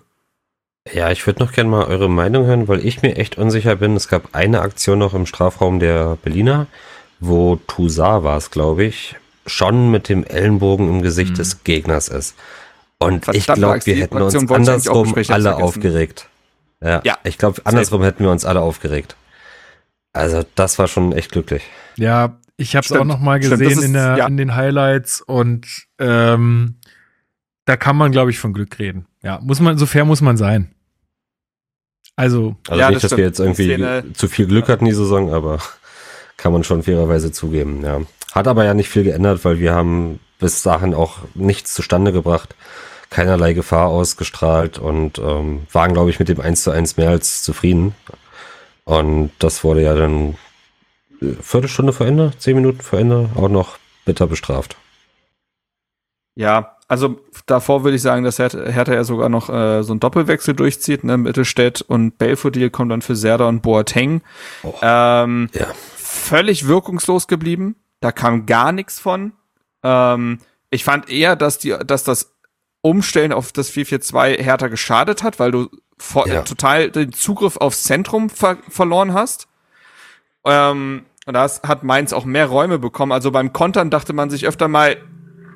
[0.92, 3.96] Ja, ich würde noch gerne mal eure Meinung hören, weil ich mir echt unsicher bin.
[3.96, 6.66] Es gab eine Aktion noch im Strafraum der Berliner,
[7.20, 9.16] wo Toussaint war es, glaube ich,
[9.46, 11.36] schon mit dem Ellenbogen im Gesicht mhm.
[11.36, 12.34] des Gegners ist.
[12.98, 16.28] Und Verdammt, ich glaube, wir hätten uns andersrum alle aufgeregt.
[16.82, 19.16] Ja, ja, ich glaube, andersrum hätten wir uns alle aufgeregt.
[20.12, 21.62] Also, das war schon echt glücklich.
[21.96, 24.26] Ja, ich habe es auch noch mal gesehen ist, in, der, ja.
[24.26, 25.66] in den Highlights und
[25.98, 26.76] ähm,
[27.64, 29.06] da kann man, glaube ich, von Glück reden.
[29.22, 30.70] Ja, muss man, so fair muss man sein.
[32.16, 34.04] Also, also ja, nicht, das dass wir jetzt irgendwie Szene.
[34.12, 35.58] zu viel Glück hatten die Saison, aber
[36.36, 38.00] kann man schon fairerweise zugeben, ja.
[38.32, 42.54] Hat aber ja nicht viel geändert, weil wir haben bis dahin auch nichts zustande gebracht,
[43.08, 47.42] keinerlei Gefahr ausgestrahlt und ähm, waren, glaube ich, mit dem 1 zu 1 mehr als
[47.42, 47.94] zufrieden.
[48.84, 50.36] Und das wurde ja dann
[51.20, 54.76] Viertelstunde vor Ende, zehn Minuten vor Ende auch noch bitter bestraft.
[56.34, 60.54] Ja, also davor würde ich sagen, dass Hertha ja sogar noch äh, so einen Doppelwechsel
[60.54, 61.04] durchzieht.
[61.04, 61.18] Ne?
[61.18, 64.22] Mittelstädt und Belfodil kommen dann für Serda und Boateng.
[64.62, 65.66] Oh, ähm, ja.
[65.96, 67.76] Völlig wirkungslos geblieben.
[68.00, 69.32] Da kam gar nichts von.
[69.82, 70.38] Ähm,
[70.70, 72.34] ich fand eher, dass die, dass das
[72.80, 75.68] Umstellen auf das 4-4-2 Hertha geschadet hat, weil du
[76.26, 76.42] ja.
[76.42, 79.48] total den Zugriff aufs Zentrum ver verloren hast.
[80.44, 83.12] Ähm, und da hat Mainz auch mehr Räume bekommen.
[83.12, 84.96] Also beim Kontern dachte man sich öfter mal,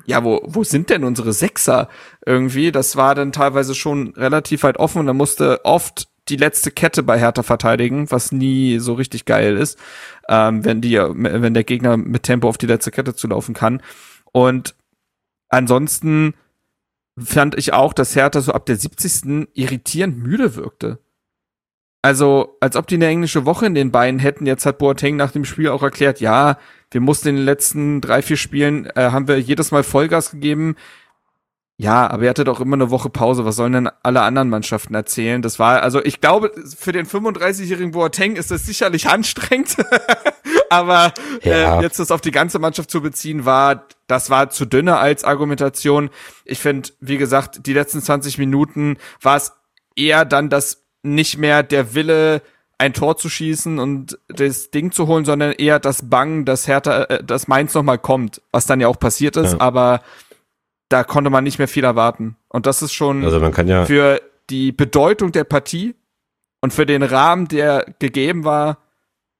[0.05, 1.89] ja, wo, wo sind denn unsere Sechser
[2.25, 2.71] irgendwie?
[2.71, 7.03] Das war dann teilweise schon relativ weit offen und da musste oft die letzte Kette
[7.03, 9.77] bei Hertha verteidigen, was nie so richtig geil ist,
[10.27, 13.81] ähm, wenn die, wenn der Gegner mit Tempo auf die letzte Kette zulaufen kann.
[14.31, 14.75] Und
[15.49, 16.33] ansonsten
[17.17, 19.49] fand ich auch, dass Hertha so ab der 70.
[19.53, 20.99] irritierend müde wirkte.
[22.05, 24.45] Also, als ob die eine englische Woche in den Beinen hätten.
[24.45, 26.59] Jetzt hat Boateng nach dem Spiel auch erklärt, ja,
[26.91, 30.75] wir mussten in den letzten drei, vier Spielen, äh, haben wir jedes Mal Vollgas gegeben.
[31.77, 33.43] Ja, aber er hatte doch immer eine Woche Pause.
[33.43, 35.41] Was sollen denn alle anderen Mannschaften erzählen?
[35.41, 39.75] Das war, also ich glaube, für den 35-jährigen Boateng ist das sicherlich anstrengend.
[40.69, 41.11] aber
[41.41, 41.79] ja.
[41.79, 45.23] äh, jetzt das auf die ganze Mannschaft zu beziehen, war, das war zu dünner als
[45.23, 46.11] Argumentation.
[46.43, 49.53] Ich finde, wie gesagt, die letzten 20 Minuten war es
[49.95, 52.41] eher dann das nicht mehr der Wille,
[52.77, 57.03] ein Tor zu schießen und das Ding zu holen, sondern eher das Bangen, dass Hertha,
[57.03, 59.61] äh, dass Mainz nochmal kommt, was dann ja auch passiert ist, ja.
[59.61, 60.01] aber
[60.89, 62.35] da konnte man nicht mehr viel erwarten.
[62.49, 65.95] Und das ist schon also man kann ja für die Bedeutung der Partie
[66.61, 68.79] und für den Rahmen, der gegeben war,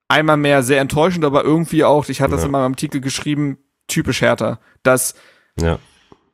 [0.07, 2.37] einmal mehr sehr enttäuschend, aber irgendwie auch, ich hatte ja.
[2.37, 5.15] das in meinem Artikel geschrieben, typisch Hertha, dass
[5.59, 5.79] ja.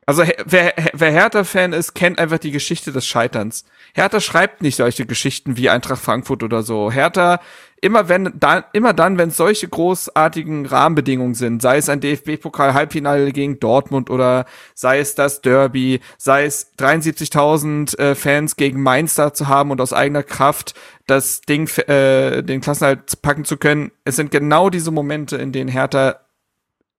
[0.04, 3.64] Also wer, wer Hertha-Fan ist, kennt einfach die Geschichte des Scheiterns.
[3.94, 6.90] Hertha schreibt nicht solche Geschichten wie Eintracht Frankfurt oder so.
[6.90, 7.40] Hertha
[7.82, 13.32] immer wenn dann immer dann, wenn solche großartigen Rahmenbedingungen sind, sei es ein DFB-Pokal Halbfinale
[13.32, 19.34] gegen Dortmund oder sei es das Derby, sei es 73.000 äh, Fans gegen Mainz da
[19.34, 20.74] zu haben und aus eigener Kraft
[21.06, 23.90] das Ding äh, den Klassenhalt packen zu können.
[24.04, 26.20] Es sind genau diese Momente, in denen Hertha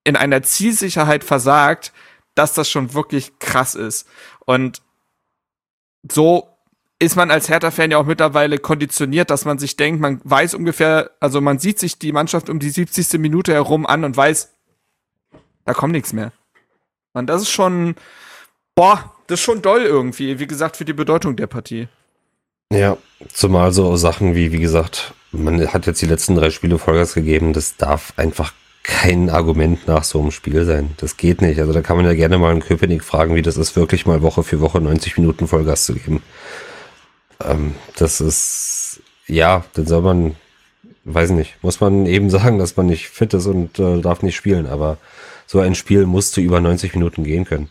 [0.03, 1.94] in einer Zielsicherheit versagt,
[2.36, 4.06] dass das schon wirklich krass ist.
[4.45, 4.82] Und
[6.11, 6.52] so
[7.03, 11.11] ist man als Hertha-Fan ja auch mittlerweile konditioniert, dass man sich denkt, man weiß ungefähr,
[11.19, 13.19] also man sieht sich die Mannschaft um die 70.
[13.19, 14.53] Minute herum an und weiß,
[15.65, 16.31] da kommt nichts mehr.
[17.13, 17.95] Und das ist schon,
[18.75, 21.88] boah, das ist schon doll irgendwie, wie gesagt, für die Bedeutung der Partie.
[22.71, 22.97] Ja,
[23.31, 27.53] zumal so Sachen wie, wie gesagt, man hat jetzt die letzten drei Spiele Vollgas gegeben,
[27.53, 28.53] das darf einfach
[28.84, 30.91] kein Argument nach so einem Spiel sein.
[30.97, 31.59] Das geht nicht.
[31.59, 34.21] Also da kann man ja gerne mal in Köpenick fragen, wie das ist, wirklich mal
[34.21, 36.21] Woche für Woche 90 Minuten Vollgas zu geben.
[37.45, 40.36] Ähm, das ist, ja, dann soll man,
[41.06, 44.36] weiß nicht, muss man eben sagen, dass man nicht fit ist und äh, darf nicht
[44.36, 44.65] spielen.
[44.68, 44.98] Aber
[45.45, 47.70] so ein Spiel musste über 90 Minuten gehen können.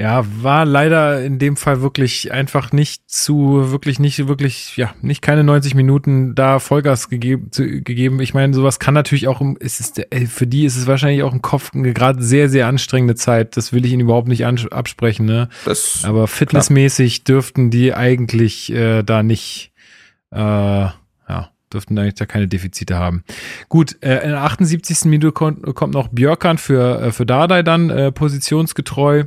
[0.00, 5.20] Ja, war leider in dem Fall wirklich einfach nicht zu, wirklich nicht, wirklich, ja, nicht
[5.20, 7.52] keine 90 Minuten da Vollgas gegeben.
[7.52, 8.18] Zu, gegeben.
[8.20, 11.34] Ich meine, sowas kann natürlich auch, es ist, ey, für die ist es wahrscheinlich auch
[11.34, 13.58] im Kopf gerade sehr, sehr anstrengende Zeit.
[13.58, 15.50] Das will ich ihnen überhaupt nicht absprechen, ne?
[15.66, 19.70] Das, Aber fitnessmäßig dürften die eigentlich äh, da nicht,
[20.30, 23.22] äh, ja, dürften eigentlich da keine Defizite haben.
[23.68, 25.04] Gut, äh, in der 78.
[25.04, 29.24] Minute kommt, kommt noch Björkan für, äh, für Dardai dann, äh, positionsgetreu.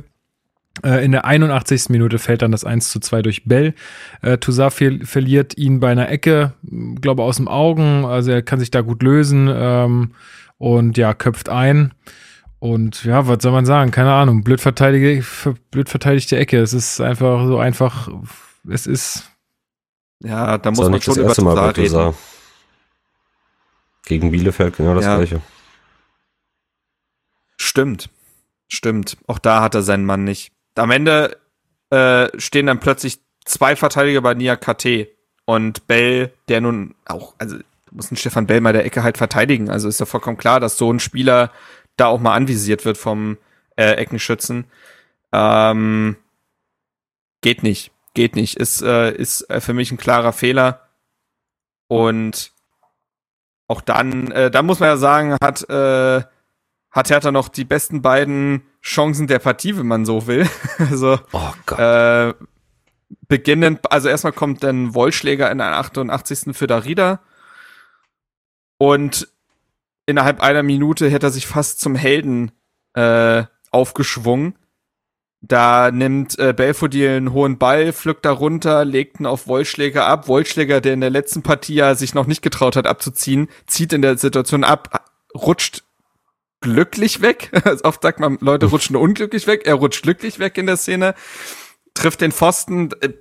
[0.82, 1.88] Äh, in der 81.
[1.88, 3.74] Minute fällt dann das 1 zu 2 durch Bell.
[4.22, 6.54] Äh, Toussaint ver verliert ihn bei einer Ecke,
[7.00, 8.04] glaube aus dem Augen.
[8.04, 10.14] Also er kann sich da gut lösen ähm,
[10.58, 11.94] und ja, köpft ein.
[12.58, 13.90] Und ja, was soll man sagen?
[13.90, 14.42] Keine Ahnung.
[14.42, 15.22] Blöd, verteidige,
[15.70, 16.60] blöd verteidigte Ecke.
[16.60, 18.08] Es ist einfach so einfach.
[18.68, 19.30] Es ist.
[20.20, 22.14] Ja, da muss man schon über Toussaint reden.
[24.06, 25.16] Gegen Bielefeld genau das ja.
[25.16, 25.40] gleiche.
[27.56, 28.10] Stimmt.
[28.68, 29.18] Stimmt.
[29.26, 31.36] Auch da hat er seinen Mann nicht am Ende
[31.90, 35.08] äh, stehen dann plötzlich zwei Verteidiger bei Nia KT
[35.44, 37.58] und Bell, der nun auch, also
[37.90, 39.70] muss ein Stefan Bell mal der Ecke halt verteidigen.
[39.70, 41.50] Also ist ja vollkommen klar, dass so ein Spieler
[41.96, 43.38] da auch mal anvisiert wird vom
[43.76, 44.64] äh, Eckenschützen.
[45.32, 46.16] Ähm,
[47.40, 48.56] geht nicht, geht nicht.
[48.56, 50.88] Ist, äh, ist für mich ein klarer Fehler.
[51.86, 52.52] Und
[53.68, 56.24] auch dann, äh, da muss man ja sagen, hat, äh,
[56.94, 60.48] hat Hertha noch die besten beiden Chancen der Partie, wenn man so will.
[60.78, 61.78] also oh Gott.
[61.78, 62.34] Äh,
[63.26, 66.56] beginnend, also erstmal kommt dann Wollschläger in der 88.
[66.56, 67.20] für Darida
[68.78, 69.28] und
[70.06, 72.52] innerhalb einer Minute hätte er sich fast zum Helden
[72.94, 74.56] äh, aufgeschwungen.
[75.40, 80.28] Da nimmt äh, Belfodil einen hohen Ball, pflückt da runter, legt ihn auf Wollschläger ab.
[80.28, 84.00] Wollschläger, der in der letzten Partie ja sich noch nicht getraut hat abzuziehen, zieht in
[84.00, 85.82] der Situation ab, rutscht
[86.64, 87.50] glücklich weg.
[87.64, 89.62] Also oft sagt man, Leute rutschen unglücklich weg.
[89.66, 91.14] Er rutscht glücklich weg in der Szene,
[91.92, 93.12] trifft den Pfosten, äh,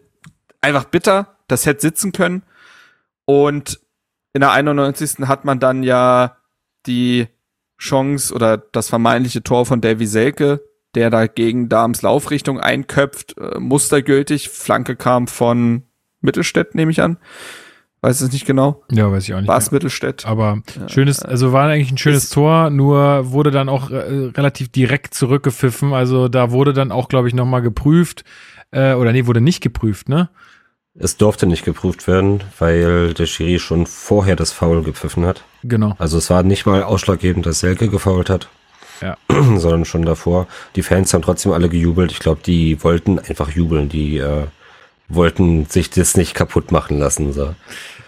[0.62, 1.36] einfach bitter.
[1.48, 2.44] Das hätte sitzen können.
[3.26, 3.80] Und
[4.34, 5.28] in der 91.
[5.28, 6.38] hat man dann ja
[6.88, 7.28] die
[7.78, 10.64] Chance oder das vermeintliche Tor von Davy Selke,
[10.96, 14.50] der dagegen Darms Laufrichtung einköpft, äh, mustergültig.
[14.50, 15.84] Flanke kam von
[16.22, 17.18] Mittelstädt, nehme ich an.
[18.04, 18.84] Weiß es nicht genau.
[18.92, 19.48] Ja, weiß ich auch nicht.
[19.48, 20.26] Bas Mittelstädt.
[20.26, 20.90] Aber ja.
[20.90, 25.94] schönes, also war eigentlich ein schönes Tor, nur wurde dann auch äh, relativ direkt zurückgepfiffen.
[25.94, 28.26] Also da wurde dann auch, glaube ich, nochmal geprüft.
[28.72, 30.28] Äh, oder nee, wurde nicht geprüft, ne?
[31.00, 35.46] Es durfte nicht geprüft werden, weil der Schiri schon vorher das Foul gepfiffen hat.
[35.64, 35.96] Genau.
[35.98, 38.50] Also es war nicht mal ausschlaggebend, dass Selke gefault hat.
[39.00, 39.16] Ja.
[39.30, 40.48] sondern schon davor.
[40.76, 42.12] Die Fans haben trotzdem alle gejubelt.
[42.12, 43.88] Ich glaube, die wollten einfach jubeln.
[43.88, 44.48] Die äh,
[45.10, 47.34] wollten sich das nicht kaputt machen lassen.
[47.34, 47.56] So.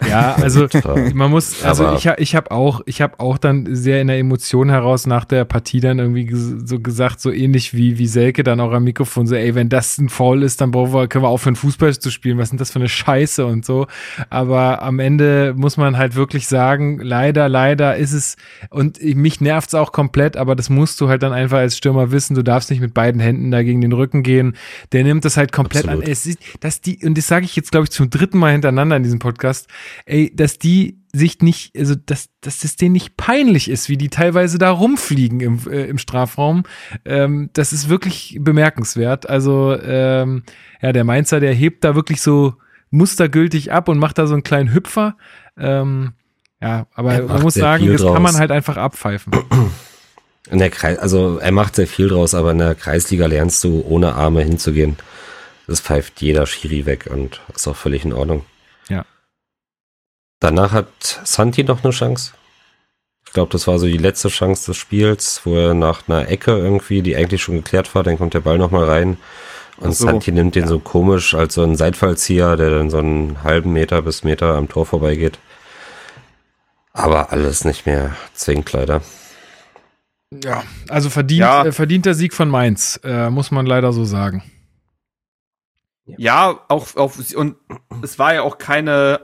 [0.08, 0.66] Ja, also
[1.14, 4.68] man muss, also ich, ich habe auch, ich habe auch dann sehr in der Emotion
[4.68, 8.72] heraus nach der Partie dann irgendwie so gesagt, so ähnlich wie, wie Selke dann auch
[8.72, 11.56] am Mikrofon, so, ey, wenn das ein Foul ist, dann brauchen wir, können wir aufhören,
[11.56, 12.38] Fußball zu spielen.
[12.38, 13.86] Was sind das für eine Scheiße und so.
[14.30, 18.36] Aber am Ende muss man halt wirklich sagen, leider, leider ist es,
[18.70, 22.10] und mich nervt es auch komplett, aber das musst du halt dann einfach als Stürmer
[22.10, 24.56] wissen, du darfst nicht mit beiden Händen da gegen den Rücken gehen.
[24.92, 26.04] Der nimmt das halt komplett Absolut.
[26.04, 26.10] an.
[26.10, 28.96] Es ist, dass die, und das sage ich jetzt, glaube ich, zum dritten Mal hintereinander
[28.96, 29.68] in diesem Podcast,
[30.04, 34.10] ey, dass die sich nicht, also dass, dass es denen nicht peinlich ist, wie die
[34.10, 36.64] teilweise da rumfliegen im, äh, im Strafraum.
[37.04, 39.28] Ähm, das ist wirklich bemerkenswert.
[39.28, 40.42] Also, ähm,
[40.82, 42.54] ja, der Mainzer, der hebt da wirklich so
[42.90, 45.16] mustergültig ab und macht da so einen kleinen Hüpfer.
[45.58, 46.12] Ähm,
[46.60, 48.14] ja, aber man muss sagen, das draus.
[48.14, 49.32] kann man halt einfach abpfeifen.
[50.50, 53.84] In der Kreis, also er macht sehr viel draus, aber in der Kreisliga lernst du,
[53.84, 54.96] ohne Arme hinzugehen.
[55.66, 58.44] Das pfeift jeder Schiri weg und ist auch völlig in Ordnung.
[58.88, 59.04] Ja.
[60.40, 60.88] Danach hat
[61.24, 62.32] Santi noch eine Chance.
[63.26, 66.52] Ich glaube, das war so die letzte Chance des Spiels, wo er nach einer Ecke
[66.52, 69.18] irgendwie, die eigentlich schon geklärt war, dann kommt der Ball nochmal rein.
[69.78, 70.06] Und so.
[70.06, 74.00] Santi nimmt den so komisch als so einen Seitfallzieher, der dann so einen halben Meter
[74.02, 75.38] bis Meter am Tor vorbeigeht.
[76.92, 79.02] Aber alles nicht mehr zwingend leider.
[80.42, 81.64] Ja, also verdient, Ja.
[81.66, 84.42] äh, verdienter Sieg von Mainz, äh, muss man leider so sagen.
[86.06, 87.56] Ja, auch, auch, und
[88.02, 89.20] es war ja auch keine,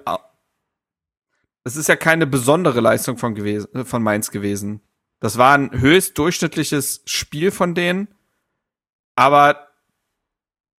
[1.65, 4.81] es ist ja keine besondere Leistung von gewesen, von Mainz gewesen.
[5.21, 8.09] Das war ein höchst durchschnittliches Spiel von denen,
[9.15, 9.69] aber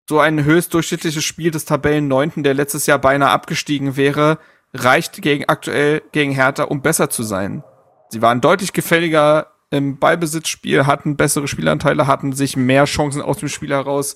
[0.09, 4.37] so ein höchst durchschnittliches Spiel des Tabellenneunten, der letztes Jahr beinahe abgestiegen wäre,
[4.73, 7.63] reicht gegen aktuell gegen Hertha, um besser zu sein.
[8.09, 13.49] Sie waren deutlich gefälliger im Ballbesitzspiel, hatten bessere Spielanteile, hatten sich mehr Chancen aus dem
[13.49, 14.15] Spiel heraus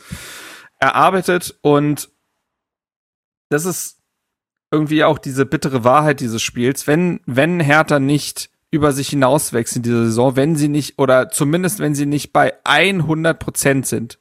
[0.80, 2.10] erarbeitet und
[3.50, 3.97] das ist
[4.72, 6.88] irgendwie auch diese bittere Wahrheit dieses Spiels.
[6.88, 11.80] Wenn, wenn Hertha nicht über sich hinauswächst in dieser Saison, wenn sie nicht, oder zumindest
[11.80, 14.20] wenn sie nicht bei 100 Prozent sind,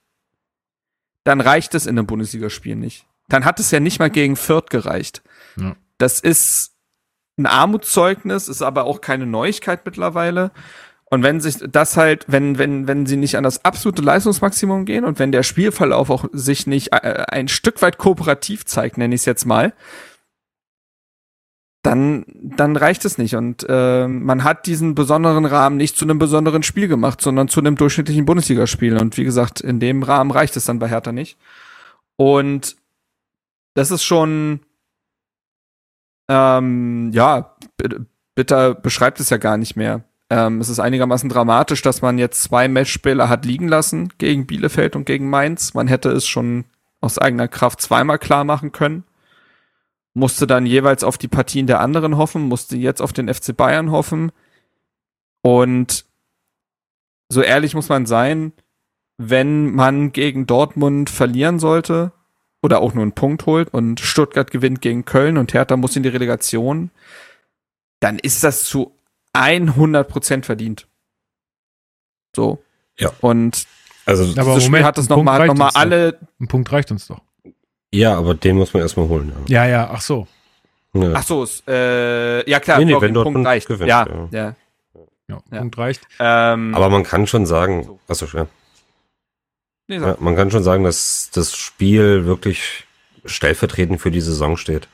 [1.25, 3.07] dann reicht es in einem Bundesligaspiel nicht.
[3.29, 5.23] Dann hat es ja nicht mal gegen Fürth gereicht.
[5.57, 5.75] Ja.
[5.99, 6.77] Das ist
[7.37, 10.53] ein Armutszeugnis, ist aber auch keine Neuigkeit mittlerweile.
[11.09, 15.05] Und wenn sich das halt, wenn, wenn, wenn sie nicht an das absolute Leistungsmaximum gehen
[15.05, 19.23] und wenn der Spielverlauf auch sich nicht äh, ein Stück weit kooperativ zeigt, nenne ich
[19.23, 19.73] es jetzt mal,
[21.87, 23.37] dann, dann reicht es nicht.
[23.37, 27.61] Und äh, man hat diesen besonderen Rahmen nicht zu einem besonderen Spiel gemacht, sondern zu
[27.61, 28.99] einem durchschnittlichen Bundesligaspiel.
[28.99, 31.39] Und wie gesagt, in dem Rahmen reicht es dann bei Hertha nicht.
[32.17, 32.77] Und
[33.75, 34.61] das ist schon,
[36.29, 37.55] ähm, ja,
[38.35, 40.03] Bitter beschreibt es ja gar nicht mehr.
[40.29, 44.97] Ähm, es ist einigermaßen dramatisch, dass man jetzt zwei Matchspieler hat liegen lassen gegen Bielefeld
[44.97, 45.75] und gegen Mainz.
[45.75, 46.65] Man hätte es schon
[47.01, 49.05] aus eigener Kraft zweimal klar machen können.
[50.17, 53.91] Musste dann jeweils auf die Partien der anderen hoffen, musste jetzt auf den FC Bayern
[53.91, 54.33] hoffen.
[55.43, 56.07] Und
[57.29, 58.55] so ehrlich muss man sein,
[59.19, 62.13] wenn man gegen Dortmund verlieren sollte
[62.63, 66.03] oder auch nur einen Punkt holt und Stuttgart gewinnt gegen Köln und Hertha muss in
[66.03, 66.91] die Relegation,
[68.01, 68.97] dann ist das zu
[69.35, 70.87] 100% verdient.
[72.35, 72.63] So.
[72.99, 73.13] Ja.
[73.21, 73.67] Und
[74.07, 76.19] Also, Aber Spiel Moment, hat Punkt nochmal noch mal alle.
[76.41, 77.21] Ein Punkt reicht uns doch.
[77.93, 79.33] Ja, aber den muss man erstmal holen.
[79.49, 80.27] Ja, ja, ach so.
[80.93, 81.13] Ja.
[81.15, 83.69] Ach so, es, äh, ja klar, Nee, nee, wenn Punkt Dortmund reicht.
[83.69, 84.29] gewinnt, ja, ja.
[84.31, 84.55] ja.
[85.29, 85.59] Ja, Ja.
[85.59, 86.03] Punkt reicht.
[86.21, 88.47] Ähm, Aber man kann schon sagen, achso, ja.
[89.89, 90.21] nee, Ja, sag.
[90.21, 92.85] man kann schon sagen, dass das Spiel wirklich
[93.25, 94.89] stellvertretend für die Saison steht.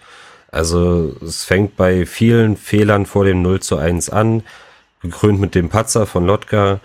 [0.50, 4.42] Also es fängt bei vielen Fehlern vor dem 0 zu 1 an,
[5.02, 6.80] gekrönt mit dem Patzer von Lotka.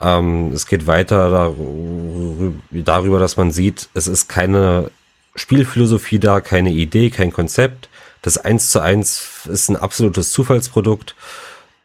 [0.00, 4.90] Ähm, es geht weiter darü- darüber, dass man sieht, es ist keine
[5.38, 7.88] Spielphilosophie da, keine Idee, kein Konzept.
[8.22, 11.14] Das 1 zu 1 ist ein absolutes Zufallsprodukt.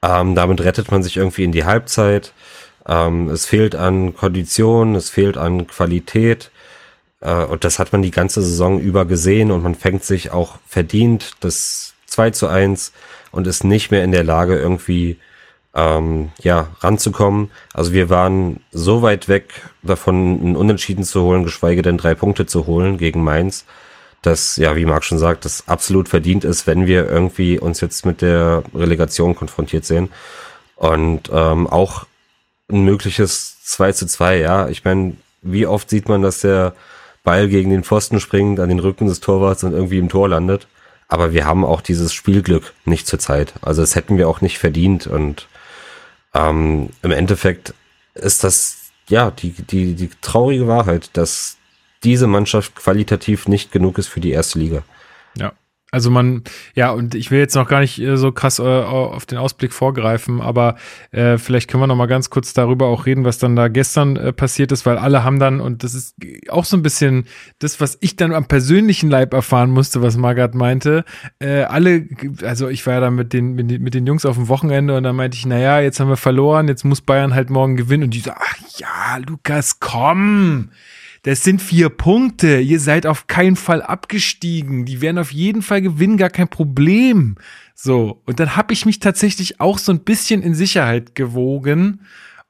[0.01, 2.33] Ähm, damit rettet man sich irgendwie in die Halbzeit.
[2.87, 6.51] Ähm, es fehlt an Kondition, es fehlt an Qualität.
[7.21, 10.57] Äh, und das hat man die ganze Saison über gesehen und man fängt sich auch
[10.67, 12.91] verdient das 2 zu 1
[13.31, 15.17] und ist nicht mehr in der Lage, irgendwie
[15.75, 17.51] ähm, ja, ranzukommen.
[17.73, 22.45] Also wir waren so weit weg davon, einen Unentschieden zu holen, geschweige denn drei Punkte
[22.45, 23.65] zu holen gegen Mainz,
[24.21, 28.05] dass, ja, wie Marc schon sagt, das absolut verdient ist, wenn wir irgendwie uns jetzt
[28.05, 30.09] mit der Relegation konfrontiert sehen.
[30.75, 32.05] Und ähm, auch
[32.71, 34.67] ein mögliches 2 zu 2, ja.
[34.69, 36.73] Ich meine, wie oft sieht man, dass der
[37.23, 40.67] Ball gegen den Pfosten springt, an den Rücken des Torwarts und irgendwie im Tor landet.
[41.07, 43.53] Aber wir haben auch dieses Spielglück nicht zur Zeit.
[43.61, 45.07] Also das hätten wir auch nicht verdient.
[45.07, 45.47] Und
[46.33, 47.73] ähm, im Endeffekt
[48.13, 51.57] ist das ja die, die, die traurige Wahrheit, dass
[52.03, 54.83] diese Mannschaft qualitativ nicht genug ist für die erste Liga.
[55.37, 55.53] Ja.
[55.93, 56.41] Also man,
[56.73, 59.73] ja, und ich will jetzt noch gar nicht äh, so krass äh, auf den Ausblick
[59.73, 60.75] vorgreifen, aber
[61.11, 64.15] äh, vielleicht können wir noch mal ganz kurz darüber auch reden, was dann da gestern
[64.15, 66.15] äh, passiert ist, weil alle haben dann, und das ist
[66.49, 67.25] auch so ein bisschen
[67.59, 71.05] das, was ich dann am persönlichen Leib erfahren musste, was Margaret meinte,
[71.37, 72.07] äh, alle,
[72.41, 74.97] also ich war ja da mit den, mit den, mit den Jungs auf dem Wochenende
[74.97, 78.05] und dann meinte ich, naja, jetzt haben wir verloren, jetzt muss Bayern halt morgen gewinnen.
[78.05, 80.69] Und die so, ach ja, Lukas, komm,
[81.23, 82.59] das sind vier Punkte.
[82.59, 84.85] Ihr seid auf keinen Fall abgestiegen.
[84.85, 87.35] Die werden auf jeden Fall gewinnen, gar kein Problem.
[87.73, 88.21] So.
[88.25, 92.01] Und dann habe ich mich tatsächlich auch so ein bisschen in Sicherheit gewogen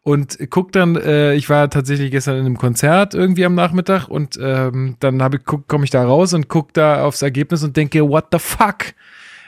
[0.03, 4.37] und guck dann, äh, ich war tatsächlich gestern in einem Konzert irgendwie am Nachmittag und
[4.41, 8.01] ähm, dann habe ich komme ich da raus und guck da aufs Ergebnis und denke,
[8.09, 8.93] what the fuck?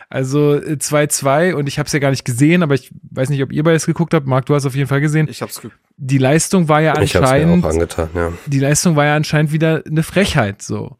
[0.10, 3.42] Also äh, 2-2 und ich habe es ja gar nicht gesehen, aber ich weiß nicht,
[3.42, 4.28] ob ihr beides geguckt habt.
[4.28, 5.28] Marc, du hast auf jeden Fall gesehen.
[5.30, 8.34] Ich hab's ge Die Leistung war ja Ich habe es mir anscheinend auch angetan, ja.
[8.46, 10.98] die Leistung war ja anscheinend wieder eine Frechheit so.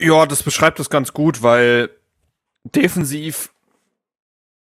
[0.00, 1.88] Ja, das beschreibt es ganz gut, weil
[2.64, 3.52] defensiv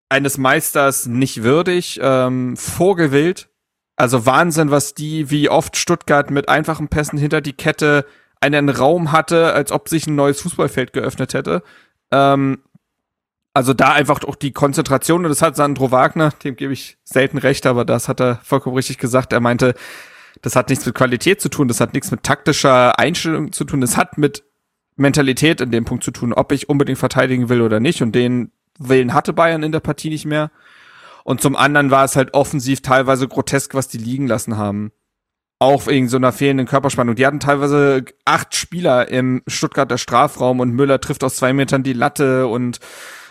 [0.09, 3.49] eines Meisters nicht würdig, ähm, Vogelwild.
[3.97, 8.05] Also Wahnsinn, was die, wie oft Stuttgart mit einfachen Pässen hinter die Kette
[8.39, 11.63] einen Raum hatte, als ob sich ein neues Fußballfeld geöffnet hätte.
[12.11, 12.59] Ähm,
[13.53, 17.39] also da einfach auch die Konzentration, und das hat Sandro Wagner, dem gebe ich selten
[17.39, 19.33] recht, aber das hat er vollkommen richtig gesagt.
[19.33, 19.73] Er meinte,
[20.41, 23.81] das hat nichts mit Qualität zu tun, das hat nichts mit taktischer Einstellung zu tun,
[23.81, 24.43] das hat mit
[24.95, 28.01] Mentalität in dem Punkt zu tun, ob ich unbedingt verteidigen will oder nicht.
[28.01, 30.51] Und den Willen hatte Bayern in der Partie nicht mehr.
[31.23, 34.91] Und zum anderen war es halt offensiv teilweise grotesk, was die liegen lassen haben.
[35.59, 37.15] Auch wegen so einer fehlenden Körperspannung.
[37.15, 41.93] Die hatten teilweise acht Spieler im Stuttgarter Strafraum und Müller trifft aus zwei Metern die
[41.93, 42.79] Latte und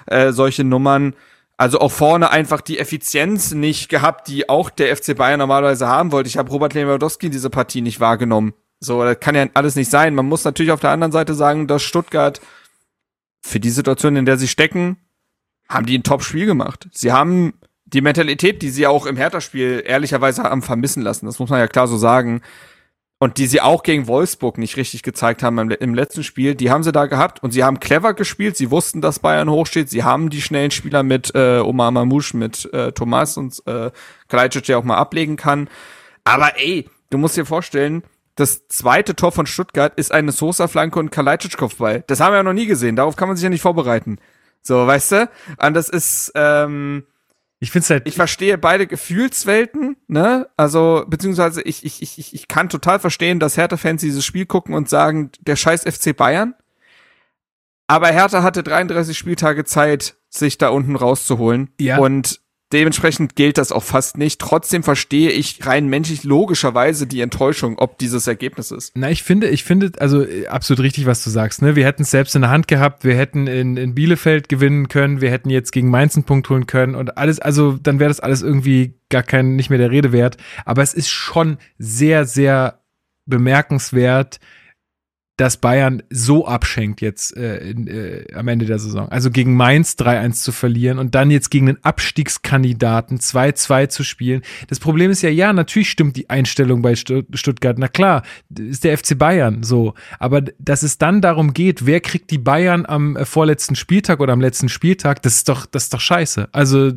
[0.07, 1.15] äh, solche Nummern.
[1.57, 6.13] Also auch vorne einfach die Effizienz nicht gehabt, die auch der FC Bayern normalerweise haben
[6.13, 6.29] wollte.
[6.29, 8.53] Ich habe Robert Lewandowski in dieser Partie nicht wahrgenommen.
[8.79, 10.15] So, das kann ja alles nicht sein.
[10.15, 12.41] Man muss natürlich auf der anderen Seite sagen, dass Stuttgart
[13.41, 14.99] für die Situation, in der sie stecken,
[15.69, 16.89] haben die ein Top-Spiel gemacht.
[16.93, 17.55] Sie haben
[17.87, 21.69] die Mentalität, die sie auch im Hertha-Spiel ehrlicherweise haben vermissen lassen, das muss man ja
[21.69, 22.43] klar so sagen,
[23.19, 26.71] und die sie auch gegen Wolfsburg nicht richtig gezeigt haben im, im, letzten Spiel, die
[26.71, 30.05] haben sie da gehabt und sie haben clever gespielt, sie wussten, dass Bayern hochsteht, sie
[30.05, 33.91] haben die schnellen Spieler mit äh, Omar Mamouche, mit äh, Thomas und äh,
[34.29, 35.69] Kalajdzic, der auch mal ablegen kann.
[36.25, 38.03] Aber ey, du musst dir vorstellen,
[38.35, 42.05] das zweite Tor von Stuttgart ist eine Sosa-Flanke und Kalajdzic-Kopfball.
[42.07, 44.19] Das haben wir ja noch nie gesehen, darauf kann man sich ja nicht vorbereiten.
[44.61, 45.31] So, weißt du?
[45.57, 47.05] Und das ist, ähm,
[47.59, 48.07] ich finde halt.
[48.07, 50.49] Ich verstehe beide Gefühlswelten, ne?
[50.57, 54.89] Also, beziehungsweise ich, ich, ich, ich kann total verstehen, dass Hertha-Fans dieses Spiel gucken und
[54.89, 56.55] sagen, der scheiß FC Bayern.
[57.87, 61.71] Aber Hertha hatte 33 Spieltage Zeit, sich da unten rauszuholen.
[61.81, 61.99] Ja.
[61.99, 62.41] Und
[62.73, 64.41] Dementsprechend gilt das auch fast nicht.
[64.41, 68.91] Trotzdem verstehe ich rein menschlich logischerweise die Enttäuschung, ob dieses Ergebnis ist.
[68.97, 71.63] Na, ich finde, ich finde, also äh, absolut richtig, was du sagst.
[71.63, 71.77] Ne?
[71.77, 75.21] Wir hätten es selbst in der Hand gehabt, wir hätten in, in Bielefeld gewinnen können,
[75.21, 78.19] wir hätten jetzt gegen Mainz einen Punkt holen können und alles, also dann wäre das
[78.19, 80.37] alles irgendwie gar kein, nicht mehr der Rede wert.
[80.65, 82.81] Aber es ist schon sehr, sehr
[83.27, 84.41] bemerkenswert,
[85.37, 89.09] dass Bayern so abschenkt jetzt äh, in, äh, am Ende der Saison.
[89.11, 94.43] Also gegen Mainz 3-1 zu verlieren und dann jetzt gegen den Abstiegskandidaten 2-2 zu spielen.
[94.69, 97.77] Das Problem ist ja, ja, natürlich stimmt die Einstellung bei Stuttgart.
[97.79, 98.23] Na klar,
[98.59, 99.93] ist der FC Bayern so.
[100.19, 104.33] Aber dass es dann darum geht, wer kriegt die Bayern am äh, vorletzten Spieltag oder
[104.33, 106.49] am letzten Spieltag, das ist doch, das ist doch scheiße.
[106.53, 106.93] Also,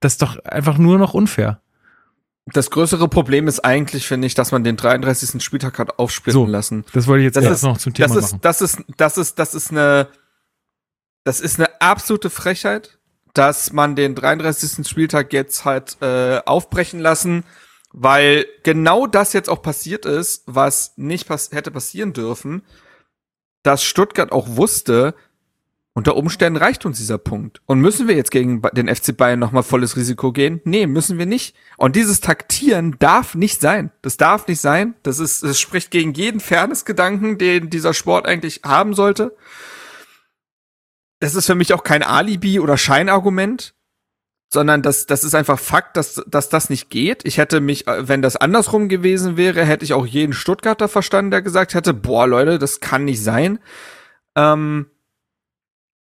[0.00, 1.60] das ist doch einfach nur noch unfair
[2.52, 5.42] das größere Problem ist eigentlich, finde ich, dass man den 33.
[5.42, 6.84] Spieltag hat aufsplitten so, lassen.
[6.92, 8.40] Das wollte ich jetzt das erst ist, noch zum Thema das ist, machen.
[8.42, 10.08] Das ist, das ist, das ist eine,
[11.24, 12.98] das ist eine absolute Frechheit,
[13.34, 14.86] dass man den 33.
[14.86, 17.44] Spieltag jetzt halt äh, aufbrechen lassen,
[17.92, 22.62] weil genau das jetzt auch passiert ist, was nicht pass hätte passieren dürfen,
[23.62, 25.14] dass Stuttgart auch wusste,
[25.94, 27.60] unter Umständen reicht uns dieser Punkt.
[27.66, 30.60] Und müssen wir jetzt gegen den FC Bayern nochmal volles Risiko gehen?
[30.64, 31.56] Nee, müssen wir nicht.
[31.76, 33.90] Und dieses Taktieren darf nicht sein.
[34.02, 34.94] Das darf nicht sein.
[35.02, 39.36] Das ist, es spricht gegen jeden Fairnessgedanken, den dieser Sport eigentlich haben sollte.
[41.20, 43.74] Das ist für mich auch kein Alibi oder Scheinargument,
[44.52, 47.24] sondern das, das ist einfach Fakt, dass, dass das nicht geht.
[47.24, 51.42] Ich hätte mich, wenn das andersrum gewesen wäre, hätte ich auch jeden Stuttgarter verstanden, der
[51.42, 53.58] gesagt hätte, boah, Leute, das kann nicht sein.
[54.36, 54.86] Ähm,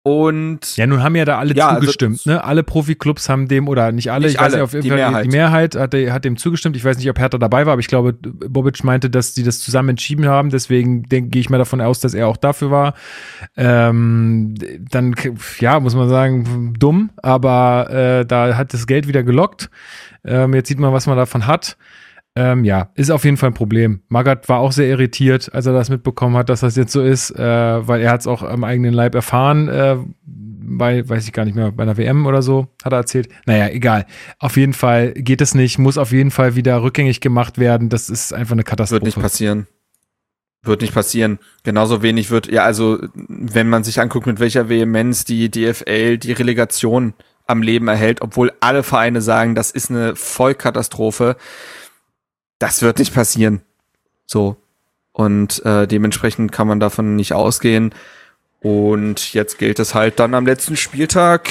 [0.06, 2.44] und ja, nun haben ja da alle ja, also zugestimmt, also, ne?
[2.44, 4.88] Alle Profiklubs haben dem oder nicht alle, nicht ich weiß alle, nicht, auf jeden die
[4.90, 5.24] Fall Mehrheit.
[5.24, 6.76] die Mehrheit hat, hat dem zugestimmt.
[6.76, 9.60] Ich weiß nicht, ob Hertha dabei war, aber ich glaube, Bobic meinte, dass die das
[9.60, 10.50] zusammen entschieden haben.
[10.50, 12.92] Deswegen gehe ich mal davon aus, dass er auch dafür war.
[13.56, 14.56] Ähm,
[14.90, 15.14] dann,
[15.58, 19.70] ja, muss man sagen, dumm, aber äh, da hat das Geld wieder gelockt.
[20.22, 21.78] Ähm, jetzt sieht man, was man davon hat.
[22.36, 24.02] Ähm, ja, ist auf jeden Fall ein Problem.
[24.08, 27.30] Magath war auch sehr irritiert, als er das mitbekommen hat, dass das jetzt so ist,
[27.30, 27.38] äh,
[27.86, 29.96] weil er hat es auch am eigenen Leib erfahren, äh,
[30.26, 33.28] bei, weiß ich gar nicht mehr, bei einer WM oder so, hat er erzählt.
[33.46, 34.06] Naja, egal.
[34.40, 37.88] Auf jeden Fall geht es nicht, muss auf jeden Fall wieder rückgängig gemacht werden.
[37.88, 39.02] Das ist einfach eine Katastrophe.
[39.02, 39.66] Wird nicht passieren.
[40.64, 41.38] Wird nicht passieren.
[41.62, 46.32] Genauso wenig wird, ja, also, wenn man sich anguckt, mit welcher Vehemenz die DFL die
[46.32, 47.14] Relegation
[47.46, 51.36] am Leben erhält, obwohl alle Vereine sagen, das ist eine Vollkatastrophe
[52.58, 53.60] das wird nicht passieren.
[54.26, 54.56] So.
[55.12, 57.94] Und äh, dementsprechend kann man davon nicht ausgehen.
[58.60, 61.50] Und jetzt gilt es halt dann am letzten Spieltag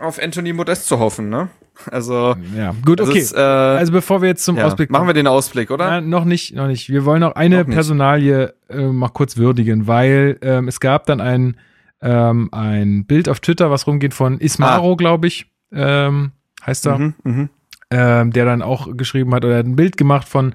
[0.00, 1.48] auf Anthony Modest zu hoffen, ne?
[1.90, 3.18] Also ja, gut, okay.
[3.18, 5.86] Ist, äh, also bevor wir jetzt zum ja, Ausblick machen wir den Ausblick, oder?
[5.86, 6.90] Na, noch nicht, noch nicht.
[6.90, 11.20] Wir wollen noch eine noch Personalie äh, mal kurz würdigen, weil ähm, es gab dann
[11.20, 11.56] ein
[12.02, 14.96] ähm, ein Bild auf Twitter, was rumgeht von Ismaro, ah.
[14.96, 16.32] glaube ich, ähm,
[16.64, 16.98] heißt er.
[16.98, 17.48] Mhm, mh
[17.92, 20.54] ähm, der dann auch geschrieben hat oder ein Bild gemacht von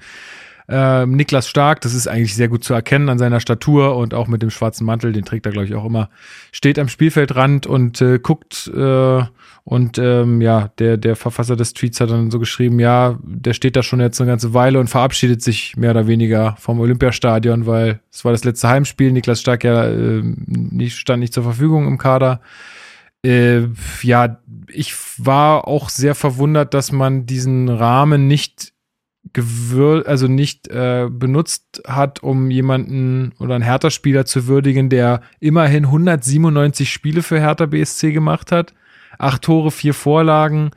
[0.70, 4.28] Ähm, Niklas Stark, das ist eigentlich sehr gut zu erkennen an seiner Statur und auch
[4.28, 6.10] mit dem schwarzen Mantel, den trägt er, glaube ich, auch immer,
[6.52, 9.24] steht am Spielfeldrand und äh, guckt äh,
[9.64, 13.78] und ähm, ja, der, der Verfasser des Tweets hat dann so geschrieben, ja, der steht
[13.78, 18.02] da schon jetzt eine ganze Weile und verabschiedet sich mehr oder weniger vom Olympiastadion, weil
[18.12, 19.14] es war das letzte Heimspiel.
[19.14, 22.42] Niklas Stark ja äh, nicht, stand nicht zur Verfügung im Kader.
[23.28, 23.68] Äh,
[24.04, 24.40] ja,
[24.70, 28.74] ich war auch sehr verwundert, dass man diesen Rahmen nicht
[29.34, 35.86] gewür also nicht äh, benutzt hat, um jemanden oder einen Hertha-Spieler zu würdigen, der immerhin
[35.86, 38.74] 197 Spiele für Hertha BSC gemacht hat.
[39.20, 40.72] Acht Tore, vier Vorlagen.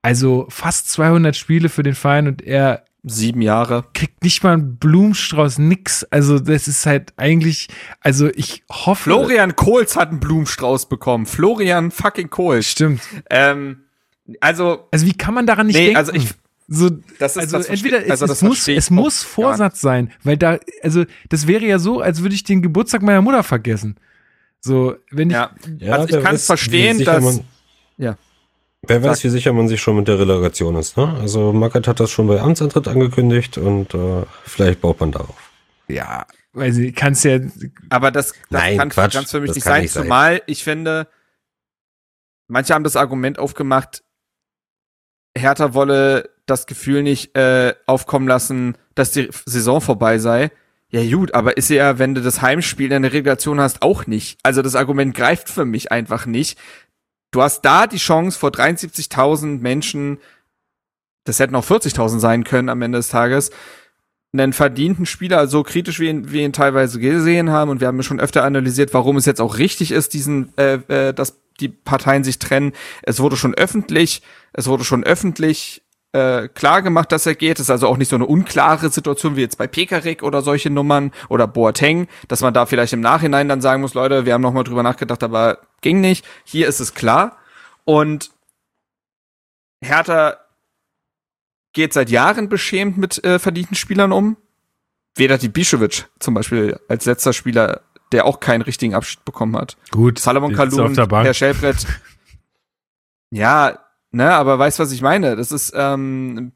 [0.00, 3.84] Also fast 200 Spiele für den Verein und er Sieben Jahre.
[3.94, 6.04] kriegt nicht mal einen Blumenstrauß, nix.
[6.04, 7.68] Also das ist halt eigentlich,
[8.00, 9.04] also ich hoffe.
[9.04, 11.24] Florian Kohls hat einen Blumenstrauß bekommen.
[11.24, 12.66] Florian fucking Kohls.
[12.66, 13.00] Stimmt.
[13.30, 13.84] Ähm,
[14.40, 15.96] also, Also wie kann man daran nicht nee, denken?
[15.96, 16.28] also ich,
[16.68, 20.12] so, das ist also das entweder es, also es das muss, es muss Vorsatz sein,
[20.22, 23.96] weil da, also das wäre ja so, als würde ich den Geburtstag meiner Mutter vergessen.
[24.60, 25.50] So, wenn ich, ja.
[25.90, 27.40] Also ich kann es verstehen, dass, Man,
[27.96, 28.16] ja.
[28.82, 30.96] Wer weiß, wie sicher man sich schon mit der Relegation ist.
[30.96, 31.16] Ne?
[31.20, 35.50] Also Magath hat das schon bei Amtsantritt angekündigt und äh, vielleicht baut man darauf.
[35.88, 37.38] ja, weil sie kannst ja,
[37.90, 39.12] Aber das, das Nein, kann, Quatsch.
[39.14, 40.04] kann's für mich nicht sein, nicht sein.
[40.04, 41.06] zumal ich finde,
[42.48, 44.02] manche haben das Argument aufgemacht,
[45.36, 50.50] Hertha wolle das Gefühl nicht äh, aufkommen lassen, dass die Saison vorbei sei.
[50.90, 54.40] Ja gut, aber ist ja, wenn du das Heimspiel in der Relegation hast, auch nicht.
[54.42, 56.58] Also das Argument greift für mich einfach nicht.
[57.30, 60.18] Du hast da die Chance vor 73.000 Menschen,
[61.24, 63.50] das hätten auch 40.000 sein können am Ende des Tages,
[64.32, 68.20] einen verdienten Spieler, so kritisch wie ihn, ihn teilweise gesehen haben, und wir haben schon
[68.20, 72.38] öfter analysiert, warum es jetzt auch richtig ist, diesen, äh, äh, dass die Parteien sich
[72.38, 72.72] trennen.
[73.02, 75.82] Es wurde schon öffentlich, es wurde schon öffentlich
[76.12, 77.58] äh, klar gemacht, dass er geht.
[77.58, 80.70] Es ist also auch nicht so eine unklare Situation wie jetzt bei Pekarik oder solche
[80.70, 84.42] Nummern oder Boateng, dass man da vielleicht im Nachhinein dann sagen muss, Leute, wir haben
[84.42, 86.26] noch mal drüber nachgedacht, aber ging nicht.
[86.44, 87.36] Hier ist es klar.
[87.84, 88.30] Und
[89.82, 90.36] Hertha
[91.72, 94.36] geht seit Jahren beschämt mit äh, verdienten Spielern um.
[95.16, 97.82] Weder die Bischewitsch zum Beispiel als letzter Spieler,
[98.12, 99.76] der auch keinen richtigen Abschied bekommen hat.
[99.90, 100.54] gut, Salomon
[101.06, 101.26] Bank.
[101.26, 101.86] Herr Schellbrett.
[103.30, 103.78] ja,
[104.12, 105.36] ne, aber weißt was ich meine?
[105.36, 106.52] Das ist, ähm,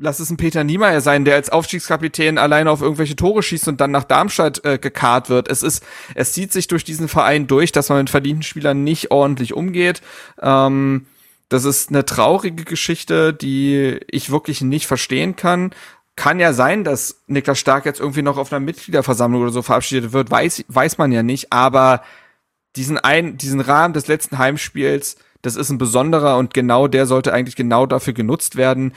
[0.00, 3.80] lass es ein Peter Niemeyer sein, der als Aufstiegskapitän alleine auf irgendwelche Tore schießt und
[3.80, 5.50] dann nach Darmstadt äh, gekarrt wird.
[5.50, 5.84] Es ist,
[6.14, 10.00] es zieht sich durch diesen Verein durch, dass man mit verdienten Spielern nicht ordentlich umgeht.
[10.40, 11.06] Ähm,
[11.50, 15.72] das ist eine traurige Geschichte, die ich wirklich nicht verstehen kann.
[16.14, 20.12] Kann ja sein, dass Niklas Stark jetzt irgendwie noch auf einer Mitgliederversammlung oder so verabschiedet
[20.12, 22.02] wird, weiß, weiß man ja nicht, aber
[22.76, 27.32] diesen ein, diesen Rahmen des letzten Heimspiels, das ist ein besonderer und genau der sollte
[27.32, 28.92] eigentlich genau dafür genutzt werden.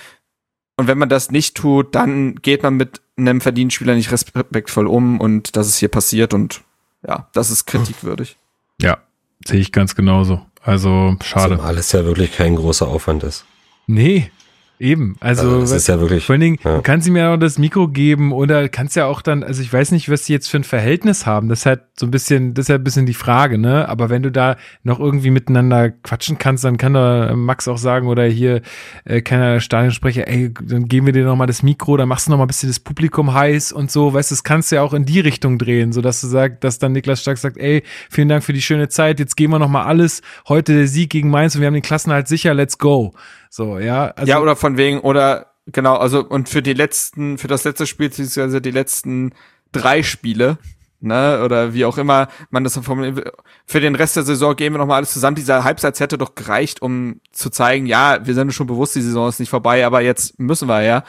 [0.76, 4.88] Und wenn man das nicht tut, dann geht man mit einem verdienten Spieler nicht respektvoll
[4.88, 6.62] um und das ist hier passiert und
[7.08, 8.38] ja, das ist kritikwürdig.
[8.82, 8.98] ja,
[9.46, 10.46] sehe ich ganz genauso.
[10.62, 11.58] Also, schade.
[11.58, 13.46] Zumal es ja wirklich kein großer Aufwand ist.
[13.86, 14.32] Nee,
[14.80, 15.16] eben.
[15.20, 16.26] Also, Also, das ist ja wirklich.
[16.26, 16.76] Vor allen Dingen, ja.
[16.78, 19.72] du kannst ihm ja auch das Mikro geben oder kannst ja auch dann, also ich
[19.72, 21.50] weiß nicht, was die jetzt für ein Verhältnis haben.
[21.50, 23.88] Das ist halt so ein bisschen, das ist halt ein bisschen die Frage, ne?
[23.88, 28.08] Aber wenn du da noch irgendwie miteinander quatschen kannst, dann kann da Max auch sagen
[28.08, 28.62] oder hier,
[29.06, 32.32] äh, keiner Stadionsprecher, ey, dann geben wir dir noch mal das Mikro, dann machst du
[32.32, 34.82] noch mal ein bisschen das Publikum heiß und so, weißt du, das kannst du ja
[34.82, 37.84] auch in die Richtung drehen, so dass du sagst, dass dann Niklas Stark sagt, ey,
[38.10, 41.10] vielen Dank für die schöne Zeit, jetzt geben wir noch mal alles, heute der Sieg
[41.10, 43.14] gegen Mainz und wir haben den Klassenhalt sicher, let's go.
[43.56, 44.08] So, ja.
[44.16, 47.86] Also, ja, oder von wegen, oder genau, also und für die letzten, für das letzte
[47.86, 49.34] Spiel, beziehungsweise die letzten
[49.72, 50.58] drei Spiele,
[51.02, 53.32] ne, oder wie auch immer man das formuliert,
[53.68, 55.36] für den Rest der Saison gehen wir nochmal alles zusammen.
[55.36, 59.02] Dieser Halbsatz hätte doch gereicht, um zu zeigen, ja, wir sind uns schon bewusst, die
[59.04, 61.04] Saison ist nicht vorbei, aber jetzt müssen wir ja.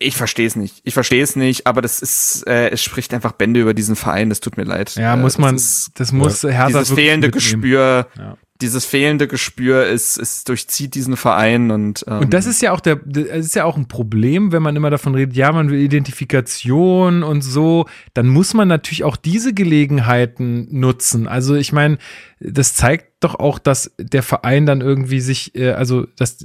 [0.00, 0.80] Ich verstehe es nicht.
[0.82, 4.28] Ich verstehe es nicht, aber das ist, äh, es spricht einfach Bände über diesen Verein.
[4.30, 4.96] Das tut mir leid.
[4.96, 7.32] Ja, äh, muss das man, ist- das muss Hertha dieses fehlende mitnehmen.
[7.32, 8.36] Gespür, Ja.
[8.64, 12.80] Dieses fehlende Gespür ist, ist durchzieht diesen Verein und ähm, Und das ist ja auch
[12.80, 15.78] der, das ist ja auch ein Problem, wenn man immer davon redet, ja, man will
[15.78, 17.84] Identifikation und so,
[18.14, 21.28] dann muss man natürlich auch diese Gelegenheiten nutzen.
[21.28, 21.98] Also ich meine,
[22.40, 26.38] das zeigt doch auch, dass der Verein dann irgendwie sich, äh, also dass,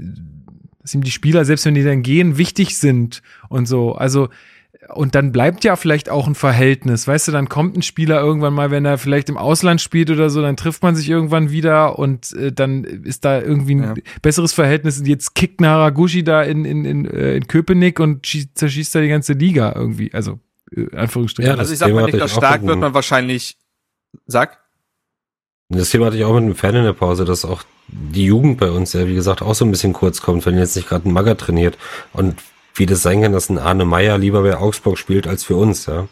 [0.82, 3.94] dass ihm die Spieler, selbst wenn die dann gehen, wichtig sind und so.
[3.94, 4.28] Also
[4.94, 8.53] und dann bleibt ja vielleicht auch ein Verhältnis, weißt du, dann kommt ein Spieler irgendwann
[8.53, 11.98] mal, wenn er vielleicht im Ausland spielt oder so, dann trifft man sich irgendwann wieder
[11.99, 13.94] und äh, dann ist da irgendwie ein Ja.
[14.22, 14.99] besseres Verhältnis.
[14.99, 19.02] Und jetzt kickt Naraguchi da in, in, in, äh, in Köpenick und schießt, zerschießt da
[19.02, 20.14] die ganze Liga irgendwie.
[20.14, 20.40] Also,
[20.76, 21.48] äh, Anführungsstrichen.
[21.48, 23.57] Ja, also das ich sag Thema mal, hatte ich Niklas auch Stark wird man wahrscheinlich,
[24.26, 24.57] sag,
[25.70, 28.60] Das Thema hatte ich auch mit dem Fan in der Pause, dass auch die Jugend
[28.60, 31.10] bei uns ja, wie gesagt, auch so ein bisschen kurz kommt, wenn jetzt nicht gerade
[31.10, 31.78] ein Magger trainiert.
[32.14, 32.36] Und
[32.76, 35.86] wie das sein kann, dass ein Arne Meyer lieber bei Augsburg spielt als für uns,
[35.86, 36.08] ja.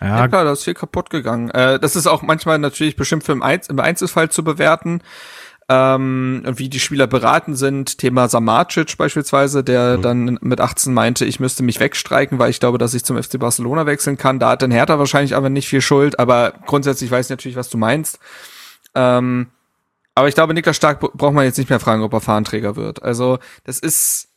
[0.00, 1.50] Ja, ja klar, da ist viel kaputt gegangen.
[1.50, 5.02] Äh, das ist auch manchmal natürlich bestimmt für im, Einz im Einzelfall zu bewerten,
[5.68, 7.98] ähm, wie die Spieler beraten sind.
[7.98, 10.02] Thema Samacic beispielsweise, der mhm.
[10.02, 13.38] dann mit 18 meinte, ich müsste mich wegstreiken, weil ich glaube, dass ich zum FC
[13.38, 14.38] Barcelona wechseln kann.
[14.38, 17.68] Da hat dann Hertha wahrscheinlich aber nicht viel Schuld, aber grundsätzlich weiß ich natürlich, was
[17.68, 18.20] du meinst.
[18.94, 19.48] Ähm,
[20.14, 23.02] aber ich glaube, Niklas Stark braucht man jetzt nicht mehr fragen, ob er Fahnenträger wird.
[23.02, 24.28] Also, das ist,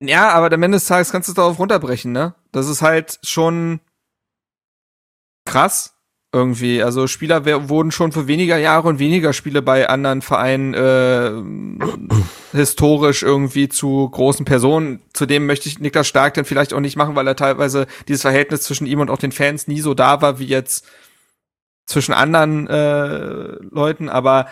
[0.00, 2.34] ja, aber am Ende des Tages kannst du es darauf runterbrechen, ne?
[2.52, 3.80] Das ist halt schon
[5.44, 5.94] krass
[6.32, 6.82] irgendwie.
[6.82, 11.32] Also Spieler wurden schon für weniger Jahre und weniger Spiele bei anderen Vereinen äh,
[12.52, 15.00] historisch irgendwie zu großen Personen.
[15.14, 18.62] Zudem möchte ich Niklas Stark dann vielleicht auch nicht machen, weil er teilweise dieses Verhältnis
[18.62, 20.86] zwischen ihm und auch den Fans nie so da war wie jetzt
[21.86, 24.08] zwischen anderen äh, Leuten.
[24.10, 24.48] Aber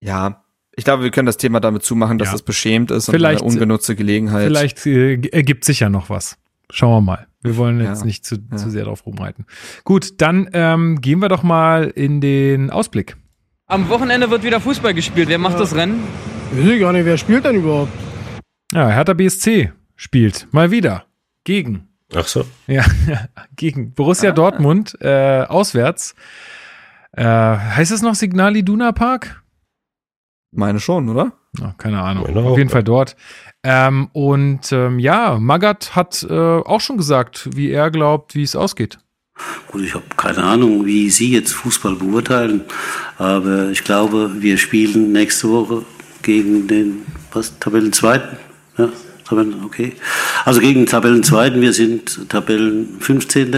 [0.00, 0.42] ja,
[0.76, 2.34] ich glaube, wir können das Thema damit zumachen, dass ja.
[2.34, 4.46] es beschämt ist vielleicht, und eine ungenutzte Gelegenheit.
[4.46, 6.38] Vielleicht äh, ergibt sich ja noch was.
[6.70, 7.26] Schauen wir mal.
[7.42, 8.56] Wir wollen jetzt ja, nicht zu, ja.
[8.56, 9.46] zu sehr drauf rumreiten.
[9.84, 13.16] Gut, dann ähm, gehen wir doch mal in den Ausblick.
[13.66, 15.28] Am Wochenende wird wieder Fußball gespielt.
[15.28, 15.60] Wer macht ja.
[15.60, 16.02] das Rennen?
[16.52, 17.92] Weiß ich gar nicht, wer spielt denn überhaupt?
[18.72, 21.06] Ja, Hertha BSC spielt mal wieder
[21.44, 21.88] gegen.
[22.14, 22.44] Ach so.
[22.66, 22.84] Ja,
[23.56, 24.34] gegen Borussia ah.
[24.34, 26.14] Dortmund äh, auswärts.
[27.12, 29.39] Äh, heißt es noch Signal Iduna Park?
[30.52, 31.32] Meine schon, oder?
[31.60, 32.24] Oh, keine Ahnung.
[32.24, 33.16] Meine Auf jeden Fall dort.
[33.62, 38.56] Ähm, und ähm, ja, Magat hat äh, auch schon gesagt, wie er glaubt, wie es
[38.56, 38.98] ausgeht.
[39.68, 42.62] Gut, ich habe keine Ahnung, wie Sie jetzt Fußball beurteilen,
[43.16, 45.84] aber ich glaube, wir spielen nächste Woche
[46.22, 47.02] gegen den
[47.32, 48.36] was, Tabellenzweiten.
[48.76, 48.88] Ja,
[49.26, 49.94] Tabellen, okay.
[50.44, 53.52] Also gegen Tabellenzweiten, wir sind Tabellen 15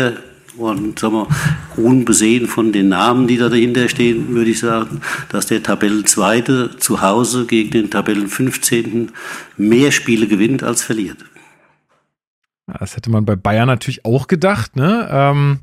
[0.56, 1.28] und sagen wir,
[1.76, 5.00] unbesehen von den Namen, die da dahinter stehen, würde ich sagen,
[5.30, 9.10] dass der Tabellenzweite zu Hause gegen den Tabellen 15.
[9.56, 11.18] mehr Spiele gewinnt als verliert.
[12.66, 15.08] Das hätte man bei Bayern natürlich auch gedacht, ne?
[15.10, 15.60] Ähm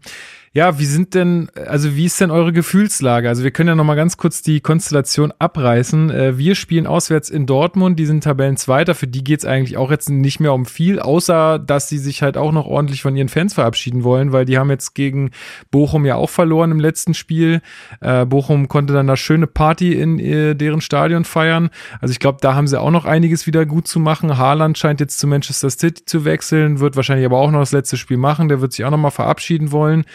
[0.52, 3.30] ja, wie sind denn, also wie ist denn eure Gefühlslage?
[3.30, 6.10] Also wir können ja noch mal ganz kurz die Konstellation abreißen.
[6.10, 10.10] Äh, wir spielen auswärts in Dortmund, die sind Tabellenzweiter, für die geht's eigentlich auch jetzt
[10.10, 13.54] nicht mehr um viel, außer dass sie sich halt auch noch ordentlich von ihren Fans
[13.54, 15.32] verabschieden wollen, weil die haben jetzt gegen
[15.70, 17.62] Bochum ja auch verloren im letzten Spiel.
[18.02, 21.70] Äh, Bochum konnte dann eine schöne Party in äh, deren Stadion feiern.
[22.02, 24.38] Also ich glaube, da haben sie auch noch einiges wieder gut zu machen.
[24.38, 27.98] Haaland scheint jetzt zu Manchester City zu wechseln, wird wahrscheinlich aber auch noch das letzte
[27.98, 28.50] Spiel machen.
[28.50, 30.06] Der wird sich auch noch mal verabschieden wollen.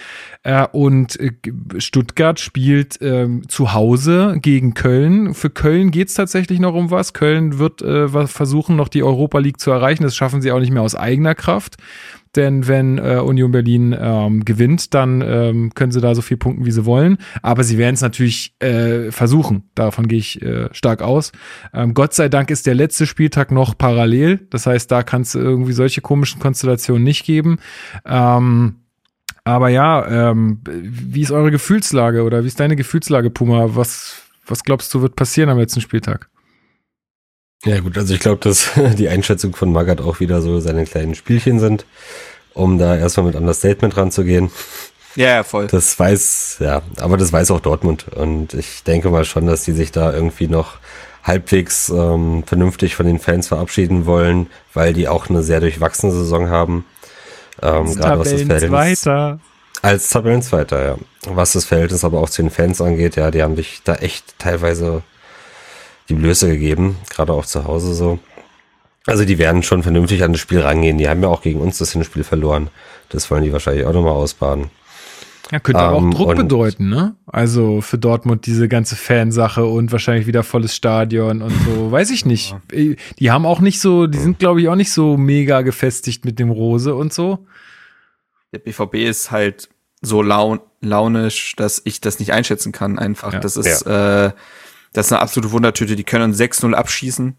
[0.43, 1.33] Äh, und äh,
[1.79, 5.35] Stuttgart spielt äh, zu Hause gegen Köln.
[5.35, 7.13] Für Köln geht's tatsächlich noch um was.
[7.13, 10.03] Köln wird äh, versuchen, noch die Europa League zu erreichen.
[10.03, 11.77] Das schaffen sie auch nicht mehr aus eigener Kraft.
[12.37, 16.67] Denn wenn äh, Union Berlin ähm, gewinnt, dann ähm, können sie da so viel punkten,
[16.67, 17.19] wie sie wollen.
[17.43, 19.71] Aber sie werden es natürlich äh, versuchen.
[19.75, 21.33] Davon gehe ich äh, stark aus.
[21.73, 24.47] Ähm, Gott sei Dank ist der letzte Spieltag noch parallel.
[24.51, 27.59] Das heißt, da kann es irgendwie solche komischen Konstellationen nicht geben.
[28.05, 28.77] Ähm,
[29.45, 33.77] aber ja, ähm, wie ist eure Gefühlslage oder wie ist deine Gefühlslage, Puma?
[33.77, 36.29] Was, was glaubst du, wird passieren am letzten Spieltag?
[37.65, 41.15] Ja gut, also ich glaube, dass die Einschätzung von Magath auch wieder so seine kleinen
[41.15, 41.87] Spielchen sind,
[42.55, 44.51] um da erstmal mit Understatement ranzugehen.
[45.17, 45.69] Ja, ja, voll.
[45.69, 48.09] Das weiß, ja, aber das weiß auch Dortmund.
[48.09, 50.79] Und ich denke mal schon, dass die sich da irgendwie noch
[51.23, 56.49] halbwegs ähm, vernünftig von den Fans verabschieden wollen, weil die auch eine sehr durchwachsene Saison
[56.49, 56.85] haben.
[57.63, 58.63] Ähm, gerade was das Verhältnis.
[59.83, 60.97] Als Tabellenzweiter, ja.
[61.27, 64.39] Was das Verhältnis aber auch zu den Fans angeht, ja, die haben dich da echt
[64.39, 65.03] teilweise
[66.09, 68.19] die Blöße gegeben, gerade auch zu Hause so.
[69.07, 70.97] Also die werden schon vernünftig an das Spiel rangehen.
[70.97, 72.71] Die haben ja auch gegen uns das Hinspiel verloren.
[73.11, 74.71] Das wollen die wahrscheinlich auch nochmal ausbaden.
[75.51, 77.17] Ja, könnte aber auch ähm, Druck bedeuten, ne?
[77.27, 82.25] Also für Dortmund diese ganze Fansache und wahrscheinlich wieder volles Stadion und so, weiß ich
[82.25, 82.57] nicht.
[82.73, 86.25] Äh, die haben auch nicht so, die sind glaube ich auch nicht so mega gefestigt
[86.25, 87.47] mit dem Rose und so.
[88.53, 89.69] Der BVB ist halt
[90.01, 93.35] so laun launisch, dass ich das nicht einschätzen kann einfach.
[93.35, 93.41] Ja.
[93.41, 94.27] Das ist ja.
[94.27, 94.33] äh,
[94.93, 95.97] das ist eine absolute Wundertüte.
[95.97, 97.37] Die können 6-0 abschießen,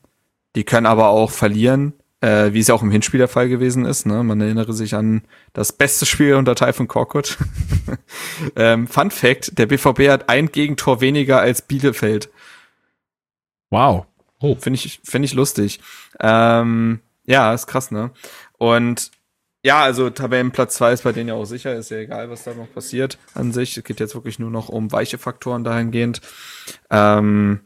[0.56, 1.94] die können aber auch verlieren
[2.26, 4.08] äh, wie es ja auch im Hinspiel der Fall gewesen ist.
[4.08, 4.24] Ne?
[4.24, 5.22] Man erinnere sich an
[5.54, 7.38] das beste Spiel unter Typhon Korkut.
[8.56, 12.30] ähm, Fun Fact, der BVB hat ein Gegentor weniger als Bielefeld.
[13.70, 14.08] Wow.
[14.40, 14.56] Oh.
[14.56, 15.80] Finde ich, finde ich lustig.
[16.20, 18.10] Ähm, ja, ist krass, ne?
[18.58, 19.12] Und
[19.64, 22.56] ja, also Tabellenplatz 2 ist bei denen ja auch sicher, ist ja egal, was da
[22.56, 23.78] noch passiert an sich.
[23.78, 26.22] Es geht jetzt wirklich nur noch um weiche Faktoren dahingehend.
[26.90, 27.62] Ähm,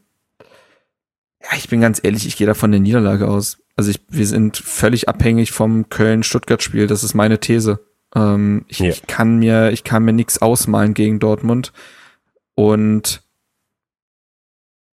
[1.42, 3.58] ja, ich bin ganz ehrlich, ich gehe da von der Niederlage aus.
[3.80, 6.86] Also ich, wir sind völlig abhängig vom Köln-Stuttgart-Spiel.
[6.88, 7.80] Das ist meine These.
[8.14, 8.90] Ähm, ich, ja.
[8.90, 11.72] ich, kann mir, ich kann mir nichts ausmalen gegen Dortmund.
[12.56, 13.22] Und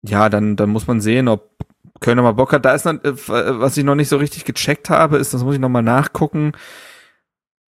[0.03, 1.49] ja, dann, dann muss man sehen, ob
[1.99, 2.63] Köln nochmal Bock hat.
[2.63, 5.55] Da ist noch, äh, was ich noch nicht so richtig gecheckt habe, ist, das muss
[5.55, 6.51] ich nochmal nachgucken.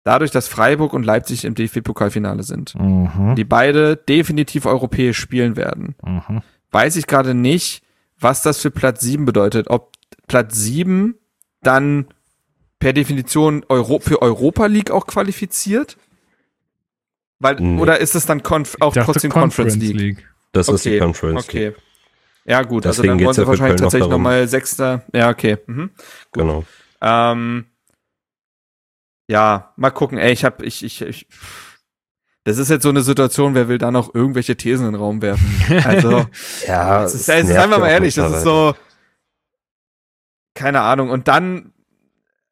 [0.05, 3.35] Dadurch, dass Freiburg und Leipzig im DFB-Pokalfinale sind, Mhm.
[3.35, 6.41] die beide definitiv europäisch spielen werden, Mhm.
[6.71, 7.83] weiß ich gerade nicht,
[8.17, 9.69] was das für Platz 7 bedeutet.
[9.69, 9.91] Ob
[10.31, 11.15] Platz 7
[11.61, 12.07] dann
[12.79, 15.97] per Definition Euro für Europa League auch qualifiziert?
[17.39, 17.81] Weil, Nee.
[17.81, 20.25] oder ist es dann Conf auch dachte, trotzdem Conference League?
[20.53, 21.43] Das ist die Conference.
[21.43, 21.65] Okay.
[21.67, 21.77] League.
[22.45, 25.03] Ja, gut, also Deswegen dann wollen sie ja wahrscheinlich Köln noch tatsächlich nochmal Sechster.
[25.13, 25.57] Ja, okay.
[25.67, 25.89] Mhm.
[26.31, 26.63] Genau.
[27.01, 27.65] Ähm,
[29.27, 30.17] ja, mal gucken.
[30.17, 31.27] Ey, ich hab, ich, ich, ich,
[32.45, 35.21] das ist jetzt so eine Situation, wer will da noch irgendwelche Thesen in den Raum
[35.21, 35.45] werfen?
[35.85, 36.25] Also,
[36.65, 38.73] Ja, es ist, es ist einfach mal ehrlich, das ist so,
[40.53, 41.09] keine Ahnung.
[41.09, 41.73] Und dann,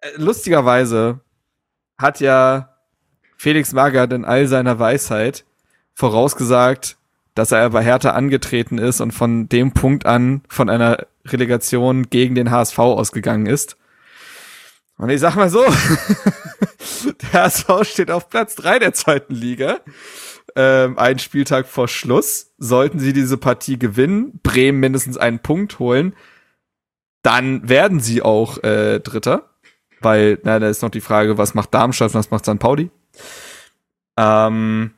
[0.01, 1.21] äh, lustigerweise,
[1.97, 2.75] hat ja
[3.37, 5.45] Felix Magath in all seiner Weisheit
[5.93, 6.97] vorausgesagt,
[7.35, 12.35] dass er bei Hertha angetreten ist und von dem Punkt an von einer Relegation gegen
[12.35, 13.77] den HSV ausgegangen ist.
[14.97, 15.63] Und ich sag mal so,
[17.33, 19.79] der HSV steht auf Platz drei der zweiten Liga.
[20.55, 22.51] Ähm, ein Spieltag vor Schluss.
[22.57, 26.13] Sollten sie diese Partie gewinnen, Bremen mindestens einen Punkt holen,
[27.21, 29.49] dann werden sie auch äh, Dritter.
[30.01, 32.59] Weil, na, da ist noch die Frage, was macht Darmstadt, was macht St.
[32.59, 32.89] Pauli?
[34.17, 34.91] Ähm,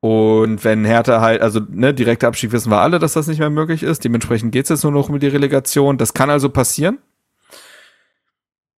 [0.00, 3.50] und wenn Hertha halt, also ne, direkter Abstieg wissen wir alle, dass das nicht mehr
[3.50, 4.04] möglich ist.
[4.04, 5.98] Dementsprechend geht's jetzt nur noch um die Relegation.
[5.98, 6.98] Das kann also passieren.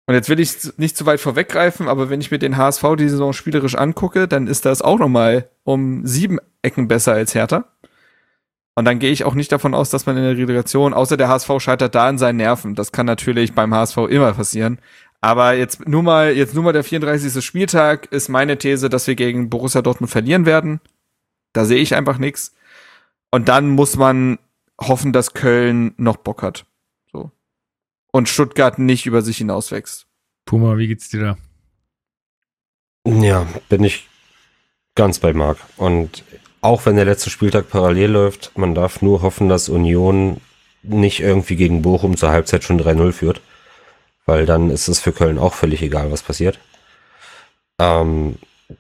[0.07, 3.09] Und jetzt will ich nicht zu weit vorweggreifen, aber wenn ich mir den HSV die
[3.09, 7.67] Saison spielerisch angucke, dann ist das auch nochmal um sieben Ecken besser als Hertha.
[8.75, 11.29] Und dann gehe ich auch nicht davon aus, dass man in der Relegation, außer der
[11.29, 12.75] HSV scheitert da an seinen Nerven.
[12.75, 14.79] Das kann natürlich beim HSV immer passieren.
[15.21, 17.45] Aber jetzt nur mal, jetzt nur mal der 34.
[17.45, 20.81] Spieltag ist meine These, dass wir gegen Borussia Dortmund verlieren werden.
[21.53, 22.55] Da sehe ich einfach nichts.
[23.31, 24.39] Und dann muss man
[24.81, 26.65] hoffen, dass Köln noch Bock hat.
[27.13, 27.31] So.
[28.13, 30.07] Und Stuttgart nicht über sich hinauswächst.
[30.47, 31.39] Puma, wie geht's dir da?
[33.05, 34.09] Ja, bin ich
[34.95, 35.59] ganz bei Marc.
[35.77, 36.25] Und
[36.61, 40.41] auch wenn der letzte Spieltag parallel läuft, man darf nur hoffen, dass Union
[40.83, 43.41] nicht irgendwie gegen Bochum zur Halbzeit schon 3-0 führt.
[44.27, 46.59] Weil dann ist es für Köln auch völlig egal, was passiert.
[47.79, 48.37] Ähm,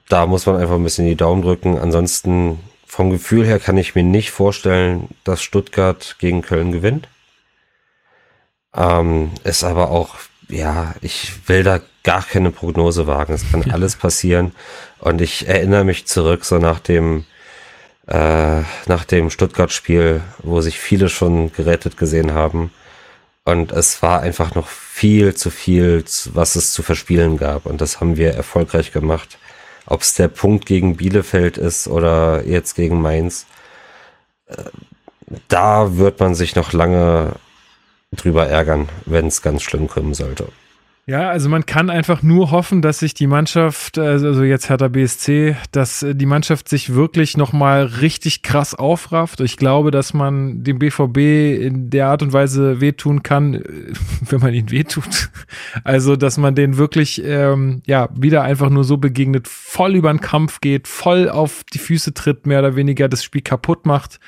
[0.08, 1.78] da muss man einfach ein bisschen die Daumen drücken.
[1.78, 7.08] Ansonsten, vom Gefühl her kann ich mir nicht vorstellen, dass Stuttgart gegen Köln gewinnt.
[8.74, 10.16] Ähm, ist aber auch,
[10.48, 13.32] ja, ich will da gar keine Prognose wagen.
[13.34, 14.52] Es kann alles passieren.
[14.98, 17.24] Und ich erinnere mich zurück, so nach dem,
[18.06, 22.72] äh, nach dem Stuttgart-Spiel, wo sich viele schon gerettet gesehen haben.
[23.44, 27.66] Und es war einfach noch viel zu viel, was es zu verspielen gab.
[27.66, 29.38] Und das haben wir erfolgreich gemacht.
[29.86, 33.46] Ob es der Punkt gegen Bielefeld ist oder jetzt gegen Mainz.
[34.46, 34.56] äh,
[35.48, 37.34] Da wird man sich noch lange
[38.12, 40.48] drüber ärgern, wenn es ganz schlimm kommen sollte.
[41.10, 45.56] Ja, also man kann einfach nur hoffen, dass sich die Mannschaft, also jetzt Hertha BSC,
[45.72, 49.40] dass äh, die Mannschaft sich wirklich nochmal richtig krass aufrafft.
[49.40, 51.16] Ich glaube, dass man dem BVB
[51.64, 53.62] in der Art und Weise wehtun kann, äh,
[54.28, 55.30] wenn man ihn wehtut.
[55.82, 60.20] Also, dass man den wirklich, ähm, ja, wieder einfach nur so begegnet, voll über den
[60.20, 64.20] Kampf geht, voll auf die Füße tritt, mehr oder weniger das Spiel kaputt macht,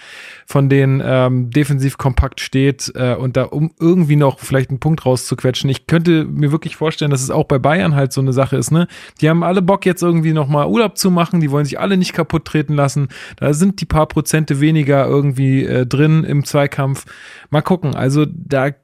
[0.52, 5.06] von denen ähm, defensiv kompakt steht äh, und da um irgendwie noch vielleicht einen Punkt
[5.06, 5.70] rauszuquetschen.
[5.70, 8.70] Ich könnte mir wirklich vorstellen, dass es auch bei Bayern halt so eine Sache ist,
[8.70, 8.86] ne?
[9.22, 12.12] Die haben alle Bock jetzt irgendwie nochmal Urlaub zu machen, die wollen sich alle nicht
[12.12, 13.08] kaputt treten lassen.
[13.36, 17.06] Da sind die paar Prozente weniger irgendwie äh, drin im Zweikampf.
[17.48, 17.94] Mal gucken.
[17.96, 18.74] Also da, äh,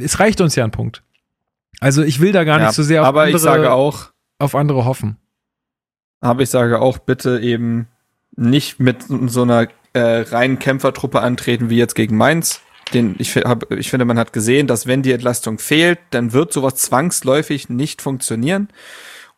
[0.00, 1.04] es reicht uns ja ein Punkt.
[1.78, 4.10] Also ich will da gar Ja, nicht so sehr auf aber andere, ich sage auch,
[4.40, 5.18] auf andere hoffen.
[6.20, 7.86] aber ich sage auch, bitte eben
[8.36, 12.60] nicht mit so einer äh, reinen Kämpfertruppe antreten wie jetzt gegen Mainz.
[12.94, 16.52] Den, ich, hab, ich finde, man hat gesehen, dass wenn die Entlastung fehlt, dann wird
[16.52, 18.68] sowas zwangsläufig nicht funktionieren.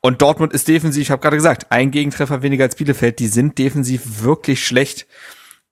[0.00, 3.18] Und Dortmund ist defensiv, ich habe gerade gesagt, ein Gegentreffer weniger als Bielefeld.
[3.20, 5.06] Die sind defensiv wirklich schlecht.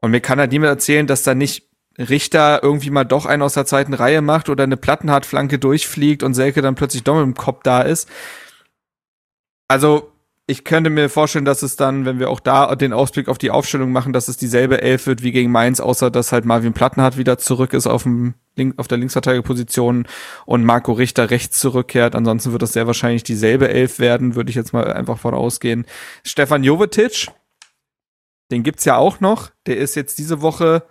[0.00, 1.68] Und mir kann halt niemand erzählen, dass da nicht
[1.98, 6.34] Richter irgendwie mal doch einen aus der zweiten Reihe macht oder eine Plattenhartflanke durchfliegt und
[6.34, 8.08] Selke dann plötzlich doch mit dem Kopf da ist.
[9.68, 10.11] Also,
[10.46, 13.52] ich könnte mir vorstellen, dass es dann, wenn wir auch da den Ausblick auf die
[13.52, 17.16] Aufstellung machen, dass es dieselbe Elf wird wie gegen Mainz, außer dass halt Marvin Plattenhardt
[17.16, 20.06] wieder zurück ist auf, dem Link, auf der Linksverteidigerposition
[20.44, 22.16] und Marco Richter rechts zurückkehrt.
[22.16, 25.86] Ansonsten wird das sehr wahrscheinlich dieselbe Elf werden, würde ich jetzt mal einfach von ausgehen.
[26.24, 27.28] Stefan Jovetic,
[28.50, 29.50] den gibt's ja auch noch.
[29.66, 30.82] Der ist jetzt diese Woche,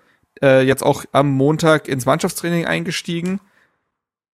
[0.41, 3.41] äh, jetzt auch am Montag ins Mannschaftstraining eingestiegen.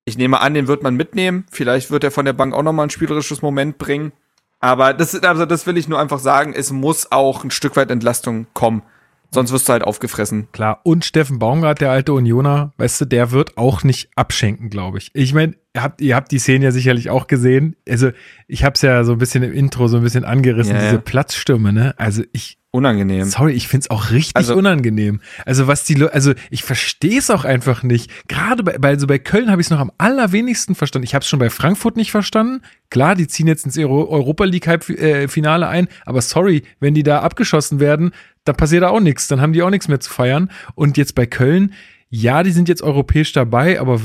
[0.05, 1.47] Ich nehme an, den wird man mitnehmen.
[1.51, 4.13] Vielleicht wird er von der Bank auch nochmal ein spielerisches Moment bringen.
[4.59, 7.91] Aber das, also das will ich nur einfach sagen, es muss auch ein Stück weit
[7.91, 8.81] Entlastung kommen.
[9.29, 10.47] Sonst wirst du halt aufgefressen.
[10.53, 10.79] Klar.
[10.83, 15.11] Und Steffen Baumgart, der alte Unioner, weißt du, der wird auch nicht abschenken, glaube ich.
[15.13, 17.75] Ich meine, ihr habt, ihr habt die Szene ja sicherlich auch gesehen.
[17.89, 18.11] Also,
[18.47, 20.87] ich habe es ja so ein bisschen im Intro so ein bisschen angerissen, Ja, ja.
[20.91, 21.93] diese Platzstürme, ne?
[21.97, 23.25] Also, ich, Unangenehm.
[23.25, 25.19] sorry, ich find's auch richtig Also- unangenehm.
[25.45, 28.11] Also, was die Leute, also, ich verstehe es auch einfach nicht.
[28.27, 31.05] Gerade bei, bei, also bei Köln habe ich es noch am allerwenigsten verstanden.
[31.05, 32.61] Ich habe es schon bei Frankfurt nicht verstanden.
[32.89, 37.21] Klar, die ziehen jetzt ins Euro Europa League Halbfinale ein, aber sorry, wenn die da
[37.21, 38.11] abgeschossen werden,
[38.45, 39.27] dann passiert da auch nichts.
[39.27, 40.49] Dann haben die auch nichts mehr zu feiern.
[40.75, 41.73] Und jetzt bei Köln,
[42.09, 43.99] ja, die sind jetzt europäisch dabei, aber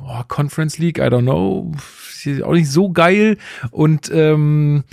[0.00, 1.72] oh, Conference League, I don't know,
[2.24, 3.36] ist auch nicht so geil.
[3.72, 4.84] Und ähm,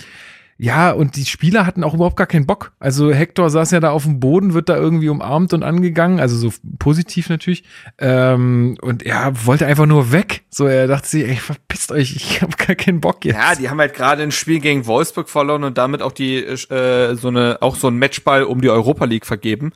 [0.57, 2.71] ja, und die Spieler hatten auch überhaupt gar keinen Bock.
[2.79, 6.37] Also Hector saß ja da auf dem Boden, wird da irgendwie umarmt und angegangen, also
[6.37, 7.65] so positiv natürlich.
[7.97, 10.43] Ähm, und er wollte einfach nur weg.
[10.49, 13.35] So, er dachte sich, ey, verpisst euch, ich habe gar keinen Bock jetzt.
[13.35, 17.15] Ja, die haben halt gerade ein Spiel gegen Wolfsburg verloren und damit auch die äh,
[17.15, 19.73] so eine auch so ein Matchball um die Europa League vergeben.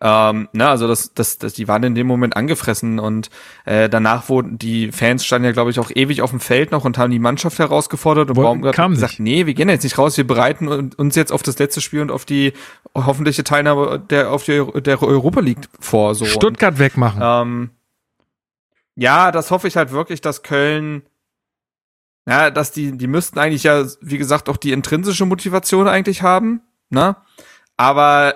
[0.00, 3.30] Ähm, ne, also das, das, das, die waren in dem Moment angefressen und
[3.64, 6.84] äh, danach wurden die Fans standen ja, glaube ich, auch ewig auf dem Feld noch
[6.84, 9.20] und haben die Mannschaft herausgefordert und Baumgart kam hat gesagt, nicht.
[9.20, 12.10] nee, wir gehen jetzt nicht raus, wir bereiten uns jetzt auf das letzte Spiel und
[12.10, 12.52] auf die
[12.94, 16.14] hoffentliche Teilnahme der auf die der Europa League vor.
[16.14, 17.22] So Stuttgart wegmachen.
[17.22, 17.70] ähm,
[18.96, 21.02] ja, das hoffe ich halt wirklich, dass Köln,
[22.26, 26.62] ja, dass die, die müssten eigentlich ja, wie gesagt, auch die intrinsische Motivation eigentlich haben,
[26.90, 27.16] ne?
[27.78, 28.34] Aber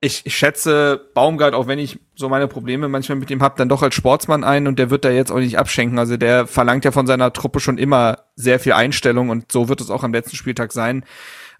[0.00, 3.68] ich, ich schätze Baumgart, auch wenn ich so meine Probleme manchmal mit ihm hab, dann
[3.68, 5.98] doch als Sportsmann ein und der wird da jetzt auch nicht abschenken.
[5.98, 9.80] Also der verlangt ja von seiner Truppe schon immer sehr viel Einstellung und so wird
[9.80, 11.04] es auch am letzten Spieltag sein.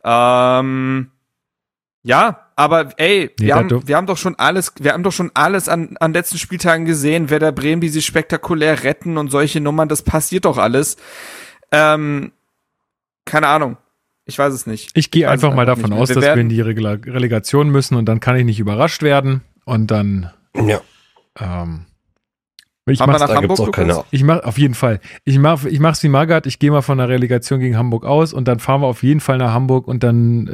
[0.05, 1.11] Ähm,
[2.03, 5.69] ja, aber ey, wir, haben, wir haben doch schon alles, wir haben doch schon alles
[5.69, 10.03] an, an letzten Spieltagen gesehen, Werder Bremen, die sich spektakulär retten und solche Nummern, das
[10.03, 10.97] passiert doch alles.
[11.73, 12.33] Ähm,
[13.27, 13.77] keine Ahnung.
[14.31, 14.91] Ich weiß es nicht.
[14.95, 18.21] Ich gehe einfach mal davon aus, Wir dass wir in die Relegation müssen und dann
[18.21, 19.43] kann ich nicht überrascht werden.
[19.65, 20.81] Und dann Ja,
[21.39, 21.87] ähm,
[22.87, 24.05] ich Haben wir mach's, nach Hamburg, auch keine.
[24.11, 25.01] Ich mach auf jeden Fall.
[25.25, 26.47] Ich mach, ich mach's wie Magath.
[26.47, 29.21] Ich gehe mal von der Relegation gegen Hamburg aus und dann fahren wir auf jeden
[29.21, 30.47] Fall nach Hamburg und dann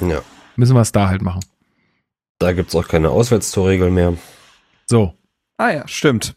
[0.00, 0.22] äh, Ja,
[0.56, 1.40] müssen wir es da halt machen.
[2.38, 4.14] da gibt's auch keine Auswärtstorregel mehr.
[4.86, 5.14] So,
[5.56, 6.34] Ah ja, stimmt.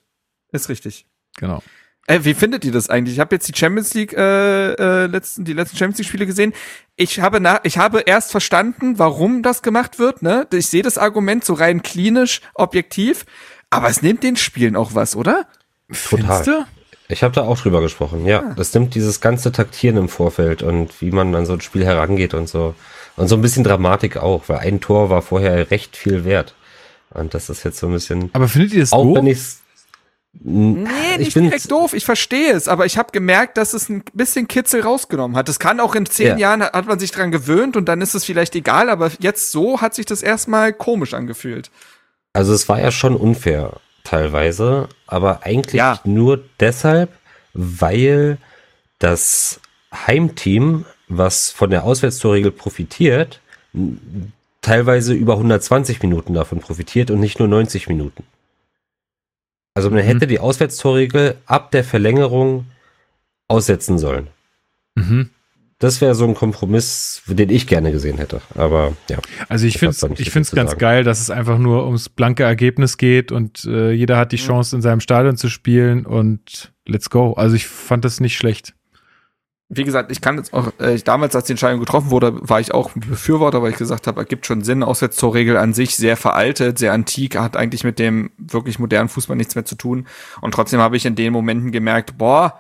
[0.52, 1.08] Ist richtig.
[1.38, 1.62] genau.
[2.08, 3.16] Äh, wie findet ihr das eigentlich?
[3.16, 6.54] Ich habe jetzt die Champions League äh, äh, letzten die letzten Champions League Spiele gesehen.
[6.96, 10.48] Ich habe nach ich habe erst verstanden, warum das gemacht wird, ne?
[10.54, 13.26] Ich sehe das Argument so rein klinisch, objektiv,
[13.70, 15.48] aber es nimmt den Spielen auch was, oder?
[15.88, 16.44] Total.
[16.44, 16.66] Findest du?
[17.08, 18.54] Ich habe da auch drüber gesprochen, ja.
[18.56, 22.34] Das nimmt dieses ganze Taktieren im Vorfeld und wie man an so ein Spiel herangeht
[22.34, 22.74] und so.
[23.16, 26.56] Und so ein bisschen Dramatik auch, weil ein Tor war vorher recht viel wert.
[27.12, 28.30] Und das ist jetzt so ein bisschen.
[28.34, 29.18] Aber findet ihr das auch doof?
[29.18, 29.62] wenn ich's.
[30.44, 33.90] Nee, ich nicht bin direkt doof, ich verstehe es, aber ich habe gemerkt, dass es
[33.90, 35.48] ein bisschen Kitzel rausgenommen hat.
[35.50, 36.38] Das kann auch in zehn Ja.
[36.38, 39.82] Jahren hat man sich dran gewöhnt und dann ist es vielleicht egal, aber jetzt so
[39.82, 41.72] hat sich das erstmal komisch angefühlt.
[42.34, 46.00] Also es war ja schon unfair teilweise, aber eigentlich Ja.
[46.04, 47.10] nur deshalb,
[47.54, 48.38] weil
[49.00, 49.60] das
[50.06, 53.40] Heimteam, was von der Auswärtstorregel profitiert,
[54.62, 58.24] teilweise über 120 Minuten davon profitiert und nicht nur 90 Minuten.
[59.76, 60.08] Also man Mhm.
[60.08, 62.66] hätte die Auswärtstorregel ab der Verlängerung
[63.48, 64.28] aussetzen sollen.
[64.96, 65.30] Mhm.
[65.78, 68.42] Das wäre so ein Kompromiss, den ich gerne gesehen hätte.
[68.56, 69.18] Aber ja.
[69.50, 70.80] Also ich finde ich es ganz sagen.
[70.80, 74.78] geil, dass es einfach nur ums blanke Ergebnis geht und äh, jeder hat die Chance
[74.78, 77.34] in seinem Stadion zu spielen und let's go.
[77.34, 78.74] Also ich fand das nicht schlecht.
[79.70, 82.60] Wie gesagt, ich kann jetzt auch, äh, ich, damals, als die Entscheidung getroffen wurde, war
[82.60, 84.84] ich auch Befürworter, weil ich gesagt habe, ergibt schon Sinn.
[84.84, 89.56] Auswärtstorregel an sich sehr veraltet, sehr antik, hat eigentlich mit dem wirklich modernen Fußball nichts
[89.56, 90.08] mehr zu tun.
[90.42, 92.60] Und trotzdem habe ich in den Momenten gemerkt, boah,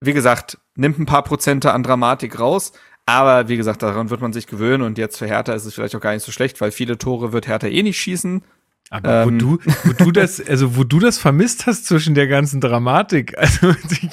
[0.00, 2.72] wie gesagt, nimmt ein paar Prozente an Dramatik raus.
[3.04, 5.96] Aber wie gesagt, daran wird man sich gewöhnen und jetzt für Hertha ist es vielleicht
[5.96, 8.44] auch gar nicht so schlecht, weil viele Tore wird Hertha eh nicht schießen.
[8.92, 9.26] Aber Ähm.
[9.26, 13.36] wo du, wo du das, also wo du das vermisst hast zwischen der ganzen Dramatik,
[13.38, 14.10] also die,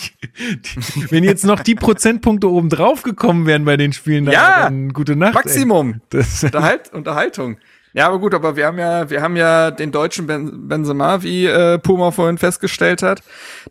[0.56, 4.64] die, wenn jetzt noch die Prozentpunkte oben drauf gekommen wären bei den Spielen, dann, Ja,
[4.64, 5.34] dann gute Nacht.
[5.34, 6.00] Maximum.
[6.44, 7.58] Unterhalt, Unterhaltung.
[7.92, 11.46] Ja, aber gut, aber wir haben ja, wir haben ja den deutschen ben Benzema, wie
[11.48, 13.22] äh, Puma vorhin festgestellt hat.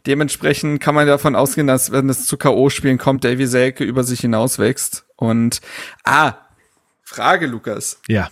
[0.07, 4.21] Dementsprechend kann man davon ausgehen, dass wenn es zu K.O.-Spielen kommt, Davy Selke über sich
[4.21, 5.07] hinauswächst.
[5.17, 5.63] Und
[6.05, 6.35] ah,
[7.03, 7.99] Frage, Lukas.
[8.09, 8.29] ja.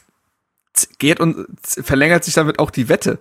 [0.99, 3.19] Geht und verlängert sich damit auch die Wette?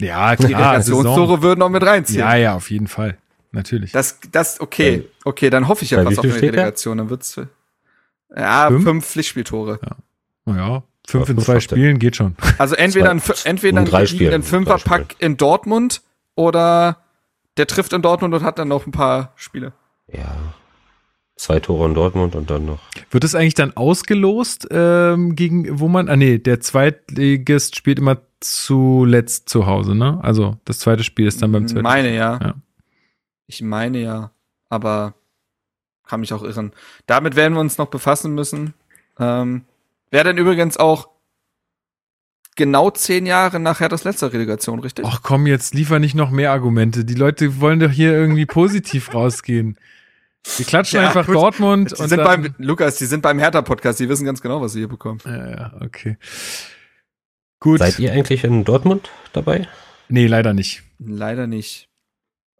[0.00, 0.80] Ja, Die klar.
[0.82, 1.00] Saison.
[1.02, 2.20] Relegationstore würden auch mit reinziehen.
[2.20, 3.18] Ja, ja, auf jeden Fall.
[3.52, 3.92] Natürlich.
[3.92, 6.34] Das, das, okay, okay, dann hoffe ich ja wie auf eine?
[6.34, 6.98] Relegation.
[6.98, 7.38] Dann wird's,
[8.34, 8.84] ja, Fünf?
[8.84, 9.78] fünf, Pflichtspieltore.
[10.46, 11.60] ja, fünf in zwei.
[11.60, 12.36] Spielen geht schon.
[12.58, 14.42] Also entweder ein, entweder in ein.
[14.42, 16.00] Fünferpack in Dortmund
[16.34, 16.98] oder
[17.58, 19.74] der trifft in Dortmund und hat dann noch ein paar Spiele.
[20.10, 20.34] Ja.
[21.42, 22.80] Zwei Tore in Dortmund und dann noch.
[23.10, 28.18] Wird es eigentlich dann ausgelost, ähm, gegen wo man, ah nee, der Zweitligist spielt immer
[28.40, 30.20] zuletzt zu Hause, ne?
[30.22, 31.82] Also das zweite Spiel ist dann beim zweiten.
[31.82, 32.38] Meine ja.
[32.40, 32.54] Ja.
[33.46, 34.30] Ich meine ja,
[34.68, 35.14] aber
[36.06, 36.72] kann mich auch irren.
[37.06, 38.74] Damit werden wir uns noch befassen müssen.
[39.18, 39.64] Ähm,
[40.10, 41.08] Wäre dann übrigens auch
[42.54, 45.06] genau zehn Jahre nach Herthas letzter Relegation, richtig?
[45.08, 47.04] Ach komm, jetzt liefer nicht noch mehr Argumente.
[47.04, 49.76] Die Leute wollen doch hier irgendwie positiv rausgehen.
[50.56, 51.34] Wir klatschen Ja, einfach gut.
[51.36, 54.60] Dortmund die und sind dann, beim, Lukas, die sind beim Hertha-Podcast, die wissen ganz genau,
[54.60, 55.20] was sie hier bekommen.
[55.24, 56.16] Ja, ja, okay.
[57.60, 57.78] Gut.
[57.78, 59.68] Seid ihr eigentlich in Dortmund dabei?
[60.08, 60.82] Nee, leider nicht.
[60.98, 61.88] Leider nicht.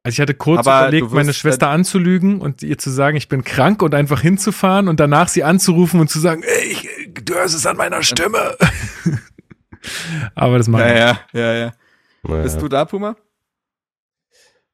[0.04, 3.28] Also ich hatte kurz Aber überlegt, wirst meine Schwester anzulügen und ihr zu sagen, ich
[3.28, 6.88] bin krank und einfach hinzufahren und danach sie anzurufen und zu sagen, ey, ich,
[7.24, 8.56] du hörst es an meiner Stimme.
[10.34, 10.94] Aber das mache Ja, ich.
[10.96, 11.72] ja, ja, ja.
[12.24, 12.42] Naja.
[12.42, 13.16] Bist du da, Puma?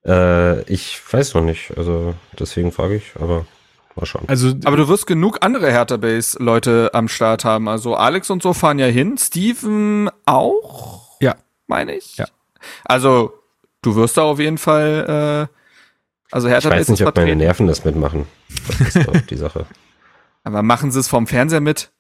[0.08, 3.46] Äh, ich weiß noch nicht, also deswegen frage ich, aber
[3.94, 4.24] mal schauen.
[4.26, 7.68] Also, Aber du wirst genug andere Hertha-Base-Leute am Start haben.
[7.68, 9.18] Also Alex und so fahren ja hin.
[9.18, 11.18] Steven auch?
[11.20, 11.36] Ja.
[11.66, 12.16] Meine ich?
[12.16, 12.26] Ja.
[12.84, 13.34] Also,
[13.82, 17.36] du wirst da auf jeden Fall, äh, also ich Hertha-Base weiß nicht, ob meine.
[17.36, 18.26] Nerven das mitmachen.
[18.66, 19.66] Das ist doch die Sache.
[20.44, 21.90] Aber machen sie es vom Fernseher mit?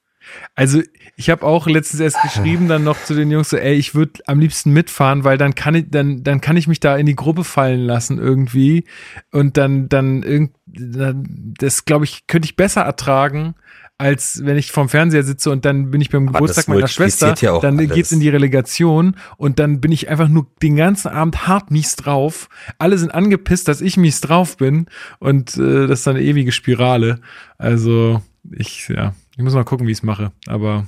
[0.54, 0.82] Also
[1.16, 4.20] ich habe auch letztens erst geschrieben dann noch zu den Jungs so, ey, ich würde
[4.26, 7.16] am liebsten mitfahren, weil dann kann ich dann dann kann ich mich da in die
[7.16, 8.84] Gruppe fallen lassen irgendwie
[9.32, 13.54] und dann dann irgend das glaube ich könnte ich besser ertragen
[13.98, 17.34] als wenn ich vorm Fernseher sitze und dann bin ich beim Aber Geburtstag meiner Schwester,
[17.40, 17.92] ja auch dann alles.
[17.92, 21.96] geht's in die Relegation und dann bin ich einfach nur den ganzen Abend hart mies
[21.96, 22.48] drauf.
[22.78, 24.86] Alle sind angepisst, dass ich mies drauf bin
[25.18, 27.20] und äh, das ist dann eine ewige Spirale.
[27.58, 28.22] Also
[28.52, 30.86] ich ja, ich muss mal gucken, wie ich es mache, aber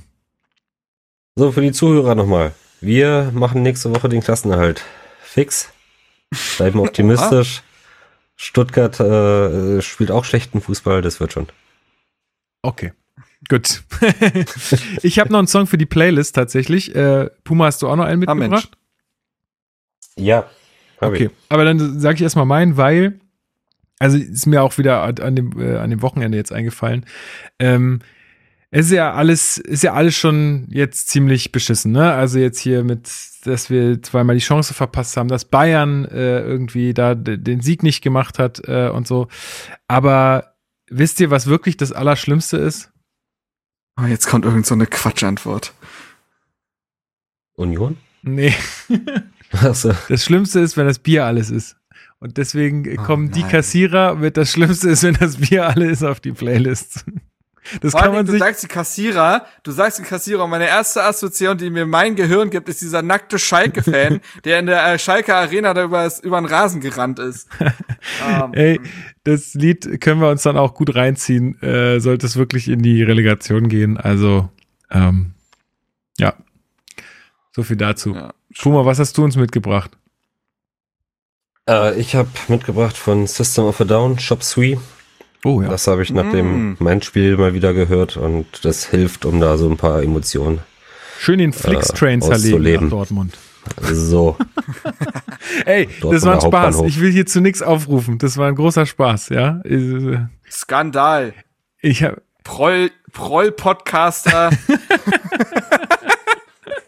[1.37, 2.53] So, für die Zuhörer nochmal.
[2.81, 4.83] Wir machen nächste Woche den Klassenerhalt.
[5.23, 5.73] Fix.
[6.57, 7.63] Bleiben optimistisch.
[8.37, 11.47] Stuttgart äh, spielt auch schlechten Fußball, das wird schon.
[12.63, 12.93] Okay.
[13.49, 13.85] Gut.
[15.03, 16.95] ich habe noch einen Song für die Playlist tatsächlich.
[16.95, 18.71] Äh, Puma, hast du auch noch einen Ah, mitgebracht?
[20.17, 20.49] Ja.
[21.01, 21.27] hab okay.
[21.27, 21.31] ich.
[21.49, 23.21] Aber dann sage ich erstmal meinen, weil,
[24.01, 27.07] also ist mir auch wieder an dem, äh, an dem Wochenende jetzt eingefallen.
[27.59, 28.01] Ähm,
[28.73, 32.13] es ist ja alles, ist ja alles schon jetzt ziemlich beschissen, ne?
[32.13, 33.11] Also jetzt hier mit,
[33.45, 38.01] dass wir zweimal die Chance verpasst haben, dass Bayern äh, irgendwie da den Sieg nicht
[38.01, 39.27] gemacht hat äh, und so.
[39.89, 40.55] Aber
[40.89, 42.93] wisst ihr, was wirklich das Allerschlimmste ist?
[44.01, 45.75] Oh, jetzt kommt irgend so eine Quatschantwort.
[47.55, 47.97] Union?
[48.23, 48.55] Nee.
[49.53, 51.77] Also, Das Schlimmste ist, wenn das Bier alles ist.
[52.21, 53.51] Und deswegen Oh kommen die nein.
[53.51, 57.05] Kassierer mit das Schlimmste ist, wenn das Bier alle ist auf die Playlist.
[57.81, 58.41] Das Vor kann allem, man du sich.
[58.41, 62.51] sagst die Kassierer, du sagst die Kassierer und meine erste Assoziation, die mir mein Gehirn
[62.51, 66.47] gibt, ist dieser nackte Schalke-Fan, der in der äh, Schalke Arena da über, über den
[66.47, 67.49] Rasen gerannt ist.
[68.27, 68.81] Ähm, Ey,
[69.25, 73.03] das Lied können wir uns dann auch gut reinziehen, äh, sollte es wirklich in die
[73.03, 73.97] Relegation gehen.
[73.99, 74.49] Also,
[74.91, 75.35] ähm,
[76.19, 76.35] ja.
[77.55, 78.15] So viel dazu.
[78.15, 78.33] Ja.
[78.59, 79.97] Puma, was hast du uns mitgebracht?
[81.69, 84.79] äh, ich habe mitgebracht von System of a Down, Shop Sui.
[85.45, 86.33] Oh Das habe ich nach Mm.
[86.33, 90.59] dem mein Spiel mal wieder gehört und das hilft, um da so ein paar Emotionen.
[91.19, 92.91] Schön den Flix-Train zerlegen nach.
[92.91, 93.37] Dortmund.
[93.83, 94.37] So.
[95.67, 96.83] Ey, das Dortmunder war ein Spaß.
[96.87, 98.19] Ich will hier zu nichts aufrufen.
[98.19, 99.61] Das war ein großer Spaß, ja.
[99.65, 100.19] Äh,
[100.51, 101.35] Skandal.
[101.81, 104.51] Ich habe Proll, Proll-Podcaster.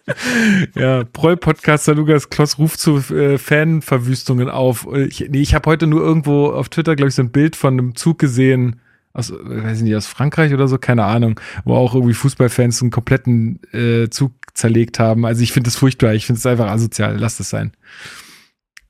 [0.75, 4.87] Ja, Proll-Podcaster Lukas Kloss ruft zu äh, Fanverwüstungen auf.
[4.93, 7.75] Ich, nee, ich habe heute nur irgendwo auf Twitter, glaube ich, so ein Bild von
[7.75, 8.81] einem Zug gesehen,
[9.13, 9.35] aus, äh,
[9.65, 13.61] weiß ich nicht, aus Frankreich oder so, keine Ahnung, wo auch irgendwie Fußballfans einen kompletten
[13.73, 15.25] äh, Zug zerlegt haben.
[15.25, 17.73] Also ich finde das furchtbar, ich finde es einfach asozial, lasst es sein.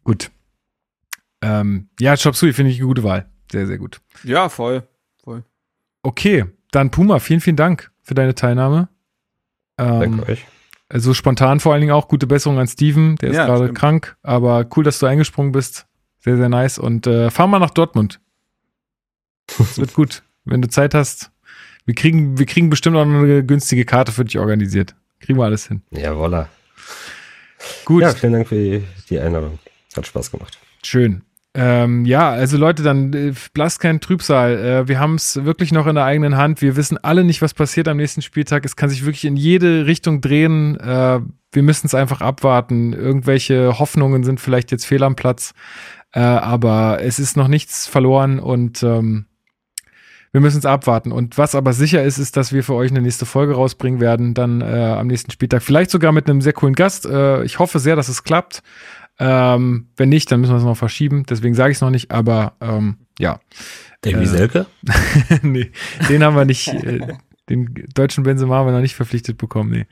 [0.04, 0.30] Gut.
[1.42, 3.26] Ähm, ja, Chop Suey finde ich eine gute Wahl.
[3.50, 4.00] Sehr, sehr gut.
[4.22, 4.82] ja, voll.
[6.02, 8.88] Okay, dann Puma, vielen, vielen Dank für deine Teilnahme.
[9.78, 10.46] Ähm, Danke euch.
[10.92, 13.78] Also spontan vor allen Dingen auch gute Besserung an Steven, der ist Ja, gerade stimmt.
[13.78, 15.86] krank, aber cool, dass du eingesprungen bist.
[16.20, 16.78] Sehr, sehr nice.
[16.78, 18.20] Und äh, fahr mal nach Dortmund.
[19.58, 20.22] Das wird gut.
[20.44, 21.30] Wenn du Zeit hast.
[21.84, 24.94] Wir kriegen, wir kriegen bestimmt auch eine günstige Karte für dich organisiert.
[25.18, 25.82] Kriegen wir alles hin.
[25.90, 26.48] Jawolla.
[27.84, 29.58] Gut, Ja, vielen Dank für die, die Einladung.
[29.96, 30.58] Hat Spaß gemacht.
[30.84, 31.22] schön.
[31.54, 34.56] Ähm, ja, also Leute, dann äh, lasst keinen Trübsal.
[34.56, 36.62] Äh, wir haben es wirklich noch in der eigenen Hand.
[36.62, 38.64] Wir wissen alle nicht, was passiert am nächsten Spieltag.
[38.64, 40.80] Es kann sich wirklich in jede Richtung drehen.
[40.80, 41.20] Äh,
[41.52, 42.94] wir müssen es einfach abwarten.
[42.94, 45.52] Irgendwelche Hoffnungen sind vielleicht jetzt fehl am Platz.
[46.12, 49.26] Äh, aber es ist noch nichts verloren und ähm,
[50.32, 51.12] wir müssen es abwarten.
[51.12, 54.32] Und was aber sicher ist, ist, dass wir für euch eine nächste Folge rausbringen werden,
[54.32, 55.62] dann äh, am nächsten Spieltag.
[55.62, 57.04] Vielleicht sogar mit einem sehr coolen Gast.
[57.04, 58.62] Äh, ich hoffe sehr, dass es klappt.
[59.18, 61.24] Ähm, wenn nicht, dann müssen wir es noch verschieben.
[61.28, 62.10] Deswegen sage ich es noch nicht.
[62.10, 63.40] Aber ähm, ja.
[64.02, 64.66] Davy Äh, Selke?
[65.42, 65.70] nee,
[66.08, 67.00] den haben wir nicht, äh,
[67.48, 69.86] den deutschen Benzema haben wir noch nicht verpflichtet bekommen, nee.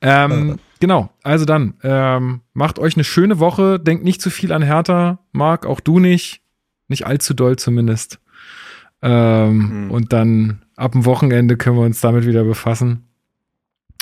[0.00, 4.62] Ähm, genau, also dann, ähm, macht euch eine schöne Woche, denkt nicht zu viel an
[4.62, 6.42] Hertha, Marc, auch du nicht,
[6.86, 8.20] nicht allzu doll zumindest.
[9.02, 9.90] Ähm, Hm.
[9.90, 13.07] Und dann ab dem Wochenende können wir uns damit wieder befassen.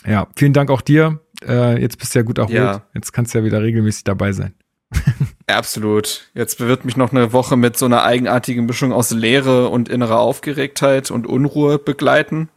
[0.06, 1.20] Ja, vielen Dank auch dir.
[1.46, 2.54] Äh, jetzt bist du ja gut erholt.
[2.54, 2.82] Ja.
[2.94, 4.54] Jetzt kannst du ja wieder regelmäßig dabei sein.
[5.46, 6.30] Absolut.
[6.34, 10.18] Jetzt wird mich noch eine Woche mit so einer eigenartigen Mischung aus Leere und innerer
[10.20, 12.48] Aufgeregtheit und Unruhe begleiten.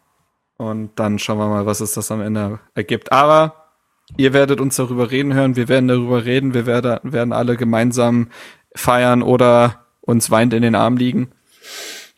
[0.58, 3.12] Und dann schauen wir mal, was es das am Ende ergibt.
[3.12, 3.56] Aber
[4.18, 5.56] ihr werdet uns darüber reden hören.
[5.56, 6.54] Wir werden darüber reden.
[6.54, 8.28] Wir werden, werden alle gemeinsam
[8.76, 11.30] feiern oder uns weint in den Arm liegen.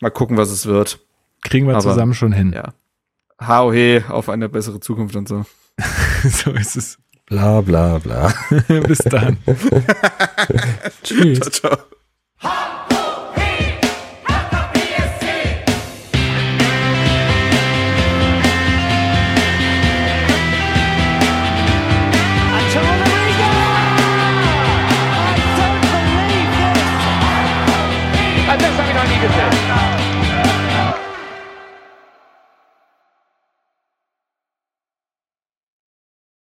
[0.00, 0.98] Mal gucken, was es wird.
[1.42, 2.52] Kriegen wir Aber- zusammen schon hin.
[2.54, 2.74] Ja.
[3.48, 5.44] HOE auf eine bessere Zukunft und so.
[6.24, 6.98] so ist es.
[7.26, 8.32] Bla bla bla.
[8.86, 9.38] Bis dann.
[11.02, 11.40] Tschüss.
[11.40, 11.76] Ciao,
[12.40, 12.68] ciao.